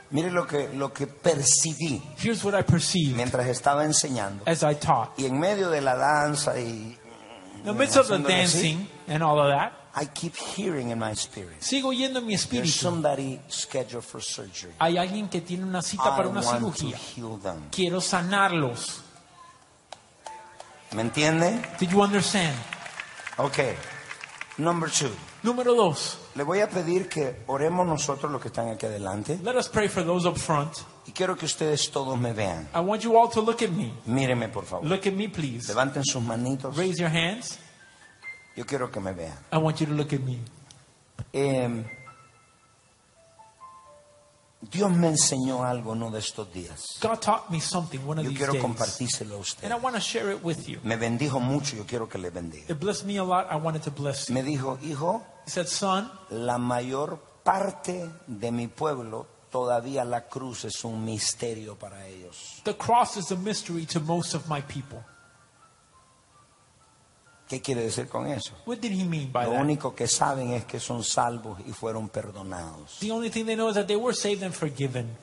Mire 0.10 0.32
lo 0.32 0.47
que, 0.47 0.69
lo 0.69 0.93
que 0.93 1.06
percibí 1.06 2.02
Here's 2.17 2.41
what 2.43 2.58
I 2.58 2.63
perceived 2.63 3.15
mientras 3.17 3.45
estaba 3.47 3.84
enseñando. 3.84 4.43
as 4.47 4.63
I 4.63 4.73
taught. 4.76 5.19
Y 5.19 5.26
en 5.26 5.38
medio 5.38 5.69
de 5.69 5.82
la 5.82 5.95
danza 5.95 6.58
y 6.60 6.97
In 7.58 7.63
the 7.65 7.73
midst 7.73 7.97
of 7.97 8.08
the 8.08 8.13
haciéndole 8.13 8.43
así, 8.43 8.73
dancing 8.73 8.89
and 9.10 9.21
all 9.21 9.38
of 9.39 9.50
that, 9.50 9.73
I 10.00 10.06
keep 10.06 10.36
hearing 10.36 10.92
in 10.92 11.00
my 11.00 11.14
spirit. 11.16 11.60
sigo 11.60 11.90
oyendo 11.90 12.20
en 12.20 12.26
mi 12.26 12.34
There's 12.36 12.44
espíritu. 12.46 12.68
somebody 12.80 13.40
scheduled 13.50 14.04
for 14.04 14.22
surgery. 14.22 14.74
Hay 14.80 14.98
alguien 14.98 15.28
que 15.28 15.42
tiene 15.42 15.64
una 15.64 15.82
cita 15.82 16.04
I 16.14 16.18
para 16.18 16.30
una 16.30 16.42
want 16.42 16.60
to 16.62 16.72
cirugía. 16.74 16.98
heal 17.16 17.40
them. 17.42 17.70
Quiero 17.72 18.00
sanarlos. 18.00 19.02
¿Me 20.92 21.02
entiende? 21.02 21.62
Did 21.80 21.90
you 21.90 22.02
understand? 22.02 22.56
Ok. 23.38 23.60
Number 24.58 24.90
two. 24.90 25.10
Número 25.44 25.76
dos. 25.76 26.18
Le 26.36 26.44
voy 26.44 26.62
a 26.62 26.70
pedir 26.70 27.08
que 27.10 27.44
oremos 27.48 27.86
nosotros 27.86 28.32
los 28.32 28.42
que 28.42 28.48
están 28.48 28.70
aquí 28.70 28.86
adelante. 28.86 29.40
Let 29.44 29.56
us 29.56 29.68
pray 29.68 29.88
for 29.88 30.04
those 30.04 30.28
up 30.28 30.38
front. 30.38 30.74
Y 31.06 31.12
quiero 31.12 31.36
que 31.38 31.46
ustedes 31.46 31.90
todos 31.92 32.18
me 32.20 32.34
vean. 32.34 32.68
I 32.74 32.80
want 32.80 33.02
you 33.04 33.18
all 33.18 33.30
to 33.30 33.42
look 33.42 33.62
at 33.62 33.70
me. 33.70 33.94
Míreme, 34.06 34.48
por 34.50 34.66
favor. 34.66 34.86
Look 34.88 35.06
at 35.08 35.14
me, 35.14 35.28
please. 35.30 35.68
Levanten 35.68 36.04
sus 36.04 36.22
manitos. 36.24 36.76
Raise 36.76 37.00
your 37.00 37.10
hands. 37.12 37.60
Yo 38.58 38.65
quiero 38.65 38.91
que 38.91 39.00
me 39.00 39.13
vean. 39.13 39.38
I 39.54 39.58
want 39.58 39.80
you 39.80 39.86
to 39.86 39.93
look 39.93 40.12
at 40.12 40.20
me. 40.20 40.39
Eh, 41.32 41.86
Dios 44.72 44.91
me 44.91 45.08
enseñó 45.10 45.63
algo 45.63 45.91
uno 45.91 46.10
de 46.10 46.20
estos 46.20 46.52
días. 46.52 46.98
God 47.02 47.20
taught 47.22 47.50
me 47.52 47.62
something 47.62 48.00
one 48.06 48.20
of 48.20 48.26
Yo 48.26 48.32
these 48.32 48.38
quiero 48.39 48.54
days. 48.54 48.63
compartírselo 48.63 49.34
a 49.34 49.38
And 49.38 49.41
usted. 49.41 49.72
I 49.72 49.76
want 49.76 49.96
to 49.96 50.02
share 50.02 50.32
it 50.32 50.43
with 50.43 50.67
you. 50.67 50.80
Me 50.84 50.98
bendijo 50.98 51.39
mucho, 51.39 51.78
yo 51.78 51.86
quiero 51.86 52.10
que 52.10 52.17
le 52.20 52.32
bendiga. 52.32 52.65
It 52.70 52.80
blessed 52.80 53.06
me 53.06 53.17
a 53.17 53.24
lot. 53.24 53.48
I 53.52 53.56
wanted 53.58 53.84
to 53.84 53.91
bless 53.91 54.28
you. 54.28 54.34
Me 54.36 54.41
dijo, 54.41 54.80
hijo, 54.82 55.22
He 55.46 55.52
said, 55.52 55.67
Son, 55.67 56.10
la 56.32 56.58
mayor 56.58 57.20
parte 57.43 58.10
de 58.26 58.52
mi 58.52 58.67
pueblo 58.67 59.28
todavía 59.52 60.04
la 60.04 60.28
cruz 60.28 60.65
es 60.65 60.84
un 60.84 61.06
misterio 61.06 61.76
para 61.78 62.06
ellos. 62.08 62.62
the 62.65 62.76
cross 62.76 63.15
is 63.15 63.32
a 63.32 63.38
mystery 63.38 63.86
to 63.86 64.00
most 64.02 64.34
of 64.34 64.50
my 64.50 64.60
people. 64.62 65.02
¿Qué 67.48 67.62
quiere 67.62 67.82
decir 67.82 68.10
con 68.10 68.28
eso? 68.28 68.54
What 68.66 68.80
did 68.80 68.92
he 68.92 69.06
mean 69.06 69.32
by 69.32 69.46
Lo 69.46 69.52
that? 69.54 69.62
único 69.62 69.96
que 69.96 70.08
saben 70.08 70.52
es 70.52 70.66
que 70.66 70.80
son 70.80 71.04
salvos 71.04 71.60
y 71.66 71.72
fueron 71.72 72.10
perdonados. 72.10 72.98
The 73.00 73.12
only 73.12 73.30
thing 73.30 73.46
they 73.46 73.56
know 73.56 73.70
is 73.70 73.76
that 73.76 73.88
they 73.88 73.96
were 73.96 74.14
saved 74.14 74.44
and 74.44 74.54
forgiven. 74.54 75.16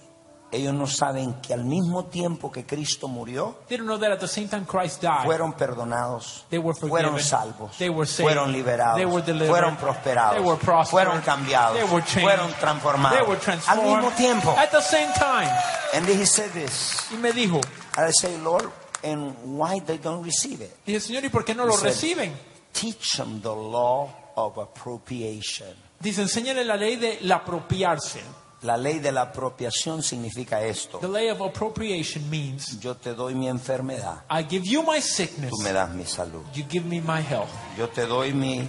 Ellos 0.52 0.72
no 0.72 0.86
saben 0.86 1.34
que 1.42 1.52
al 1.52 1.64
mismo 1.64 2.04
tiempo 2.04 2.52
que 2.52 2.64
Cristo 2.64 3.08
murió, 3.08 3.56
They 3.68 3.76
don't 3.76 3.88
know 3.88 3.98
that 3.98 4.12
at 4.12 4.20
the 4.20 4.28
same 4.28 4.46
time 4.46 4.64
Christ 4.64 5.02
died, 5.02 5.24
fueron 5.24 5.52
perdonados, 5.54 6.44
they 6.48 6.60
were 6.60 6.74
fueron 6.78 7.18
salvos, 7.18 7.76
they 7.76 7.90
were 7.90 8.06
saved, 8.06 8.30
fueron 8.30 8.52
liberados, 8.52 8.94
they 8.96 9.04
were 9.04 9.20
delivered, 9.20 9.48
fueron 9.50 9.76
prosperados, 9.76 10.36
they 10.36 10.44
were 10.44 10.56
prospered, 10.56 11.08
fueron 11.08 11.22
cambiados, 11.22 11.74
they 11.74 11.82
were 11.92 12.04
changed, 12.04 12.28
fueron 12.30 12.52
transformados. 12.60 13.18
they 13.18 13.22
were 13.26 13.34
al 13.34 13.40
transformed 13.40 13.82
mismo 14.04 14.16
tiempo. 14.16 14.50
at 14.56 14.70
the 14.70 14.80
same 14.80 15.12
time. 15.14 15.50
And 15.92 16.06
he 16.06 16.24
said 16.24 16.52
this. 16.52 17.08
Y 17.12 17.16
me 17.16 17.32
dijo, 17.32 17.60
I 17.96 18.12
say, 18.12 18.38
Lord, 18.38 18.70
and 19.04 19.34
why 19.44 19.80
they 19.80 19.98
don't 19.98 20.24
receive 20.24 20.60
it? 20.64 20.72
dije, 20.86 21.00
Señor, 21.00 21.24
¿y 21.24 21.28
por 21.28 21.44
qué 21.44 21.54
no 21.54 21.64
lo 21.66 21.74
He 21.74 21.76
said, 21.76 21.88
reciben? 21.90 22.32
Teach 22.72 23.16
them 23.16 23.40
the 23.40 23.54
law 23.54 24.08
of 24.36 24.58
appropriation. 24.58 25.68
Dice, 26.00 26.22
enséñale 26.22 26.64
la 26.64 26.76
ley 26.76 26.96
de 26.96 27.18
la 27.22 27.36
apropiarse. 27.36 28.20
La 28.62 28.78
ley 28.78 28.98
de 28.98 29.12
la 29.12 29.22
apropiación 29.22 30.02
significa 30.02 30.62
esto. 30.64 30.98
The 30.98 31.08
ley 31.08 31.28
of 31.28 31.42
appropriation 31.42 32.28
means 32.30 32.80
Yo 32.80 32.94
te 32.96 33.14
doy 33.14 33.34
mi 33.34 33.46
enfermedad, 33.46 34.22
I 34.30 34.42
give 34.48 34.64
you 34.66 34.82
my 34.82 35.00
sickness, 35.02 35.50
tú 35.50 35.62
me 35.62 35.70
das 35.72 35.90
mi 35.90 36.04
salud. 36.04 36.42
you 36.54 36.64
give 36.68 36.86
me 36.86 37.00
my 37.02 37.20
health. 37.20 37.50
Yo 37.76 37.88
te 37.88 38.06
doy 38.06 38.32
mi, 38.32 38.66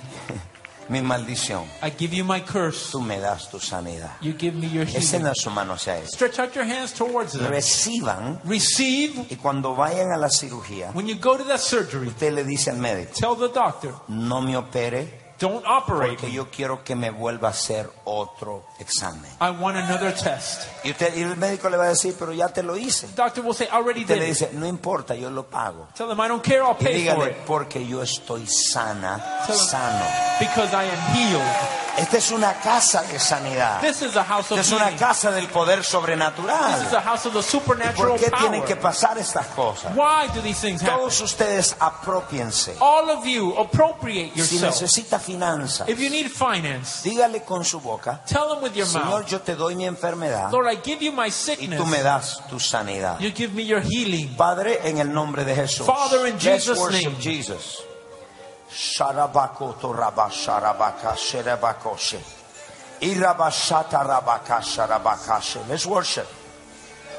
mi 0.90 1.02
maldición, 1.02 1.64
I 1.82 1.92
give 1.98 2.16
you 2.16 2.24
my 2.24 2.42
curse, 2.42 2.92
tú 2.92 3.02
me 3.02 3.20
das 3.20 3.50
tu 3.50 3.60
sanidad. 3.60 4.12
you 4.22 4.34
give 4.38 4.54
me 4.56 4.68
your 4.68 4.86
healing. 4.86 5.02
Extienda 5.02 5.34
su 5.36 5.50
mano 5.50 5.74
hacia 5.74 5.98
él. 6.00 6.08
Stretch 6.08 6.40
out 6.40 6.54
your 6.56 6.66
hands 6.66 6.94
towards 6.94 7.34
them. 7.34 7.48
Reciban 7.48 8.40
Receive. 8.46 9.26
y 9.30 9.36
cuando 9.38 9.76
vayan 9.76 10.12
a 10.12 10.18
la 10.18 10.30
cirugía, 10.30 10.92
When 10.94 11.08
you 11.08 11.16
go 11.16 11.38
to 11.38 11.44
that 11.46 11.60
surgery, 11.60 12.08
usted 12.08 12.34
le 12.34 12.44
dice 12.44 12.70
al 12.72 12.78
médico, 12.78 13.12
tell 13.16 13.36
the 13.36 13.50
doctor, 13.54 13.94
no 14.08 14.42
me 14.42 14.56
opere 14.56 15.25
don't 15.40 15.66
operate 15.68 16.14
porque 16.18 16.32
yo 16.32 16.50
quiero 16.50 16.84
que 16.84 16.96
me 16.96 17.10
vuelva 17.12 17.50
a 17.50 17.52
hacer 17.52 17.90
otro 18.06 18.66
examen. 18.80 19.30
I 19.42 19.50
want 19.52 19.78
another 19.78 20.14
test. 20.14 20.64
Y, 20.84 20.92
usted, 20.92 21.16
y 21.16 21.22
el 21.24 21.36
médico 21.38 21.70
le 21.70 21.78
va 21.78 21.86
a 21.86 21.90
decir, 21.90 22.16
pero 22.18 22.32
ya 22.34 22.50
te 22.50 22.64
lo 22.64 22.78
hice. 22.78 23.08
The 23.08 23.16
doctor 23.16 23.44
will 23.44 23.54
say, 23.56 23.68
I 23.68 23.76
already 23.76 24.02
Usted 24.02 24.16
did 24.16 24.22
le 24.22 24.28
dice, 24.28 24.50
no 24.54 24.66
importa, 24.66 25.16
yo 25.16 25.30
lo 25.30 25.44
pago. 25.48 25.88
Tell 25.96 26.08
them 26.08 26.20
I 26.20 26.28
don't 26.28 26.44
care, 26.44 26.62
I'll 26.62 26.76
Y 26.80 26.84
pay 26.84 27.06
for 27.08 27.16
dígale, 27.18 27.32
it. 27.32 27.38
porque 27.46 27.86
yo 27.88 28.02
estoy 28.02 28.46
sana, 28.48 29.44
Tell 29.46 29.58
them, 29.58 29.68
sano. 29.68 30.06
Because 30.40 30.74
I 30.74 30.84
am 30.86 31.16
healed. 31.16 31.85
Esta 31.98 32.18
es 32.18 32.30
una 32.32 32.54
casa 32.56 33.04
de 33.04 33.18
sanidad. 33.20 33.80
This 33.80 34.02
is 34.02 34.16
a 34.18 34.24
house 34.24 34.52
of 34.52 34.60
Esta 34.60 34.62
es 34.62 34.72
una 34.74 34.86
healing. 34.86 35.00
casa 35.00 35.32
del 35.32 35.48
poder 35.48 35.78
This 35.78 35.88
is 35.88 35.92
sobrenatural. 35.94 36.94
a 36.94 37.02
house 37.02 37.26
of 37.26 37.34
the 37.34 37.40
¿Y 37.40 37.44
supernatural 37.44 38.10
por 38.12 38.20
qué 38.20 38.32
tienen 38.32 38.64
que 38.66 38.76
power. 38.76 38.82
pasar 38.94 39.18
estas 39.18 39.46
cosas? 39.56 39.96
Why 39.96 40.28
do 40.34 40.42
these 40.42 40.60
things 40.60 40.82
happen? 40.82 40.98
Todos 40.98 41.22
ustedes 41.22 41.74
apropiense. 41.80 42.76
All 42.82 43.10
of 43.12 43.26
you 43.26 43.56
appropriate 43.58 44.34
Si 44.34 44.58
yourself. 44.58 44.74
necesita 44.82 45.20
finanzas, 45.20 45.88
If 45.88 46.00
you 46.00 46.10
need 46.10 46.30
finance, 46.30 47.02
dígale 47.10 47.44
con 47.46 47.64
su 47.64 47.80
boca, 47.80 48.22
tell 48.28 48.50
them 48.50 48.62
with 48.62 48.74
your 48.76 48.88
Señor, 48.88 49.06
mouth, 49.22 49.28
yo 49.28 49.40
te 49.40 49.56
doy 49.56 49.76
mi 49.76 49.86
enfermedad 49.86 50.52
Lord, 50.52 50.68
I 50.68 50.76
give 50.84 51.02
you 51.02 51.14
my 51.14 51.28
y 51.28 51.32
sickness. 51.32 51.80
tú 51.80 51.86
me 51.86 52.02
das 52.04 52.42
tu 52.50 52.60
sanidad. 52.60 53.20
You 53.20 53.32
give 53.34 53.54
me 53.54 53.64
your 53.64 53.80
healing. 53.82 54.36
Padre, 54.36 54.82
en 54.84 54.98
el 54.98 55.14
nombre 55.14 55.46
de 55.46 55.56
Jesús. 55.56 55.86
Father, 55.86 56.28
in 56.28 56.34
Let's 56.34 56.44
Jesus' 56.44 56.78
worship 56.78 57.04
name. 57.14 57.22
Jesus. 57.22 57.82
Sharabakoto 58.70 59.94
raba 59.94 60.30
sharabaka 60.30 61.16
sherebakoshe. 61.16 62.20
Irabashata 63.02 64.04
rabaka 64.04 64.62
sharabakashe. 64.62 65.68
Let's 65.70 65.86
worship. 65.86 66.28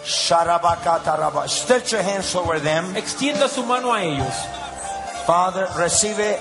Sharabakata 0.04 1.18
raba. 1.18 1.48
Stretch 1.48 1.92
your 1.92 2.02
hands 2.02 2.34
over 2.34 2.58
them. 2.60 2.94
Extienda 2.96 3.48
su 3.48 3.64
mano 3.64 3.92
a 3.92 4.02
ellos. 4.02 4.34
Father, 5.26 5.66
recibe, 5.76 6.38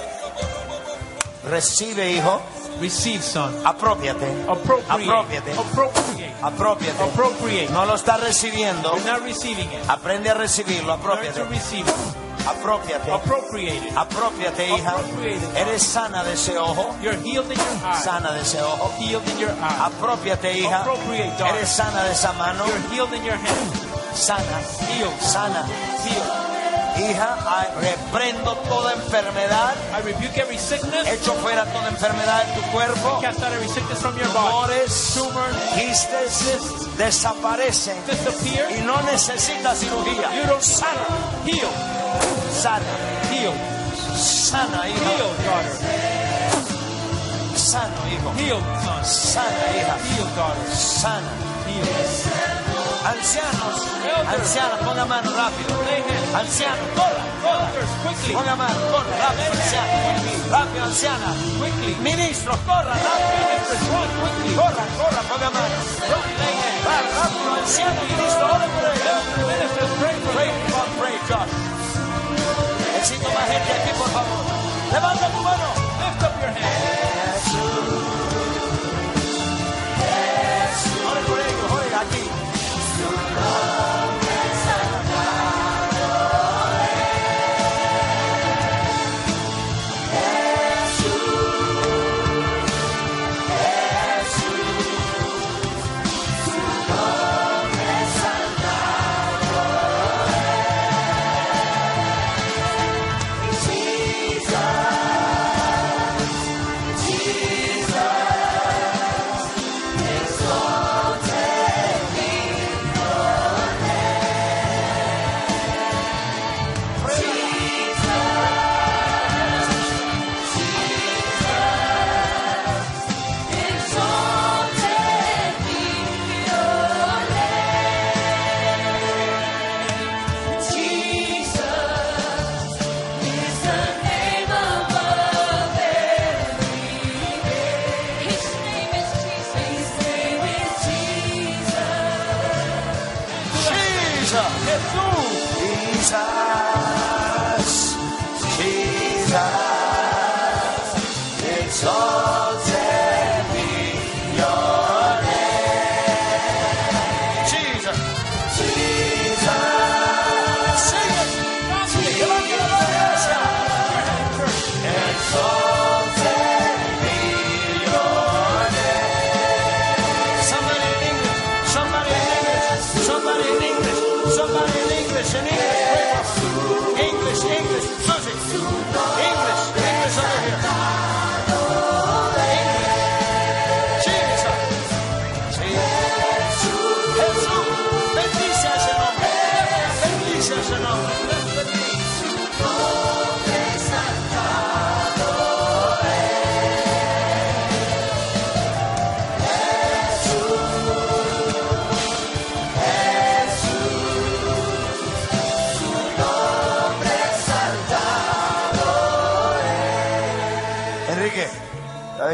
recibe, 1.49 2.11
hijo. 2.11 2.41
Receive, 2.79 3.21
son. 3.21 3.53
Apropiate. 3.65 4.43
Appropriate. 4.49 5.09
Apropiate. 5.09 5.51
Appropriate. 5.53 6.33
Apropiate. 6.41 7.03
Appropriate. 7.03 7.69
No 7.71 7.85
lo 7.85 7.95
está 7.95 8.17
recibiendo. 8.17 8.91
You're 8.97 9.05
not 9.05 9.23
receiving 9.23 9.71
it. 9.71 9.89
Aprende 9.89 10.29
a 10.29 10.33
recibirlo. 10.33 10.91
Apropiate. 10.91 11.39
Apropiate. 12.47 13.11
Appropriate. 13.11 13.91
Apropiate, 13.95 14.67
hija. 14.69 14.95
Eres 15.55 15.83
sana 15.83 16.23
de 16.23 16.33
ese 16.33 16.57
ojo. 16.57 16.95
You're 17.01 17.17
healed 17.21 17.51
in 17.51 17.57
your 17.57 17.77
eye. 17.83 17.99
Sana 18.03 18.31
de 18.33 18.41
ese 18.41 18.61
ojo. 18.61 18.89
Healed 18.99 19.27
in 19.29 19.39
your 19.39 19.51
eye. 19.51 19.85
Apropiate, 19.89 20.53
hija. 20.53 20.81
Appropriate, 20.81 21.37
daughter. 21.37 21.57
Eres 21.57 21.69
sana 21.69 22.03
de 22.03 22.11
esa 22.11 22.33
mano. 22.33 22.65
You're 22.67 22.89
healed 22.93 23.13
in 23.13 23.23
your 23.25 23.35
hand. 23.37 23.71
Sana. 24.15 24.59
Healed. 24.87 25.19
Sana. 25.21 25.65
Healed. 26.03 26.41
Hija, 26.95 27.35
reprendo 27.81 28.55
toda 28.69 28.93
enfermedad. 28.93 29.75
I 29.91 29.99
rebuke 30.01 30.37
every 30.37 30.57
sickness. 30.57 31.05
Echo 31.07 31.33
fuera 31.41 31.65
toda 31.73 31.89
enfermedad 31.89 32.45
de 32.45 32.53
tu 32.53 32.61
cuerpo. 32.71 33.19
Cast 33.19 33.43
out 33.43 33.51
every 33.51 33.67
sickness 33.67 33.99
from 33.99 34.15
your 34.17 34.29
body. 34.29 34.47
Tumores, 34.47 35.13
Tumors 35.13 35.55
quistes, 35.73 36.97
desaparecen. 36.97 37.97
disappear. 38.07 38.65
Y 38.71 38.81
no 38.85 38.95
necesitas 39.01 39.77
cirugía. 39.79 40.33
You 40.35 40.47
don't 40.47 40.63
Sana. 40.63 41.03
heal. 41.45 41.67
Sana. 42.61 42.85
Heal. 43.31 43.53
Sana, 44.15 44.87
hija. 44.87 45.09
Heal, 45.09 45.31
daughter. 45.45 45.75
Sano, 47.55 47.99
hijo. 48.09 48.29
Heal, 48.39 48.61
son. 48.83 49.05
Sana, 49.05 49.65
hija. 49.75 49.95
Heal, 50.09 50.27
daughter. 50.35 50.75
Sana. 50.75 51.31
Heal. 51.67 51.87
Ancianos, 53.05 53.77
ancianos, 54.33 54.79
ponga 54.79 55.05
mano 55.05 55.29
rápido. 55.29 55.75
Ancianos, 56.33 56.87
corra, 56.95 57.23
corra. 57.43 57.67
Elders, 57.69 57.91
quickly. 58.03 58.33
Ponga 58.33 58.55
mano, 58.55 58.79
corra, 58.91 59.13
rápido, 59.23 59.51
anciano. 59.53 59.93
Rápido, 60.49 60.83
anciana. 60.85 61.29
Quickly. 61.59 61.93
Ministros, 62.01 62.57
corra, 62.65 62.93
rápido. 62.97 63.35
Ministers, 63.45 63.85
run 63.93 64.09
quickly. 64.21 64.55
Corra, 64.55 64.85
corra, 64.97 65.21
ponga 65.29 65.49
mano. 65.51 65.77
Rápido, 66.89 67.53
anciano, 67.61 68.01
ministro, 68.09 68.45
ore 68.55 68.67
por 68.73 68.85
ellos. 68.89 69.23
Ministers, 69.53 69.91
pray 70.01 70.15
for. 70.23 70.33
God, 70.71 70.89
pray 70.99 71.17
God. 71.29 71.74
Levanta 74.91 75.27
tu 75.29 75.41
mano. 75.41 75.69
Lift 75.99 76.23
up 76.23 76.41
your 76.41 76.51
hands. 76.51 76.94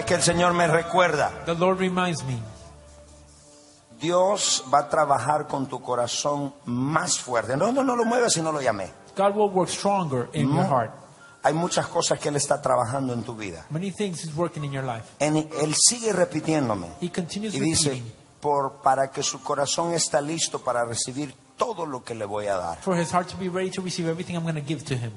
Sabes 0.01 0.05
que 0.05 0.13
el 0.15 0.21
Señor 0.21 0.53
me 0.53 0.67
recuerda. 0.67 1.31
The 1.45 1.55
Lord 1.55 1.79
reminds 1.79 2.23
me. 2.23 2.39
Dios 3.99 4.63
va 4.73 4.79
a 4.79 4.89
trabajar 4.89 5.47
con 5.47 5.67
tu 5.67 5.79
corazón 5.81 6.53
más 6.65 7.19
fuerte. 7.19 7.55
No, 7.55 7.71
no, 7.71 7.83
no 7.83 7.95
lo 7.95 8.03
muevas 8.05 8.33
si 8.33 8.41
no 8.41 8.51
lo 8.51 8.61
llamé. 8.61 8.89
God 9.15 9.35
will 9.35 9.49
work 9.51 9.69
stronger 9.69 10.29
in 10.33 10.47
your 10.47 10.63
No. 10.63 10.69
heart. 10.69 10.91
Hay 11.43 11.53
muchas 11.53 11.87
cosas 11.87 12.19
que 12.19 12.29
Él 12.29 12.35
está 12.35 12.61
trabajando 12.61 13.13
en 13.13 13.23
tu 13.23 13.35
vida. 13.35 13.65
Many 13.69 13.91
things 13.91 14.23
He's 14.23 14.35
working 14.35 14.63
in 14.63 14.71
your 14.71 14.83
life. 14.83 15.05
En- 15.19 15.37
él 15.37 15.75
sigue 15.75 16.13
repitiéndome 16.13 16.87
He 17.01 17.11
continues 17.11 17.53
y 17.55 17.59
dice, 17.59 17.89
repeating 17.89 18.13
por, 18.39 18.81
para 18.81 19.11
que 19.11 19.21
su 19.23 19.41
corazón 19.43 19.93
está 19.93 20.21
listo 20.21 20.59
para 20.63 20.83
recibir 20.85 21.33
todo 21.57 21.85
lo 21.85 22.03
que 22.03 22.15
le 22.15 22.25
voy 22.25 22.47
a 22.47 22.57
dar. 22.57 22.77
for 22.81 22.95
his 22.99 23.11
heart 23.11 23.27
to 23.27 23.37
be 23.37 23.49
ready 23.49 23.69
to 23.71 23.81
receive 23.81 24.07
everything 24.09 24.35
I'm 24.35 24.43
going 24.43 24.55
to 24.55 24.61
give 24.67 24.83
to 24.85 24.95
him. 24.95 25.11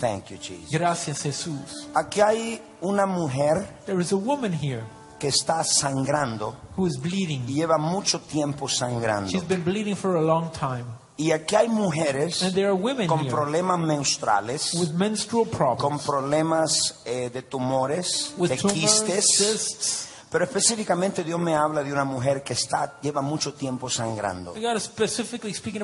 Thank 0.00 0.30
you, 0.30 0.38
Jesus. 0.38 0.70
Gracias, 0.70 1.22
Jesús. 1.22 1.88
Aquí 1.94 2.20
hay 2.20 2.60
una 2.80 3.06
mujer 3.06 3.68
There 3.86 4.00
is 4.00 4.12
a 4.12 4.16
woman 4.16 4.52
here 4.52 4.82
que 5.18 5.28
está 5.28 5.62
sangrando 5.64 6.56
who 6.76 6.86
is 6.86 6.96
y 6.96 7.00
bleeding. 7.00 7.46
lleva 7.46 7.78
mucho 7.78 8.20
tiempo 8.20 8.68
sangrando. 8.68 9.30
She's 9.30 9.46
been 9.46 9.62
bleeding 9.62 9.94
for 9.96 10.16
a 10.16 10.22
long 10.22 10.50
time. 10.52 10.84
Y 11.18 11.30
aquí 11.30 11.54
hay 11.54 11.68
mujeres 11.68 12.42
And 12.42 12.54
there 12.54 12.68
are 12.68 12.74
women 12.74 13.06
con 13.06 13.20
here 13.20 13.30
problemas 13.30 13.78
menstruales, 13.78 14.74
with 14.74 14.92
menstrual 14.94 15.44
con 15.44 15.98
problems, 15.98 16.02
problemas 16.06 17.02
eh, 17.04 17.30
de 17.30 17.42
tumores, 17.42 18.32
with 18.38 18.48
de 18.50 18.56
tumors, 18.56 18.74
quistes. 19.02 19.26
cysts. 19.36 20.08
Pero 20.32 20.44
específicamente 20.46 21.22
Dios 21.22 21.38
me 21.38 21.54
habla 21.54 21.82
de 21.82 21.92
una 21.92 22.04
mujer 22.04 22.42
que 22.42 22.54
está, 22.54 22.98
lleva 23.02 23.20
mucho 23.20 23.52
tiempo 23.52 23.90
sangrando. 23.90 24.54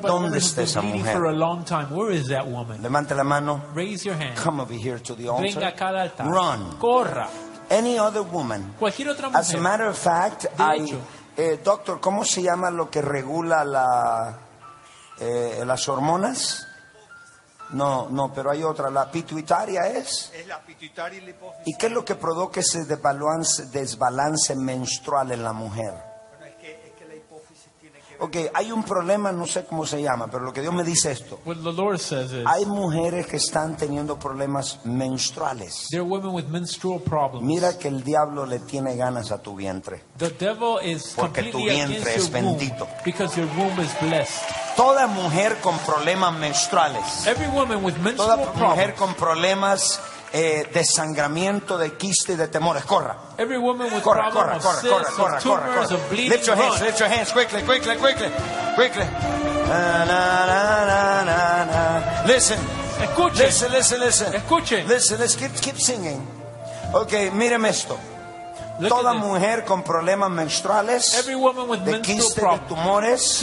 ¿Dónde 0.02 0.38
está 0.38 0.62
esa 0.62 0.80
mujer? 0.80 1.14
for 1.14 1.26
a 1.28 1.32
long 1.32 1.64
time. 1.66 1.88
Where 1.90 2.14
is 2.16 2.28
that 2.28 2.46
woman? 2.46 2.80
Levante 2.82 3.14
la 3.14 3.24
mano. 3.24 3.62
Raise 3.74 4.04
your 4.08 4.16
hand. 4.16 4.36
Come 4.42 4.62
over 4.62 4.74
here 4.74 4.98
to 5.00 5.14
the 5.14 5.24
Venga 5.24 5.68
acá 5.68 5.88
al 5.88 5.98
altar. 5.98 6.26
altar. 6.26 6.26
Run. 6.26 6.78
Corra. 6.78 7.28
Any 7.68 7.98
other 7.98 8.22
woman. 8.22 8.74
Cualquier 8.78 9.10
otra 9.10 9.28
As 9.28 9.50
a 9.52 9.58
mujer. 9.58 9.60
matter 9.60 9.86
of 9.88 9.98
fact, 9.98 10.46
hecho. 10.58 10.96
eh, 11.36 11.60
doctor, 11.62 12.00
¿cómo 12.00 12.24
se 12.24 12.40
llama 12.40 12.70
lo 12.70 12.88
que 12.88 13.02
regula 13.02 13.62
la, 13.66 14.38
eh, 15.20 15.62
las 15.66 15.86
hormonas? 15.90 16.66
No, 17.70 18.08
no, 18.10 18.32
pero 18.32 18.50
hay 18.50 18.62
otra. 18.62 18.90
La 18.90 19.10
pituitaria 19.10 19.86
es. 19.88 20.32
Es 20.34 20.46
la 20.46 20.60
pituitaria 20.64 21.18
y 21.18 21.22
la 21.22 21.30
hipófisis. 21.30 21.66
¿Y 21.66 21.76
qué 21.76 21.86
es 21.86 21.92
lo 21.92 22.04
que 22.04 22.14
provoca 22.14 22.60
ese 22.60 22.84
desbalance, 22.84 23.66
desbalance 23.66 24.56
menstrual 24.56 25.32
en 25.32 25.42
la 25.44 25.52
mujer? 25.52 25.92
Bueno, 25.92 26.46
es 26.46 26.54
que, 26.62 26.72
es 26.86 26.92
que 26.98 27.04
la 27.06 27.14
hipófisis 27.14 27.68
tiene 27.78 27.98
que 28.00 28.14
ver. 28.14 28.22
Ok, 28.48 28.52
hay 28.54 28.72
un 28.72 28.82
problema, 28.84 29.32
no 29.32 29.46
sé 29.46 29.66
cómo 29.66 29.84
se 29.84 30.00
llama, 30.00 30.28
pero 30.30 30.44
lo 30.44 30.52
que 30.52 30.62
Dios 30.62 30.72
me 30.72 30.82
dice 30.82 31.12
esto. 31.12 31.40
What 31.44 31.56
the 31.56 31.72
Lord 31.72 31.98
says 31.98 32.32
is 32.32 32.46
Hay 32.46 32.64
mujeres 32.64 33.26
que 33.26 33.36
están 33.36 33.76
teniendo 33.76 34.18
problemas 34.18 34.80
menstruales. 34.84 35.88
there 35.90 36.00
are 36.00 36.08
women 36.08 36.32
with 36.34 36.46
menstrual 36.46 37.00
problems. 37.00 37.44
Mira 37.46 37.76
que 37.78 37.88
el 37.88 38.02
diablo 38.02 38.46
le 38.46 38.60
tiene 38.60 38.96
ganas 38.96 39.30
a 39.30 39.42
tu 39.42 39.54
vientre. 39.54 40.04
The 40.16 40.30
devil 40.30 40.78
is 40.82 41.12
Porque 41.14 41.42
tu 41.42 41.52
completely 41.52 41.74
vientre 41.76 42.00
against 42.00 42.16
es 42.16 42.30
your 42.32 42.42
womb 42.44 42.58
bendito. 42.58 42.88
because 43.04 43.36
your 43.38 43.48
womb 43.58 43.78
is 43.80 43.90
blessed. 44.00 44.42
Toda 44.78 45.08
mujer 45.08 45.58
con 45.60 45.76
problemas 45.80 46.32
menstruales, 46.34 47.26
Every 47.26 47.48
woman 47.48 47.82
with 47.84 47.94
toda 47.94 48.36
menstrual 48.36 48.38
mujer 48.54 48.94
problems, 48.94 48.98
con 48.98 49.14
problemas 49.14 50.00
eh, 50.32 50.70
de 50.72 50.84
sangramiento, 50.84 51.76
de 51.76 51.96
quiste 51.96 52.34
y 52.34 52.36
de 52.36 52.46
temores, 52.46 52.84
corra. 52.84 53.16
every 53.38 53.58
woman 53.58 53.92
with 53.92 54.02
Corra, 54.04 54.30
corra, 54.30 54.58
corra, 54.60 54.80
corra, 54.80 54.80
cysts, 54.80 55.14
corra, 55.16 55.40
corra, 55.40 55.74
corra. 55.74 55.96
bleeding, 56.10 56.30
Lift 56.30 56.46
your 56.46 56.56
hands, 56.56 56.80
lift 56.80 57.00
your 57.00 57.08
hands, 57.08 57.32
quickly, 57.32 57.62
quickly, 57.62 57.96
quickly, 57.96 58.28
quickly. 58.76 59.04
Na, 59.68 60.04
na, 60.04 60.46
na, 60.46 60.84
na, 60.84 61.24
na, 61.24 61.64
na. 61.64 62.24
Listen, 62.26 62.58
Escuchen, 63.02 63.46
listen, 63.46 63.72
listen, 63.72 64.00
listen. 64.00 64.32
escuchen. 64.34 64.86
Listen, 64.86 65.18
let's 65.18 65.34
keep, 65.36 65.52
keep 65.60 65.76
singing. 65.76 66.24
Ok, 66.92 67.32
míreme 67.32 67.68
esto. 67.70 67.98
Toda 68.86 69.14
mujer 69.14 69.64
con 69.64 69.82
problemas 69.82 70.30
menstruales, 70.30 71.10
de 71.84 72.00
quiste, 72.02 72.40
de 72.40 72.58
tumores. 72.68 73.42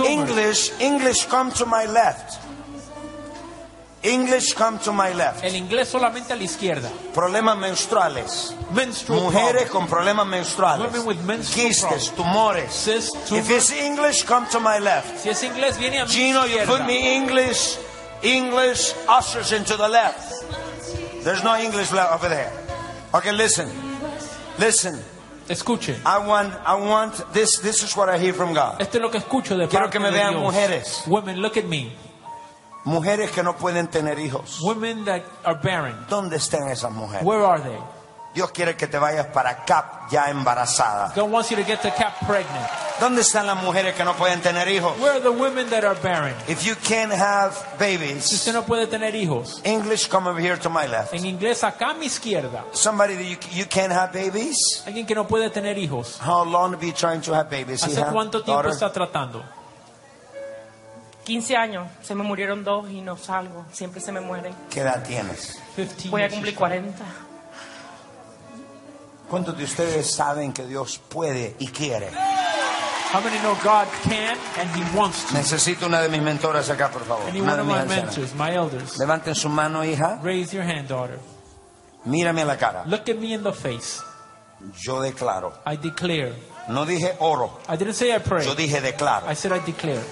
English, 0.00 0.72
English, 0.80 1.26
come 1.26 1.50
to 1.52 1.64
my 1.64 1.86
left. 1.86 2.38
English, 4.02 4.54
come 4.54 4.78
to 4.78 4.92
my 4.92 5.12
left. 5.14 5.42
El 5.42 5.56
inglés 5.56 5.88
solamente 5.88 6.32
a 6.32 6.36
la 6.36 6.44
izquierda. 6.44 6.90
Problemas 7.12 7.56
menstruales. 7.56 8.54
Menstrual 8.70 9.20
Mujeres 9.22 9.68
con 9.70 9.88
problemas 9.88 10.26
menstruales. 10.26 10.86
Women 10.92 11.06
with 11.06 11.20
menstrual 11.24 11.66
Quistes, 11.66 12.10
tumores. 12.14 12.70
Cysts, 12.72 13.32
If 13.32 13.50
it's 13.50 13.72
English, 13.72 14.24
come 14.24 14.46
to 14.50 14.60
my 14.60 14.78
left. 14.78 15.18
Si 15.18 15.28
es 15.30 15.42
inglés, 15.42 15.76
viene 15.78 16.00
a 16.00 16.04
mi 16.04 16.10
Gino, 16.12 16.44
you 16.46 16.58
izquierda. 16.58 16.66
put 16.66 16.86
me 16.86 17.16
English, 17.16 17.78
English 18.22 18.94
ushers 19.08 19.50
into 19.52 19.76
the 19.76 19.88
left. 19.88 20.32
There's 21.24 21.42
no 21.42 21.56
English 21.56 21.90
left 21.90 22.12
over 22.12 22.28
there. 22.28 22.52
Okay, 23.12 23.32
listen. 23.32 23.68
Listen. 24.58 25.02
Escuchen. 25.48 25.94
I 26.04 26.18
want, 26.26 26.52
I 26.66 26.74
want, 26.74 27.32
this, 27.32 27.58
this 27.60 27.82
is 27.84 27.96
what 27.96 28.08
I 28.08 28.18
hear 28.18 28.32
from 28.34 28.52
God. 28.52 28.80
Esto 28.80 28.98
es 28.98 29.02
lo 29.02 29.10
que 29.10 29.18
escucho 29.20 29.56
de 29.56 29.68
Quiero 29.68 29.84
parte 29.86 29.92
que 29.92 30.00
me 30.00 30.10
de 30.10 30.16
vean 30.18 30.32
Dios. 30.32 30.42
mujeres. 30.42 31.02
Women, 31.06 31.40
look 31.40 31.56
at 31.56 31.64
me. 31.66 31.92
Mujeres 32.84 33.30
que 33.30 33.42
no 33.44 33.52
pueden 33.56 33.86
tener 33.88 34.18
hijos. 34.18 34.60
Women 34.62 35.04
that 35.04 35.22
are 35.44 35.58
barren. 35.62 35.94
¿Dónde 36.08 36.36
están 36.36 36.68
esas 36.68 36.90
mujeres? 36.92 37.24
Where 37.24 37.44
are 37.44 37.60
they? 37.60 37.78
Dios 38.36 38.50
quiere 38.50 38.76
que 38.76 38.86
te 38.86 38.98
vayas 38.98 39.28
para 39.28 39.64
CAP 39.64 40.10
ya 40.10 40.26
embarazada. 40.26 41.10
God 41.14 41.30
wants 41.30 41.48
you 41.48 41.56
to 41.56 41.64
get 41.64 41.80
to 41.80 41.90
cap 41.94 42.18
pregnant. 42.26 42.68
¿Dónde 43.00 43.22
están 43.22 43.46
las 43.46 43.56
mujeres 43.56 43.94
que 43.94 44.04
no 44.04 44.14
pueden 44.14 44.42
tener 44.42 44.68
hijos? 44.68 44.92
Where 44.98 45.12
are 45.12 45.22
the 45.22 45.30
women 45.30 45.70
that 45.70 45.84
are 45.84 45.98
barren? 46.02 46.34
If 46.46 46.62
you 46.62 46.74
can't 46.86 47.14
have 47.14 47.54
Si 47.54 47.78
babies, 47.78 48.30
usted 48.30 48.52
no 48.52 48.66
puede 48.66 48.88
tener 48.88 49.14
hijos. 49.14 49.62
English, 49.64 50.10
come 50.10 50.28
over 50.28 50.38
here 50.38 50.58
to 50.58 50.68
my 50.68 50.86
left. 50.86 51.14
En 51.14 51.24
inglés, 51.24 51.64
acá 51.64 51.92
a 51.92 51.94
mi 51.94 52.04
izquierda. 52.04 52.62
Somebody 52.72 53.14
that 53.14 53.24
you, 53.24 53.38
you 53.54 53.64
can't 53.70 53.90
have 53.90 54.12
babies? 54.12 54.82
Alguien 54.84 55.06
que 55.06 55.14
no 55.14 55.26
puede 55.26 55.48
tener 55.48 55.78
hijos. 55.78 56.20
How 56.20 56.44
long 56.44 56.74
have 56.74 56.84
you 56.84 56.92
trying 56.92 57.22
to 57.22 57.34
have 57.34 57.48
babies? 57.48 57.84
¿Hace 57.84 58.02
hija? 58.02 58.12
cuánto 58.12 58.42
tiempo 58.42 58.62
Daughter? 58.62 58.72
está 58.72 58.92
tratando? 58.92 59.42
15 61.24 61.56
años, 61.56 61.88
se 62.02 62.14
me 62.14 62.22
murieron 62.22 62.62
dos 62.64 62.90
y 62.90 63.00
no 63.00 63.16
salgo, 63.16 63.64
siempre 63.72 64.02
se 64.02 64.12
me 64.12 64.20
mueren. 64.20 64.54
¿Qué 64.68 64.80
edad 64.80 65.02
tienes? 65.02 65.58
15 65.74 66.10
Voy 66.10 66.22
a 66.22 66.28
cumplir 66.28 66.54
40. 66.54 67.02
¿Cuántos 69.28 69.56
de 69.58 69.64
ustedes 69.64 70.10
saben 70.14 70.52
que 70.52 70.64
Dios 70.66 70.98
puede 71.08 71.56
y 71.58 71.68
quiere? 71.68 72.10
How 73.12 73.20
many 73.22 73.38
know 73.38 73.54
God 73.62 73.86
can 74.04 74.36
and 74.58 74.70
He 74.76 74.96
wants 74.96 75.26
to? 75.28 75.34
Necesito 75.34 75.86
una 75.86 76.00
de 76.00 76.08
mis 76.08 76.20
mentoras 76.22 76.68
acá, 76.70 76.90
por 76.90 77.04
favor. 77.04 77.28
Any 77.28 77.40
Una 77.40 77.54
de 77.56 77.60
of 77.62 77.66
mis 77.66 77.76
my 77.76 77.82
ancianas. 77.82 78.16
mentors, 78.18 78.34
my 78.34 78.50
elders, 78.54 78.98
Levanten 78.98 79.34
su 79.34 79.48
mano, 79.48 79.84
hija. 79.84 80.18
raise 80.22 80.52
your 80.54 80.64
hand, 80.64 80.88
daughter. 80.88 81.18
Mírame 82.04 82.42
a 82.42 82.44
la 82.44 82.56
cara. 82.56 82.84
Look 82.86 83.08
at 83.08 83.16
me 83.18 83.32
in 83.34 83.42
the 83.42 83.52
face. 83.52 84.00
Yo 84.84 85.00
declaro. 85.00 85.52
I 85.66 85.76
declare. 85.76 86.34
No 86.68 86.84
dije 86.84 87.14
oro. 87.20 87.60
I 87.68 87.76
didn't 87.76 87.94
say 87.94 88.12
I 88.14 88.18
pray. 88.18 88.44
Yo 88.44 88.54
dije 88.54 88.80
declaro. 88.80 89.28
I 89.28 89.34
said 89.34 89.52
I 89.52 89.58
declare. 89.64 90.02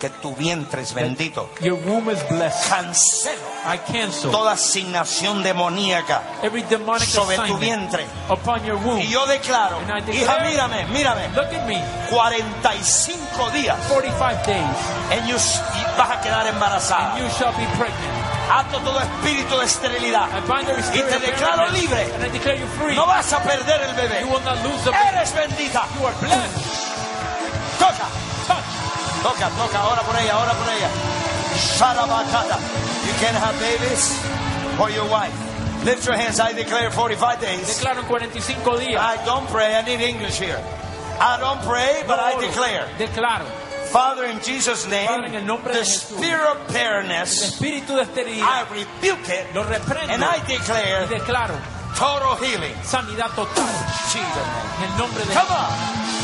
Que 0.00 0.08
tu 0.08 0.34
vientre 0.34 0.80
es 0.80 0.94
bendito. 0.94 1.50
Your 1.60 1.74
womb 1.84 2.08
is 2.10 2.26
blessed. 2.30 2.70
Cancelo 2.70 3.50
I 3.70 3.76
cancel 3.92 4.30
toda 4.30 4.52
asignación 4.52 5.42
demoníaca 5.42 6.22
every 6.42 6.62
demonic 6.62 7.06
sobre 7.06 7.36
tu 7.36 7.58
vientre. 7.58 8.06
upon 8.30 8.64
your 8.64 8.76
womb. 8.78 8.98
Y 8.98 9.08
yo 9.08 9.26
declaro, 9.26 9.76
And 9.80 9.90
I 9.90 10.00
declare- 10.00 10.24
hija, 10.24 10.38
mírame, 10.68 10.86
mírame. 10.86 11.28
Look 11.34 11.52
at 11.52 11.66
me. 11.66 11.78
45 12.10 13.50
días 13.52 13.76
45 13.88 14.46
days, 14.46 14.64
and 15.12 15.28
you, 15.28 15.36
y 15.36 15.98
vas 15.98 16.10
a 16.10 16.20
quedar 16.22 16.46
embarazada. 16.46 17.12
and 17.16 17.22
you 17.22 17.28
shall 17.36 17.52
be 17.52 17.66
pregnant. 17.76 18.16
Ato 18.50 18.78
todo 18.80 18.98
espíritu 19.00 19.58
de 19.58 19.64
esterilidad. 19.66 20.28
Y 20.94 21.02
te 21.02 21.18
declaro 21.20 21.68
libre. 21.70 22.08
No 22.96 23.06
vas 23.06 23.32
a 23.34 23.42
perder 23.42 23.82
el 23.82 23.94
bebé. 23.94 24.20
You 24.22 24.28
will 24.28 24.42
not 24.44 24.56
lose 24.64 24.82
the 24.82 24.90
Eres 24.90 25.32
bendita. 25.34 25.84
Toca. 27.78 28.29
Toca, 29.22 29.48
toca. 29.56 29.78
Ahora 29.80 30.02
por 30.02 30.16
ella, 30.16 30.34
ahora 30.34 30.52
por 30.54 30.68
ella. 30.72 30.88
Sharabakata. 31.78 32.58
You 33.06 33.12
can 33.20 33.34
have 33.34 33.58
babies 33.60 34.14
for 34.76 34.90
your 34.90 35.06
wife. 35.08 35.32
Lift 35.84 36.06
your 36.06 36.16
hands. 36.16 36.38
I 36.40 36.52
declare 36.52 36.90
45 36.90 37.40
days. 37.40 37.66
Declaro 37.78 38.00
en 38.00 38.06
45 38.06 38.78
días. 38.78 39.00
I 39.00 39.16
don't 39.24 39.46
pray. 39.48 39.74
I 39.76 39.82
need 39.82 40.00
English 40.00 40.38
here. 40.38 40.60
I 41.20 41.38
don't 41.38 41.60
pray, 41.62 42.02
but 42.06 42.18
I 42.18 42.38
declare. 42.40 42.86
Declaro. 42.98 43.46
Father, 43.90 44.24
in 44.26 44.40
Jesus' 44.40 44.84
Padre, 44.84 44.98
en 45.16 45.20
name, 45.22 45.36
el 45.38 45.46
nombre 45.46 45.72
the 45.72 45.80
de 45.80 45.84
Jesús. 45.84 46.16
spirit 46.16 46.46
of 46.46 46.58
El 46.68 46.74
barrenness, 46.74 47.42
espíritu 47.58 47.96
de 47.96 48.02
I 48.02 48.04
esterilidad. 48.04 48.66
rebuke 48.70 49.28
it 49.28 49.52
Lo 49.54 49.64
reprendo. 49.64 50.12
and 50.14 50.22
I 50.22 50.36
Y 50.46 50.58
declare 50.58 51.06
declaro 51.08 51.54
total 51.98 52.36
healing. 52.36 52.74
sanidad 52.84 53.30
total. 53.34 53.66
Jesus'. 54.12 54.22
En 54.78 54.92
el 54.92 54.96
nombre 54.96 55.24
de 55.24 55.34
Come 55.34 55.50
on. 55.50 56.19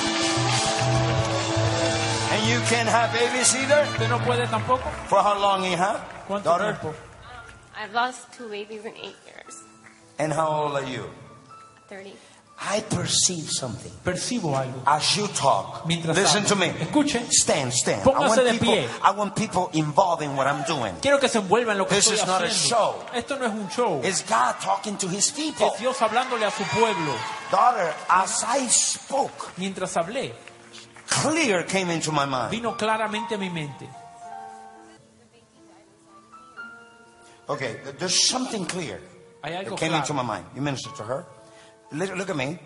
And 2.37 2.45
you 2.51 2.61
can't 2.69 2.87
have 2.89 3.13
babies 3.15 3.55
either? 3.57 3.83
¿Usted 3.93 4.09
no 4.11 4.19
puede 4.19 4.47
tampoco? 4.49 4.85
For 5.09 5.21
how 5.23 5.41
long 5.41 5.65
you 5.65 5.77
have? 5.79 6.01
¿Cuánto 6.29 6.45
Daughter? 6.45 6.77
tiempo? 6.79 6.95
I've 7.75 7.95
lost 7.95 8.31
two 8.37 8.49
babies 8.51 8.85
in 8.85 8.93
eight 8.97 9.17
years. 9.27 9.63
And 10.19 10.33
how 10.35 10.49
old 10.49 10.75
are 10.77 10.85
you? 10.85 11.09
30. 11.89 12.13
I 12.59 12.81
perceive 12.91 13.49
something. 13.51 13.91
Percibo 14.05 14.55
algo. 14.55 14.83
As 14.87 15.17
you 15.17 15.29
talk, 15.29 15.87
Mientras 15.87 16.15
listen 16.17 16.43
hablo. 16.45 16.49
to 16.49 16.57
me. 16.57 16.67
Escuche. 16.69 17.27
Stand, 17.31 17.73
stand. 17.73 18.03
I 18.03 18.05
Póngase 18.05 18.29
want, 18.29 18.45
de 18.45 18.53
people, 18.53 18.67
pie. 18.75 18.89
I 19.03 19.11
want 19.13 19.37
people 19.37 19.71
involved 19.73 20.23
in 20.23 20.37
what 20.37 20.47
I'm 20.47 20.63
doing. 20.67 20.95
Quiero 21.01 21.19
que 21.19 21.29
se 21.29 21.39
envuelva 21.39 21.73
en 21.73 21.79
lo 21.79 21.87
que 21.87 21.95
This 21.97 22.11
estoy 22.11 22.17
is 22.23 22.27
not 22.27 22.43
a 22.43 22.51
show. 22.51 22.97
Esto 23.15 23.39
no 23.39 23.47
es 23.47 23.53
un 23.53 23.69
show. 23.71 24.01
It's 24.05 24.23
God 24.23 24.57
talking 24.61 24.97
to 24.99 25.09
his 25.09 25.31
people. 25.31 25.69
Es 25.73 25.79
Dios 25.81 25.99
hablándole 26.01 26.45
a 26.47 26.51
su 26.51 26.65
pueblo. 26.65 27.15
Daughter, 27.51 27.95
as 28.11 28.45
I 28.45 28.67
spoke, 28.69 29.53
Mientras 29.59 29.95
hablé, 29.97 30.33
clear 31.07 31.63
came 31.65 31.91
into 31.91 32.13
my 32.13 32.27
mind. 32.27 32.51
vino 32.51 32.75
claramente 32.77 33.35
a 33.35 33.39
mi 33.39 33.49
mente. 33.49 33.89
Okay, 37.49 37.77
there's 37.99 38.27
something 38.29 38.65
clear 38.67 39.01
Hay 39.45 39.53
algo 39.55 39.71
that 39.71 39.79
came 39.79 39.91
claro. 39.91 40.03
into 40.03 40.15
my 40.15 40.23
mind. 40.23 40.47
You 40.55 40.63
ministered 40.63 40.97
to 40.97 41.05
her. 41.05 41.25
Look, 41.93 42.17
look 42.17 42.31
at 42.31 42.37
me. 42.37 42.59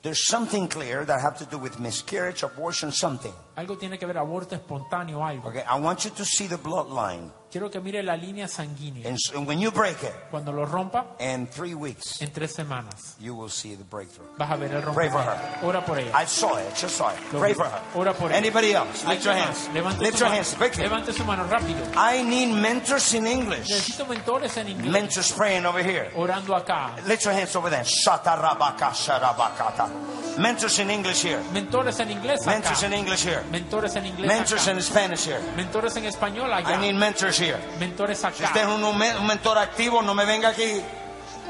There's 0.00 0.26
something 0.26 0.68
clear 0.68 1.04
that 1.04 1.20
have 1.20 1.38
to 1.38 1.46
do 1.46 1.58
with 1.58 1.78
miscarriage, 1.80 2.42
abortion, 2.42 2.92
something. 2.92 3.32
Algo 3.56 3.78
tiene 3.78 3.98
que 3.98 4.06
ver 4.06 4.16
aborto 4.18 4.54
espontáneo, 4.54 5.20
algo. 5.22 5.48
Okay, 5.48 5.62
I 5.62 5.78
want 5.78 6.04
you 6.04 6.10
to 6.12 6.24
see 6.24 6.46
the 6.46 6.56
bloodline. 6.56 7.30
Quiero 7.54 7.70
que 7.70 7.78
mire 7.78 8.02
la 8.02 8.16
línea 8.16 8.48
sanguínea. 8.48 9.08
And, 9.08 9.16
so 9.16 9.40
when 9.42 9.60
you 9.60 9.70
break 9.70 10.02
it, 10.02 10.12
Cuando 10.28 10.50
lo 10.50 10.66
rompa, 10.66 11.14
in 11.20 11.46
three 11.46 11.72
weeks, 11.72 12.20
en 12.20 12.32
tres 12.32 12.52
semanas, 12.52 13.14
you 13.20 13.32
will 13.32 13.48
see 13.48 13.76
the 13.76 13.84
breakthrough. 13.84 14.26
vas 14.36 14.50
a 14.50 14.56
ver 14.56 14.74
el 14.74 14.82
Pray 14.92 15.08
for 15.08 15.22
her. 15.22 15.38
Ora 15.62 15.84
por 15.84 15.96
ella. 15.96 16.10
I 16.20 16.26
saw 16.26 16.58
it, 16.58 16.74
just 16.74 16.96
saw 16.96 17.10
it. 17.10 17.32
Lo 17.32 17.38
Pray 17.38 17.52
vi. 17.52 17.58
for 17.58 17.66
her. 17.66 17.80
Ora 17.94 18.12
por 18.12 18.32
ella. 18.32 18.38
Anybody 18.38 18.72
else? 18.72 19.06
Lift 19.06 19.24
your 19.24 19.34
hands. 19.34 19.68
Levante 19.72 20.02
Lift 20.02 20.18
your 20.18 20.28
hands 20.30 20.52
quickly. 20.54 20.82
Levante 20.82 21.12
su 21.12 21.22
mano 21.22 21.44
rápido. 21.46 21.78
I 21.94 22.24
need 22.24 22.52
mentors 22.60 23.14
in 23.14 23.24
English. 23.24 23.68
Necesito 23.70 24.04
mentores 24.04 24.56
en 24.56 24.70
inglés. 24.70 24.90
Mentors 24.90 25.30
praying 25.30 25.64
over 25.64 25.80
here. 25.84 26.10
Orando 26.16 26.56
acá. 26.56 26.96
Lift 27.06 27.24
your 27.24 27.34
hands 27.34 27.54
over 27.54 27.70
there. 27.70 27.84
Shatarabaka, 27.84 28.90
sharabakata. 28.90 29.90
Mentors 30.38 30.80
in 30.80 30.90
English 30.90 31.22
here. 31.22 31.40
Mentores 31.52 32.00
en 32.00 32.10
inglés 32.10 32.40
acá. 32.40 32.50
Mentors 32.50 32.82
in 32.82 32.92
English 32.92 33.24
here. 33.24 33.44
Mentores 33.52 33.94
en 33.94 34.06
inglés 34.06 34.26
Mentors 34.26 34.66
acá. 34.66 34.72
in 34.72 34.82
Spanish 34.82 35.24
here. 35.28 35.40
Mentores 35.56 35.96
en 35.96 36.06
español 36.06 36.52
allá. 36.52 36.74
I 36.74 36.80
need 36.80 36.96
mentors 36.96 37.38
here. 37.38 37.43
Mentores 37.78 38.18
Si 38.18 38.26
usted 38.26 38.44
es 38.44 38.50
acá. 38.66 38.68
un, 38.68 38.82
un 38.84 39.26
mentor 39.26 39.58
activo, 39.58 40.02
no 40.02 40.14
me 40.14 40.24
venga 40.24 40.48
aquí. 40.50 40.82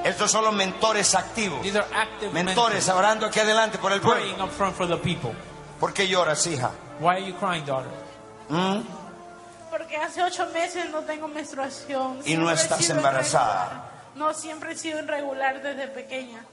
Estos 0.04 0.30
son 0.30 0.44
los 0.44 0.52
mentores 0.54 1.14
activos. 1.14 1.62
These 1.62 1.78
are 1.78 1.86
active 1.94 2.30
Mentores 2.32 2.74
mentors. 2.86 2.88
orando 2.98 3.26
aquí 3.26 3.40
adelante 3.40 3.78
por 3.78 3.92
el 3.92 4.00
pueblo. 4.00 4.44
up 4.44 4.50
front 4.50 4.76
for 4.76 4.86
the 4.86 4.96
people. 4.98 5.32
¿Por 5.80 5.92
qué 5.94 6.06
lloras, 6.08 6.46
hija? 6.46 6.70
Why 7.00 7.08
are 7.16 7.24
you 7.26 7.34
crying, 7.36 7.64
daughter? 7.64 7.90
¿Mm? 8.48 8.80
Porque 9.70 9.96
hace 9.96 10.22
ocho 10.22 10.46
meses 10.52 10.90
no 10.90 11.00
tengo 11.00 11.26
menstruación. 11.28 12.18
Y 12.24 12.36
no 12.36 12.46
Siempre 12.46 12.50
he 12.50 12.54
estás 12.54 12.90
embarazada. 12.90 13.64
irregular. 13.64 13.94
No, 14.14 14.34
siempre 14.34 14.72
he 14.72 14.76
sido 14.76 14.98
irregular 15.00 15.60
desde 15.62 15.88
pequeña. 15.88 16.44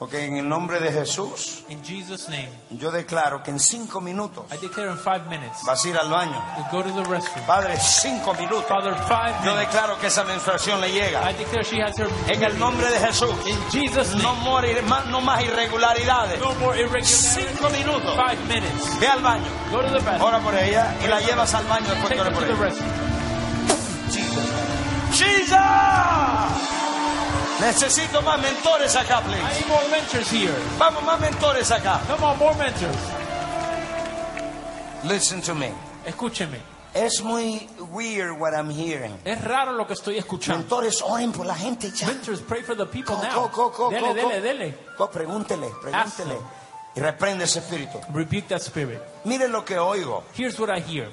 Ok, 0.00 0.14
en 0.14 0.36
el 0.36 0.48
nombre 0.48 0.78
de 0.78 0.92
Jesús, 0.92 1.64
In 1.70 1.82
Jesus' 1.84 2.28
name, 2.28 2.48
yo 2.70 2.92
declaro 2.92 3.42
que 3.42 3.50
en 3.50 3.58
cinco 3.58 4.00
minutos 4.00 4.44
I 4.52 4.56
declare 4.58 4.92
in 4.92 4.96
five 4.96 5.22
minutes, 5.28 5.58
vas 5.66 5.84
a 5.84 5.88
ir 5.88 5.96
al 5.98 6.08
baño. 6.08 6.40
you 6.56 6.64
go 6.70 6.84
to 6.84 6.90
the 6.94 7.02
restroom. 7.10 7.44
Padre, 7.46 7.76
cinco 7.80 8.32
minutos. 8.34 8.64
Father, 8.68 8.94
five 9.08 9.34
Yo 9.44 9.56
declaro 9.56 9.98
que 9.98 10.06
esa 10.06 10.22
menstruación 10.22 10.80
le 10.80 10.88
I 10.90 10.92
llega. 10.92 11.32
declare 11.32 11.64
she 11.64 11.80
has 11.82 11.98
her 11.98 12.06
En 12.28 12.40
el 12.44 12.56
nombre 12.60 12.88
de 12.88 13.00
Jesús. 13.00 13.34
In 13.46 13.58
Jesus' 13.72 14.14
No, 14.22 14.34
more, 14.36 14.80
más- 14.82 15.06
no 15.06 15.20
más 15.20 15.42
irregularidades. 15.42 16.38
No 16.38 16.54
more 16.60 16.78
irregularities. 16.78 17.34
Cinco 17.34 17.68
minutos. 17.70 18.14
Five 18.14 18.38
minutes. 18.46 19.00
Ve 19.00 19.08
al 19.08 19.20
baño. 19.20 19.50
Go 19.72 19.80
to 19.80 19.88
the 19.88 19.98
bathroom. 19.98 20.22
Ora 20.22 20.38
por 20.38 20.54
ella 20.54 20.94
y 21.02 21.08
la 21.08 21.18
llevas 21.20 21.52
al 21.54 21.66
baño 21.66 21.88
después 21.88 22.16
Take 22.16 22.22
to 22.30 22.34
por 22.34 22.44
ella. 22.44 22.54
restroom. 22.54 22.90
¡Jesus! 25.12 25.58
Necesito 27.60 28.22
más 28.22 28.40
mentores 28.40 28.94
acá, 28.96 29.18
I 29.20 29.22
please. 29.24 29.60
need 29.60 29.68
more 29.68 29.88
mentors 29.90 30.30
here. 30.30 30.54
Vamos, 30.78 31.02
más 31.02 31.18
mentores 31.20 31.70
acá. 31.72 32.00
Come 32.06 32.24
on, 32.24 32.38
more 32.38 32.54
mentors. 32.56 32.96
Listen 35.04 35.40
to 35.42 35.54
me. 35.54 35.72
Escúcheme. 36.06 36.58
Es 36.94 37.20
muy 37.22 37.68
weird 37.92 38.38
what 38.38 38.54
I'm 38.54 38.70
hearing. 38.70 39.18
Es 39.24 39.42
raro 39.44 39.72
lo 39.72 39.86
que 39.86 39.92
estoy 39.94 40.18
escuchando. 40.18 40.58
Mentores, 40.60 41.02
oren 41.02 41.32
por 41.32 41.46
la 41.46 41.54
gente 41.54 41.90
ya. 41.90 42.06
Mentors, 42.06 42.40
pray 42.40 42.62
for 42.62 42.76
the 42.76 42.86
people 42.86 43.14
Go, 43.16 43.22
now. 43.22 43.34
go, 43.34 43.48
go, 43.48 43.70
go, 43.70 43.90
dele, 43.90 44.08
go, 44.08 44.14
dele, 44.14 44.40
dele. 44.40 44.74
Go, 44.96 45.10
pregúntele, 45.10 45.68
pregúntele. 45.82 46.38
Y 46.96 47.00
reprende 47.00 47.44
ese 47.44 47.58
espíritu. 47.60 48.00
Rebuke 48.12 48.48
that 48.48 48.62
spirit. 48.62 49.00
Mire 49.24 49.48
lo 49.48 49.64
que 49.64 49.76
oigo. 49.78 50.24
Here's 50.34 50.58
what 50.58 50.70
I 50.70 50.80
hear. 50.80 51.08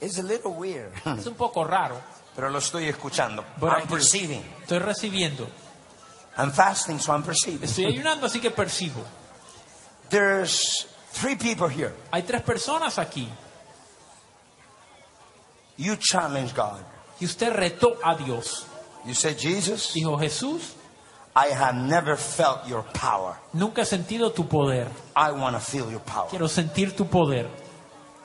It's 0.00 0.18
a 0.18 0.22
little 0.22 0.52
weird. 0.54 0.92
Es 1.18 1.26
un 1.26 1.34
poco 1.34 1.62
raro, 1.62 2.00
Pero 2.40 2.48
lo 2.50 2.58
estoy 2.58 2.88
escuchando. 2.88 3.44
But 3.58 3.72
I'm 3.74 3.86
perceiving. 3.86 4.42
estoy 4.62 4.78
recibiendo. 4.78 5.46
I'm 6.38 6.50
fasting, 6.50 6.98
so 6.98 7.12
I'm 7.12 7.22
perceiving. 7.22 7.68
Estoy 7.68 7.84
ayunando, 7.84 8.24
así 8.26 8.40
que 8.40 8.50
percibo. 8.50 9.04
There's 10.08 10.86
three 11.12 11.36
people 11.36 11.68
here. 11.68 11.92
Hay 12.10 12.22
tres 12.22 12.40
personas 12.40 12.98
aquí 12.98 13.28
You 15.76 15.96
challenge 15.96 16.54
God. 16.54 16.80
y 17.20 17.26
usted 17.26 17.52
retó 17.52 17.98
a 18.02 18.16
Dios. 18.16 18.64
You 19.04 19.14
say, 19.14 19.34
Jesus, 19.34 19.92
Dijo 19.94 20.18
Jesús, 20.18 20.72
I 21.36 21.48
have 21.48 21.74
never 21.74 22.16
felt 22.16 22.66
your 22.66 22.84
power. 22.94 23.36
nunca 23.52 23.82
he 23.82 23.86
sentido 23.86 24.32
tu 24.32 24.48
poder. 24.48 24.88
I 25.14 25.32
want 25.32 25.56
to 25.56 25.60
feel 25.60 25.90
your 25.90 26.00
power. 26.00 26.30
Quiero 26.30 26.48
sentir 26.48 26.96
tu 26.96 27.04
poder. 27.04 27.50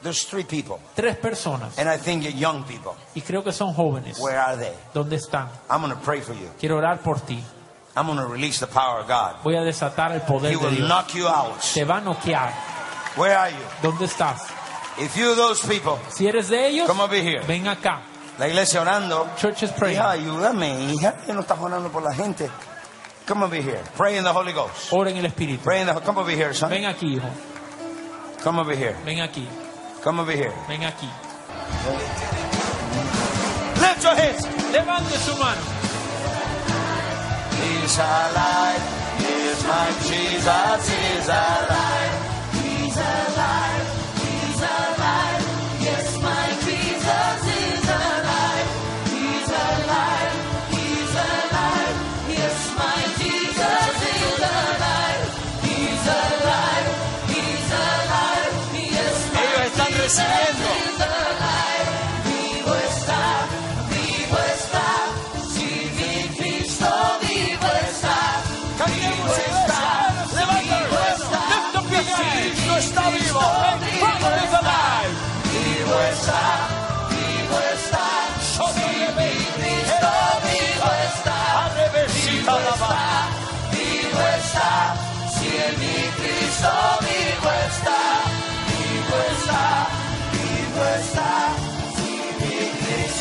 There's 0.01 0.23
three 0.25 0.43
people. 0.43 0.79
Tres 0.95 1.17
personas 1.17 1.77
And 1.79 1.89
I 1.89 1.97
think 1.97 2.23
you're 2.23 2.31
young 2.37 2.63
people. 2.65 2.95
y 3.15 3.21
creo 3.21 3.43
que 3.43 3.51
son 3.51 3.73
jóvenes. 3.73 4.19
Where 4.19 4.37
are 4.37 4.55
they? 4.57 4.73
¿Dónde 4.93 5.15
están? 5.15 5.47
I'm 5.69 5.81
going 5.81 5.93
to 5.93 5.99
pray 6.03 6.21
for 6.21 6.33
you. 6.33 6.49
Quiero 6.59 6.77
orar 6.77 6.99
por 7.01 7.19
ti. 7.19 7.43
I'm 7.97 8.05
going 8.07 8.17
to 8.19 8.27
release 8.27 8.59
the 8.59 8.67
power 8.67 8.99
of 8.99 9.07
God. 9.07 9.37
Voy 9.43 9.55
a 9.55 9.61
desatar 9.63 10.11
el 10.11 10.19
He 10.19 10.25
poder 10.27 10.51
de 10.51 10.57
will 10.57 10.69
Dios. 10.75 10.87
knock 10.87 11.13
you 11.15 11.27
out. 11.27 11.59
Te 11.73 11.83
va 11.85 11.97
a 11.97 12.01
noquear. 12.01 12.51
Where 13.15 13.35
are 13.35 13.49
you? 13.51 13.57
¿Dónde 13.81 14.05
estás? 14.05 14.41
If 14.99 15.15
you 15.17 15.33
those 15.35 15.65
people, 15.67 15.97
Si 16.09 16.27
eres 16.27 16.49
de 16.49 16.67
ellos, 16.67 16.87
come 16.87 17.01
over 17.01 17.19
here. 17.21 17.41
ven 17.47 17.67
acá. 17.67 18.01
La 18.37 18.47
iglesia 18.47 18.81
orando. 18.81 19.29
Church 19.37 19.63
is 19.63 19.71
praying. 19.71 19.95
Hija, 19.97 20.11
ayúdame, 20.11 20.91
hija. 20.93 21.15
No 21.29 21.39
estás 21.41 21.57
orando 21.59 21.89
por 21.89 22.03
la 22.03 22.13
gente. 22.13 22.49
Come 23.25 23.43
over 23.45 23.61
here. 23.61 23.81
Pray 23.97 24.17
in 24.17 24.23
the 24.23 24.31
Holy 24.31 24.51
Ghost. 24.51 24.91
Ora 24.91 25.09
en 25.09 25.17
el 25.17 25.25
Espíritu. 25.25 25.63
Pray 25.63 25.81
in 25.81 25.87
the 25.87 25.93
Come 26.01 26.19
over 26.19 26.31
here, 26.35 26.53
son. 26.53 26.69
Ven 26.69 26.83
aquí, 26.85 27.15
hijo. 27.15 27.27
Come 28.43 28.59
over 28.59 28.75
here. 28.75 28.95
Ven 29.05 29.21
aquí. 29.21 29.47
Come 30.05 30.19
over 30.19 30.33
here. 30.33 30.53
Ven 30.67 30.83
aquí. 30.83 31.09
Lift 33.81 34.03
your 34.03 34.13
hands. 34.13 34.45
Levante 34.71 35.17
su 35.17 35.35
mano. 35.35 35.61
He's 37.57 37.97
alive. 37.97 38.83
He's 39.17 39.63
my 39.65 39.87
Jesus. 40.05 40.89
He's 40.89 41.27
alive. 41.27 42.13
He's 42.53 42.97
alive. 42.97 43.87
He's 44.21 44.61
alive. 44.61 44.94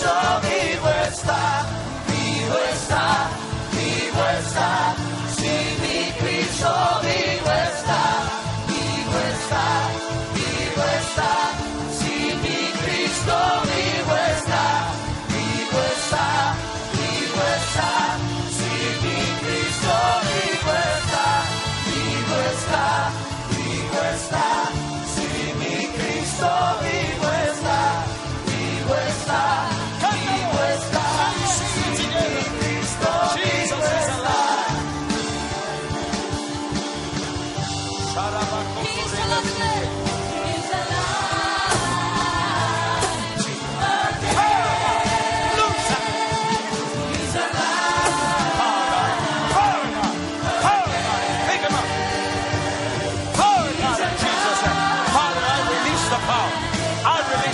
Cristo 0.05 0.41
vivo 0.43 0.91
está, 1.09 1.65
vivo 2.09 2.59
está, 2.75 3.31
vivo 3.73 4.23
está, 4.39 4.95
si 5.35 5.55
mi 5.81 6.13
Cristo 6.19 7.01
vivo 7.03 7.14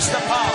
That's 0.01 0.13
the 0.13 0.27
power. 0.27 0.50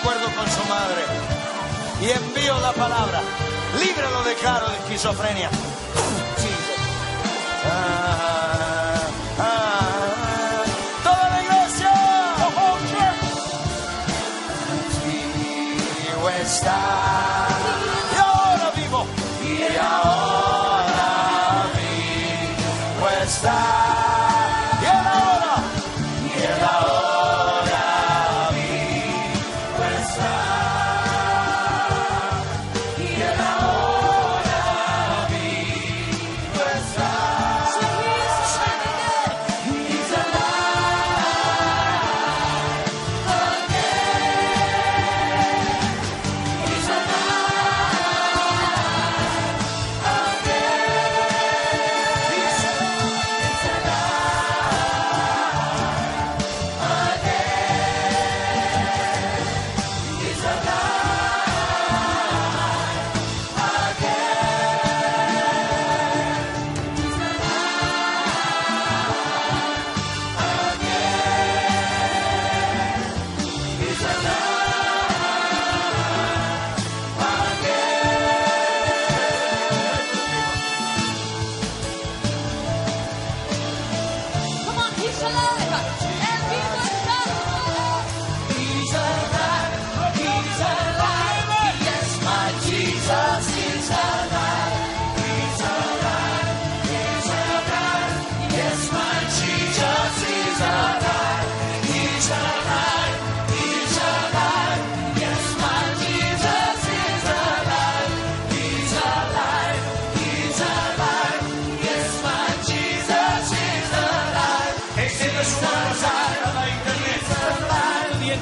Acuerdo 0.00 0.26
con 0.34 0.48
su 0.48 0.64
madre 0.68 1.02
y 2.00 2.10
envío 2.10 2.58
la 2.60 2.72
palabra. 2.72 3.20
Líbralo 3.78 4.24
de 4.24 4.34
caro 4.36 4.68
de 4.68 4.76
esquizofrenia. 4.76 5.50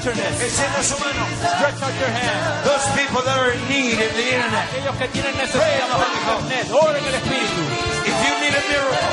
Internet. 0.09 0.49
Su 0.81 0.97
mano. 0.97 1.25
Stretch 1.37 1.81
out 1.83 1.93
your 1.99 2.09
hand. 2.09 2.65
Those 2.65 2.85
people 2.97 3.21
that 3.21 3.37
are 3.37 3.51
in 3.53 3.61
need 3.69 3.93
in 3.93 4.11
the 4.17 4.25
internet. 4.33 4.65
Aquellos 4.69 4.95
que 4.97 5.07
tienen 5.09 5.37
necesidad 5.37 5.87
bajo 5.89 6.03
el 6.03 6.13
internet, 6.17 6.71
oren 6.71 7.03
en 7.03 7.09
el 7.09 7.15
Espíritu. 7.15 7.78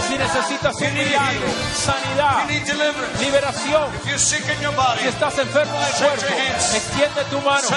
Si 0.08 0.16
necesitas 0.16 0.74
un 0.76 0.94
milagro, 0.94 1.46
sanidad, 1.74 2.48
liberación, 3.20 3.88
si 4.04 5.08
estás 5.08 5.38
enfermo 5.38 5.76
en 5.76 5.82
el 5.82 5.92
Stretch 5.92 6.24
cuerpo, 6.24 6.76
extiende 6.76 7.24
tu 7.30 7.40
mano, 7.40 7.68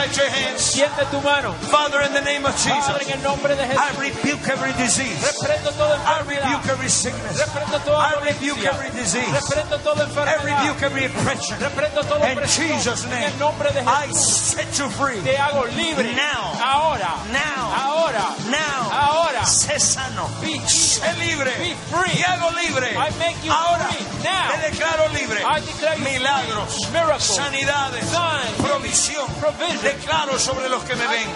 extiende 0.53 1.05
tu 1.11 1.21
mano. 1.21 1.53
Father, 1.71 2.01
in 2.03 2.13
the 2.13 2.21
name 2.21 2.45
of 2.45 2.53
Padre, 2.55 2.73
en 2.75 2.81
Jesus, 2.81 3.09
el 3.15 3.23
nombre 3.23 3.55
de 3.55 3.63
I 3.63 3.67
Jesús, 3.67 3.97
rebuke 3.97 4.47
every 4.49 4.73
disease. 4.73 5.19
reprendo 5.25 5.71
toda 5.71 5.95
I 5.95 6.19
enfermedad, 6.19 6.45
rebuke 6.49 6.69
every 6.69 6.89
sickness. 6.89 7.37
reprendo 7.39 7.79
toda 7.79 7.97
I 7.99 8.13
rebuke 8.21 8.57
dolencia, 8.59 8.71
every 8.71 8.89
disease. 8.91 9.31
reprendo 9.31 9.77
toda 9.79 10.03
I 10.03 10.07
enfermedad, 10.09 10.61
rebuke 10.61 10.81
every 10.83 11.05
oppression. 11.05 11.59
reprendo 11.59 12.03
toda 12.03 12.31
In 12.31 12.37
opresión. 12.37 12.67
Jesus' 12.77 13.03
En 13.05 13.09
name, 13.09 13.25
el 13.25 13.39
nombre 13.39 13.71
de 13.73 13.81
I 13.81 14.07
Jesús, 14.07 14.55
set 14.55 14.71
you 14.77 14.89
free. 14.89 15.19
te 15.21 15.37
hago 15.37 15.65
libre. 15.65 16.13
Now. 16.13 16.53
Ahora, 16.63 17.09
Now. 17.31 17.73
ahora, 17.73 18.25
Now, 18.49 18.91
ahora. 18.91 19.45
sé 19.45 19.79
sano. 19.79 20.29
Sé 20.67 21.13
libre. 21.15 21.51
Free. 21.89 22.19
Y 22.19 22.23
hago 22.23 22.51
libre. 22.51 22.91
I 22.91 23.09
make 23.17 23.37
you 23.43 23.51
Ahora 23.51 23.85
free. 23.87 24.05
Now. 24.23 24.51
te 24.51 24.57
declaro 24.71 25.07
libre. 25.13 25.39
I 25.43 25.59
declare 25.61 25.97
you 25.97 26.03
Milagros, 26.03 26.85
free. 26.85 26.91
Miracles. 26.99 27.23
sanidades, 27.23 28.05
Signs. 28.05 28.57
provisión. 28.61 29.25
Provision. 29.39 29.81
Declaro 29.83 30.37
sobre 30.39 30.69
los 30.69 30.83
que 30.83 30.95
me 30.95 31.07
ven. 31.07 31.27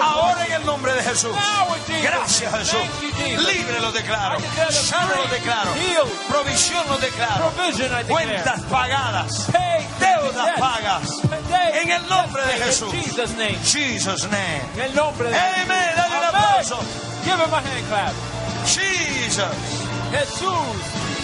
Ahora 0.00 0.44
en 0.46 0.52
el 0.52 0.64
nombre 0.66 0.92
de 0.94 1.02
Jesús. 1.02 1.34
Now 1.34 1.74
in 1.74 1.82
Jesus' 1.86 2.02
Gracias. 2.02 2.52
Jesús. 2.54 2.80
You. 3.00 3.40
Libre 3.40 3.80
lo 3.80 3.92
declaro. 3.92 4.38
Sano 4.70 5.14
lo 5.16 5.22
free. 5.24 5.38
declaro. 5.38 5.74
Healed. 5.74 6.12
Provisión 6.28 6.86
lo 6.88 6.98
declaro. 6.98 7.50
Provision, 7.50 7.86
I 7.92 8.02
declare. 8.02 8.08
Cuentas 8.08 8.60
pagadas. 8.70 9.46
Deudas 9.98 10.60
pagas. 10.60 11.20
En 11.82 11.90
el 11.90 12.08
nombre 12.08 12.44
de. 12.46 12.52
Jesús. 12.64 12.92
In 12.94 13.02
Jesus' 13.02 13.30
name. 13.36 13.58
Jesus 13.64 14.24
name. 14.30 14.62
En 14.76 14.80
el 14.82 14.94
nombre 14.94 15.28
de 15.30 15.36
Amen. 15.38 15.66
Jesús. 15.68 15.96
Dale 15.96 16.18
un 16.18 16.24
aplauso. 16.24 16.80
Give 17.24 17.34
him 17.34 17.52
a 17.54 17.56
hand 17.60 17.88
clap. 17.88 18.12
Jesus. 18.70 19.56
Jesús. 20.12 21.19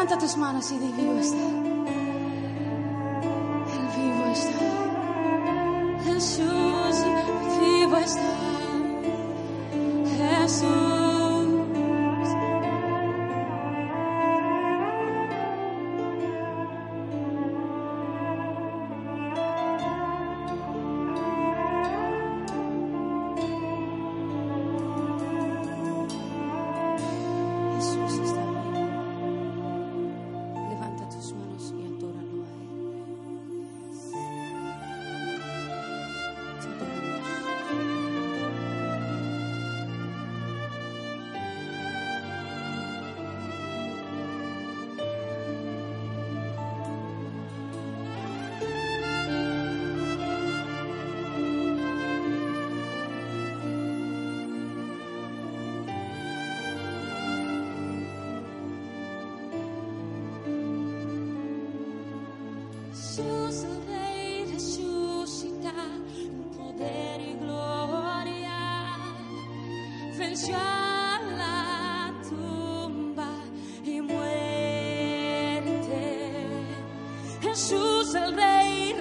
Levanta 0.00 0.16
tus 0.16 0.36
manos 0.38 0.72
y 0.72 0.78
di 0.78 0.92
vivo 0.92 1.18
está. 1.18 1.46
Él 3.74 3.86
vivo 3.98 4.24
está. 4.32 4.64
Jesús 6.04 7.04
vivo 7.60 7.96
está. 7.98 8.32
Jesús 10.16 10.89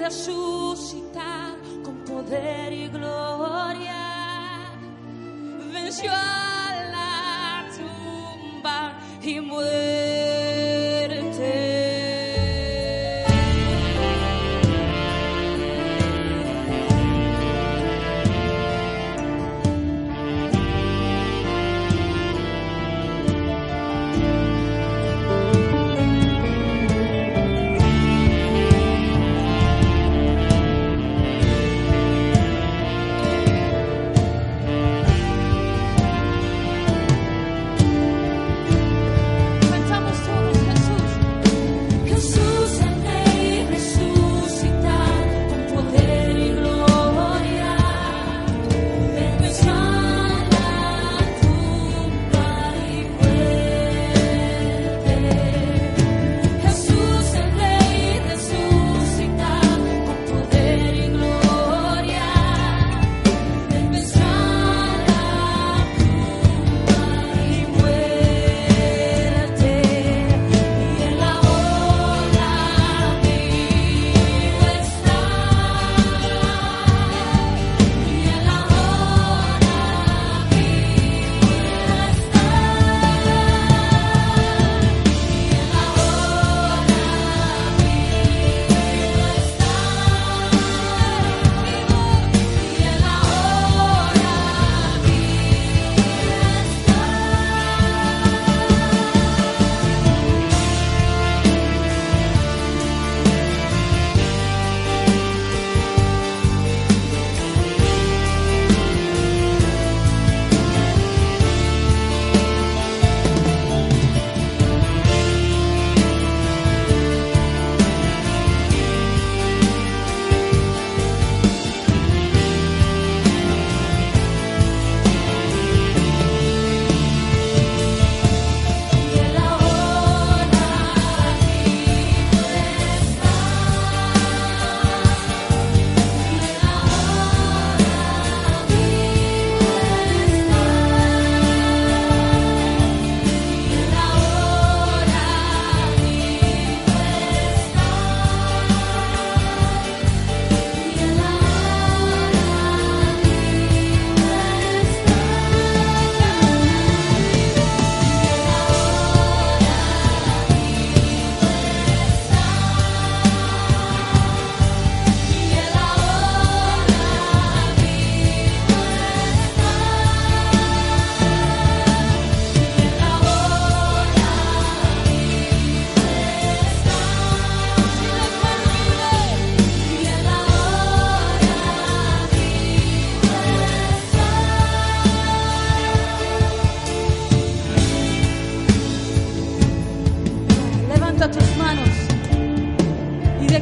Jesús. 0.09 0.58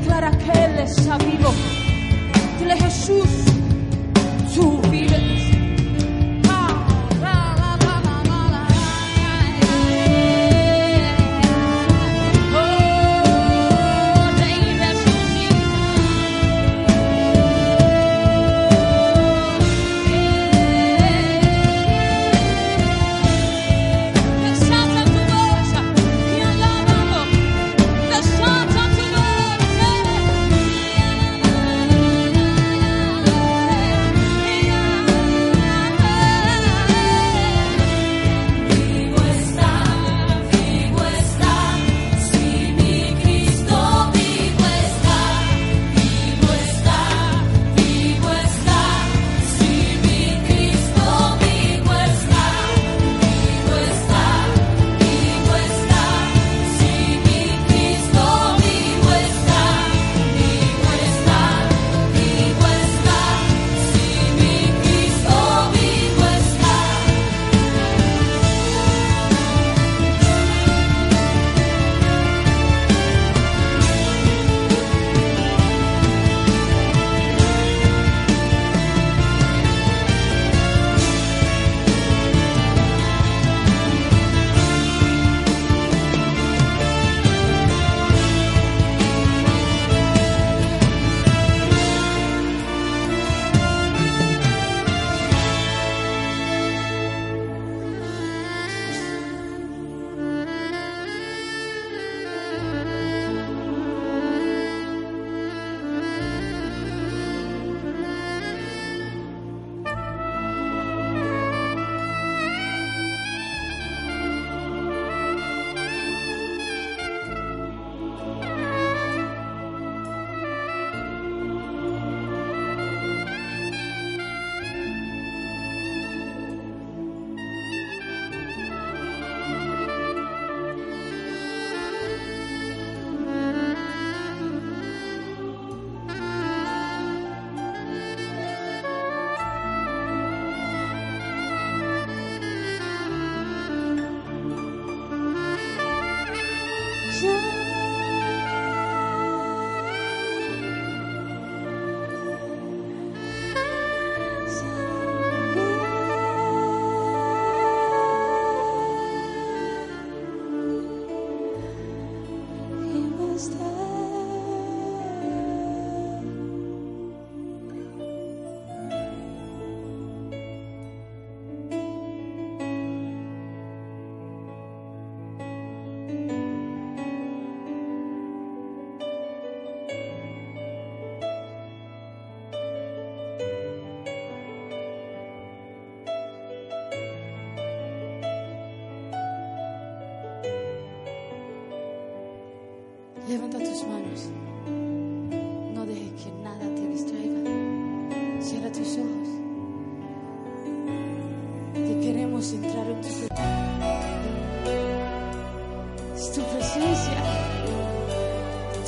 declara 0.08 0.32
que 0.32 0.52
Él 0.52 0.80
está 0.80 1.18
vivo. 1.18 1.54
Dile 2.60 2.78
Jesús, 2.78 3.28
tú 4.56 4.80
vives. 4.90 5.57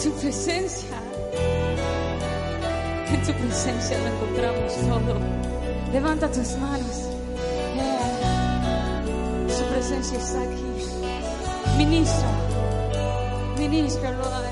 tu 0.04 0.12
presencia. 0.14 0.97
En 3.12 3.22
tu 3.24 3.34
presencia 3.34 3.97
lo 4.00 4.08
encontramos 4.08 4.74
todo. 4.76 5.20
Levanta 5.91 6.32
tus 6.32 6.56
manos. 6.58 7.10
Su 9.50 9.66
presencia 9.66 10.20
está 10.20 10.41
aquí. 10.41 10.64
Ministra, 11.78 12.32
ministra, 13.58 14.12
lo 14.12 14.49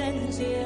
senses. 0.00 0.59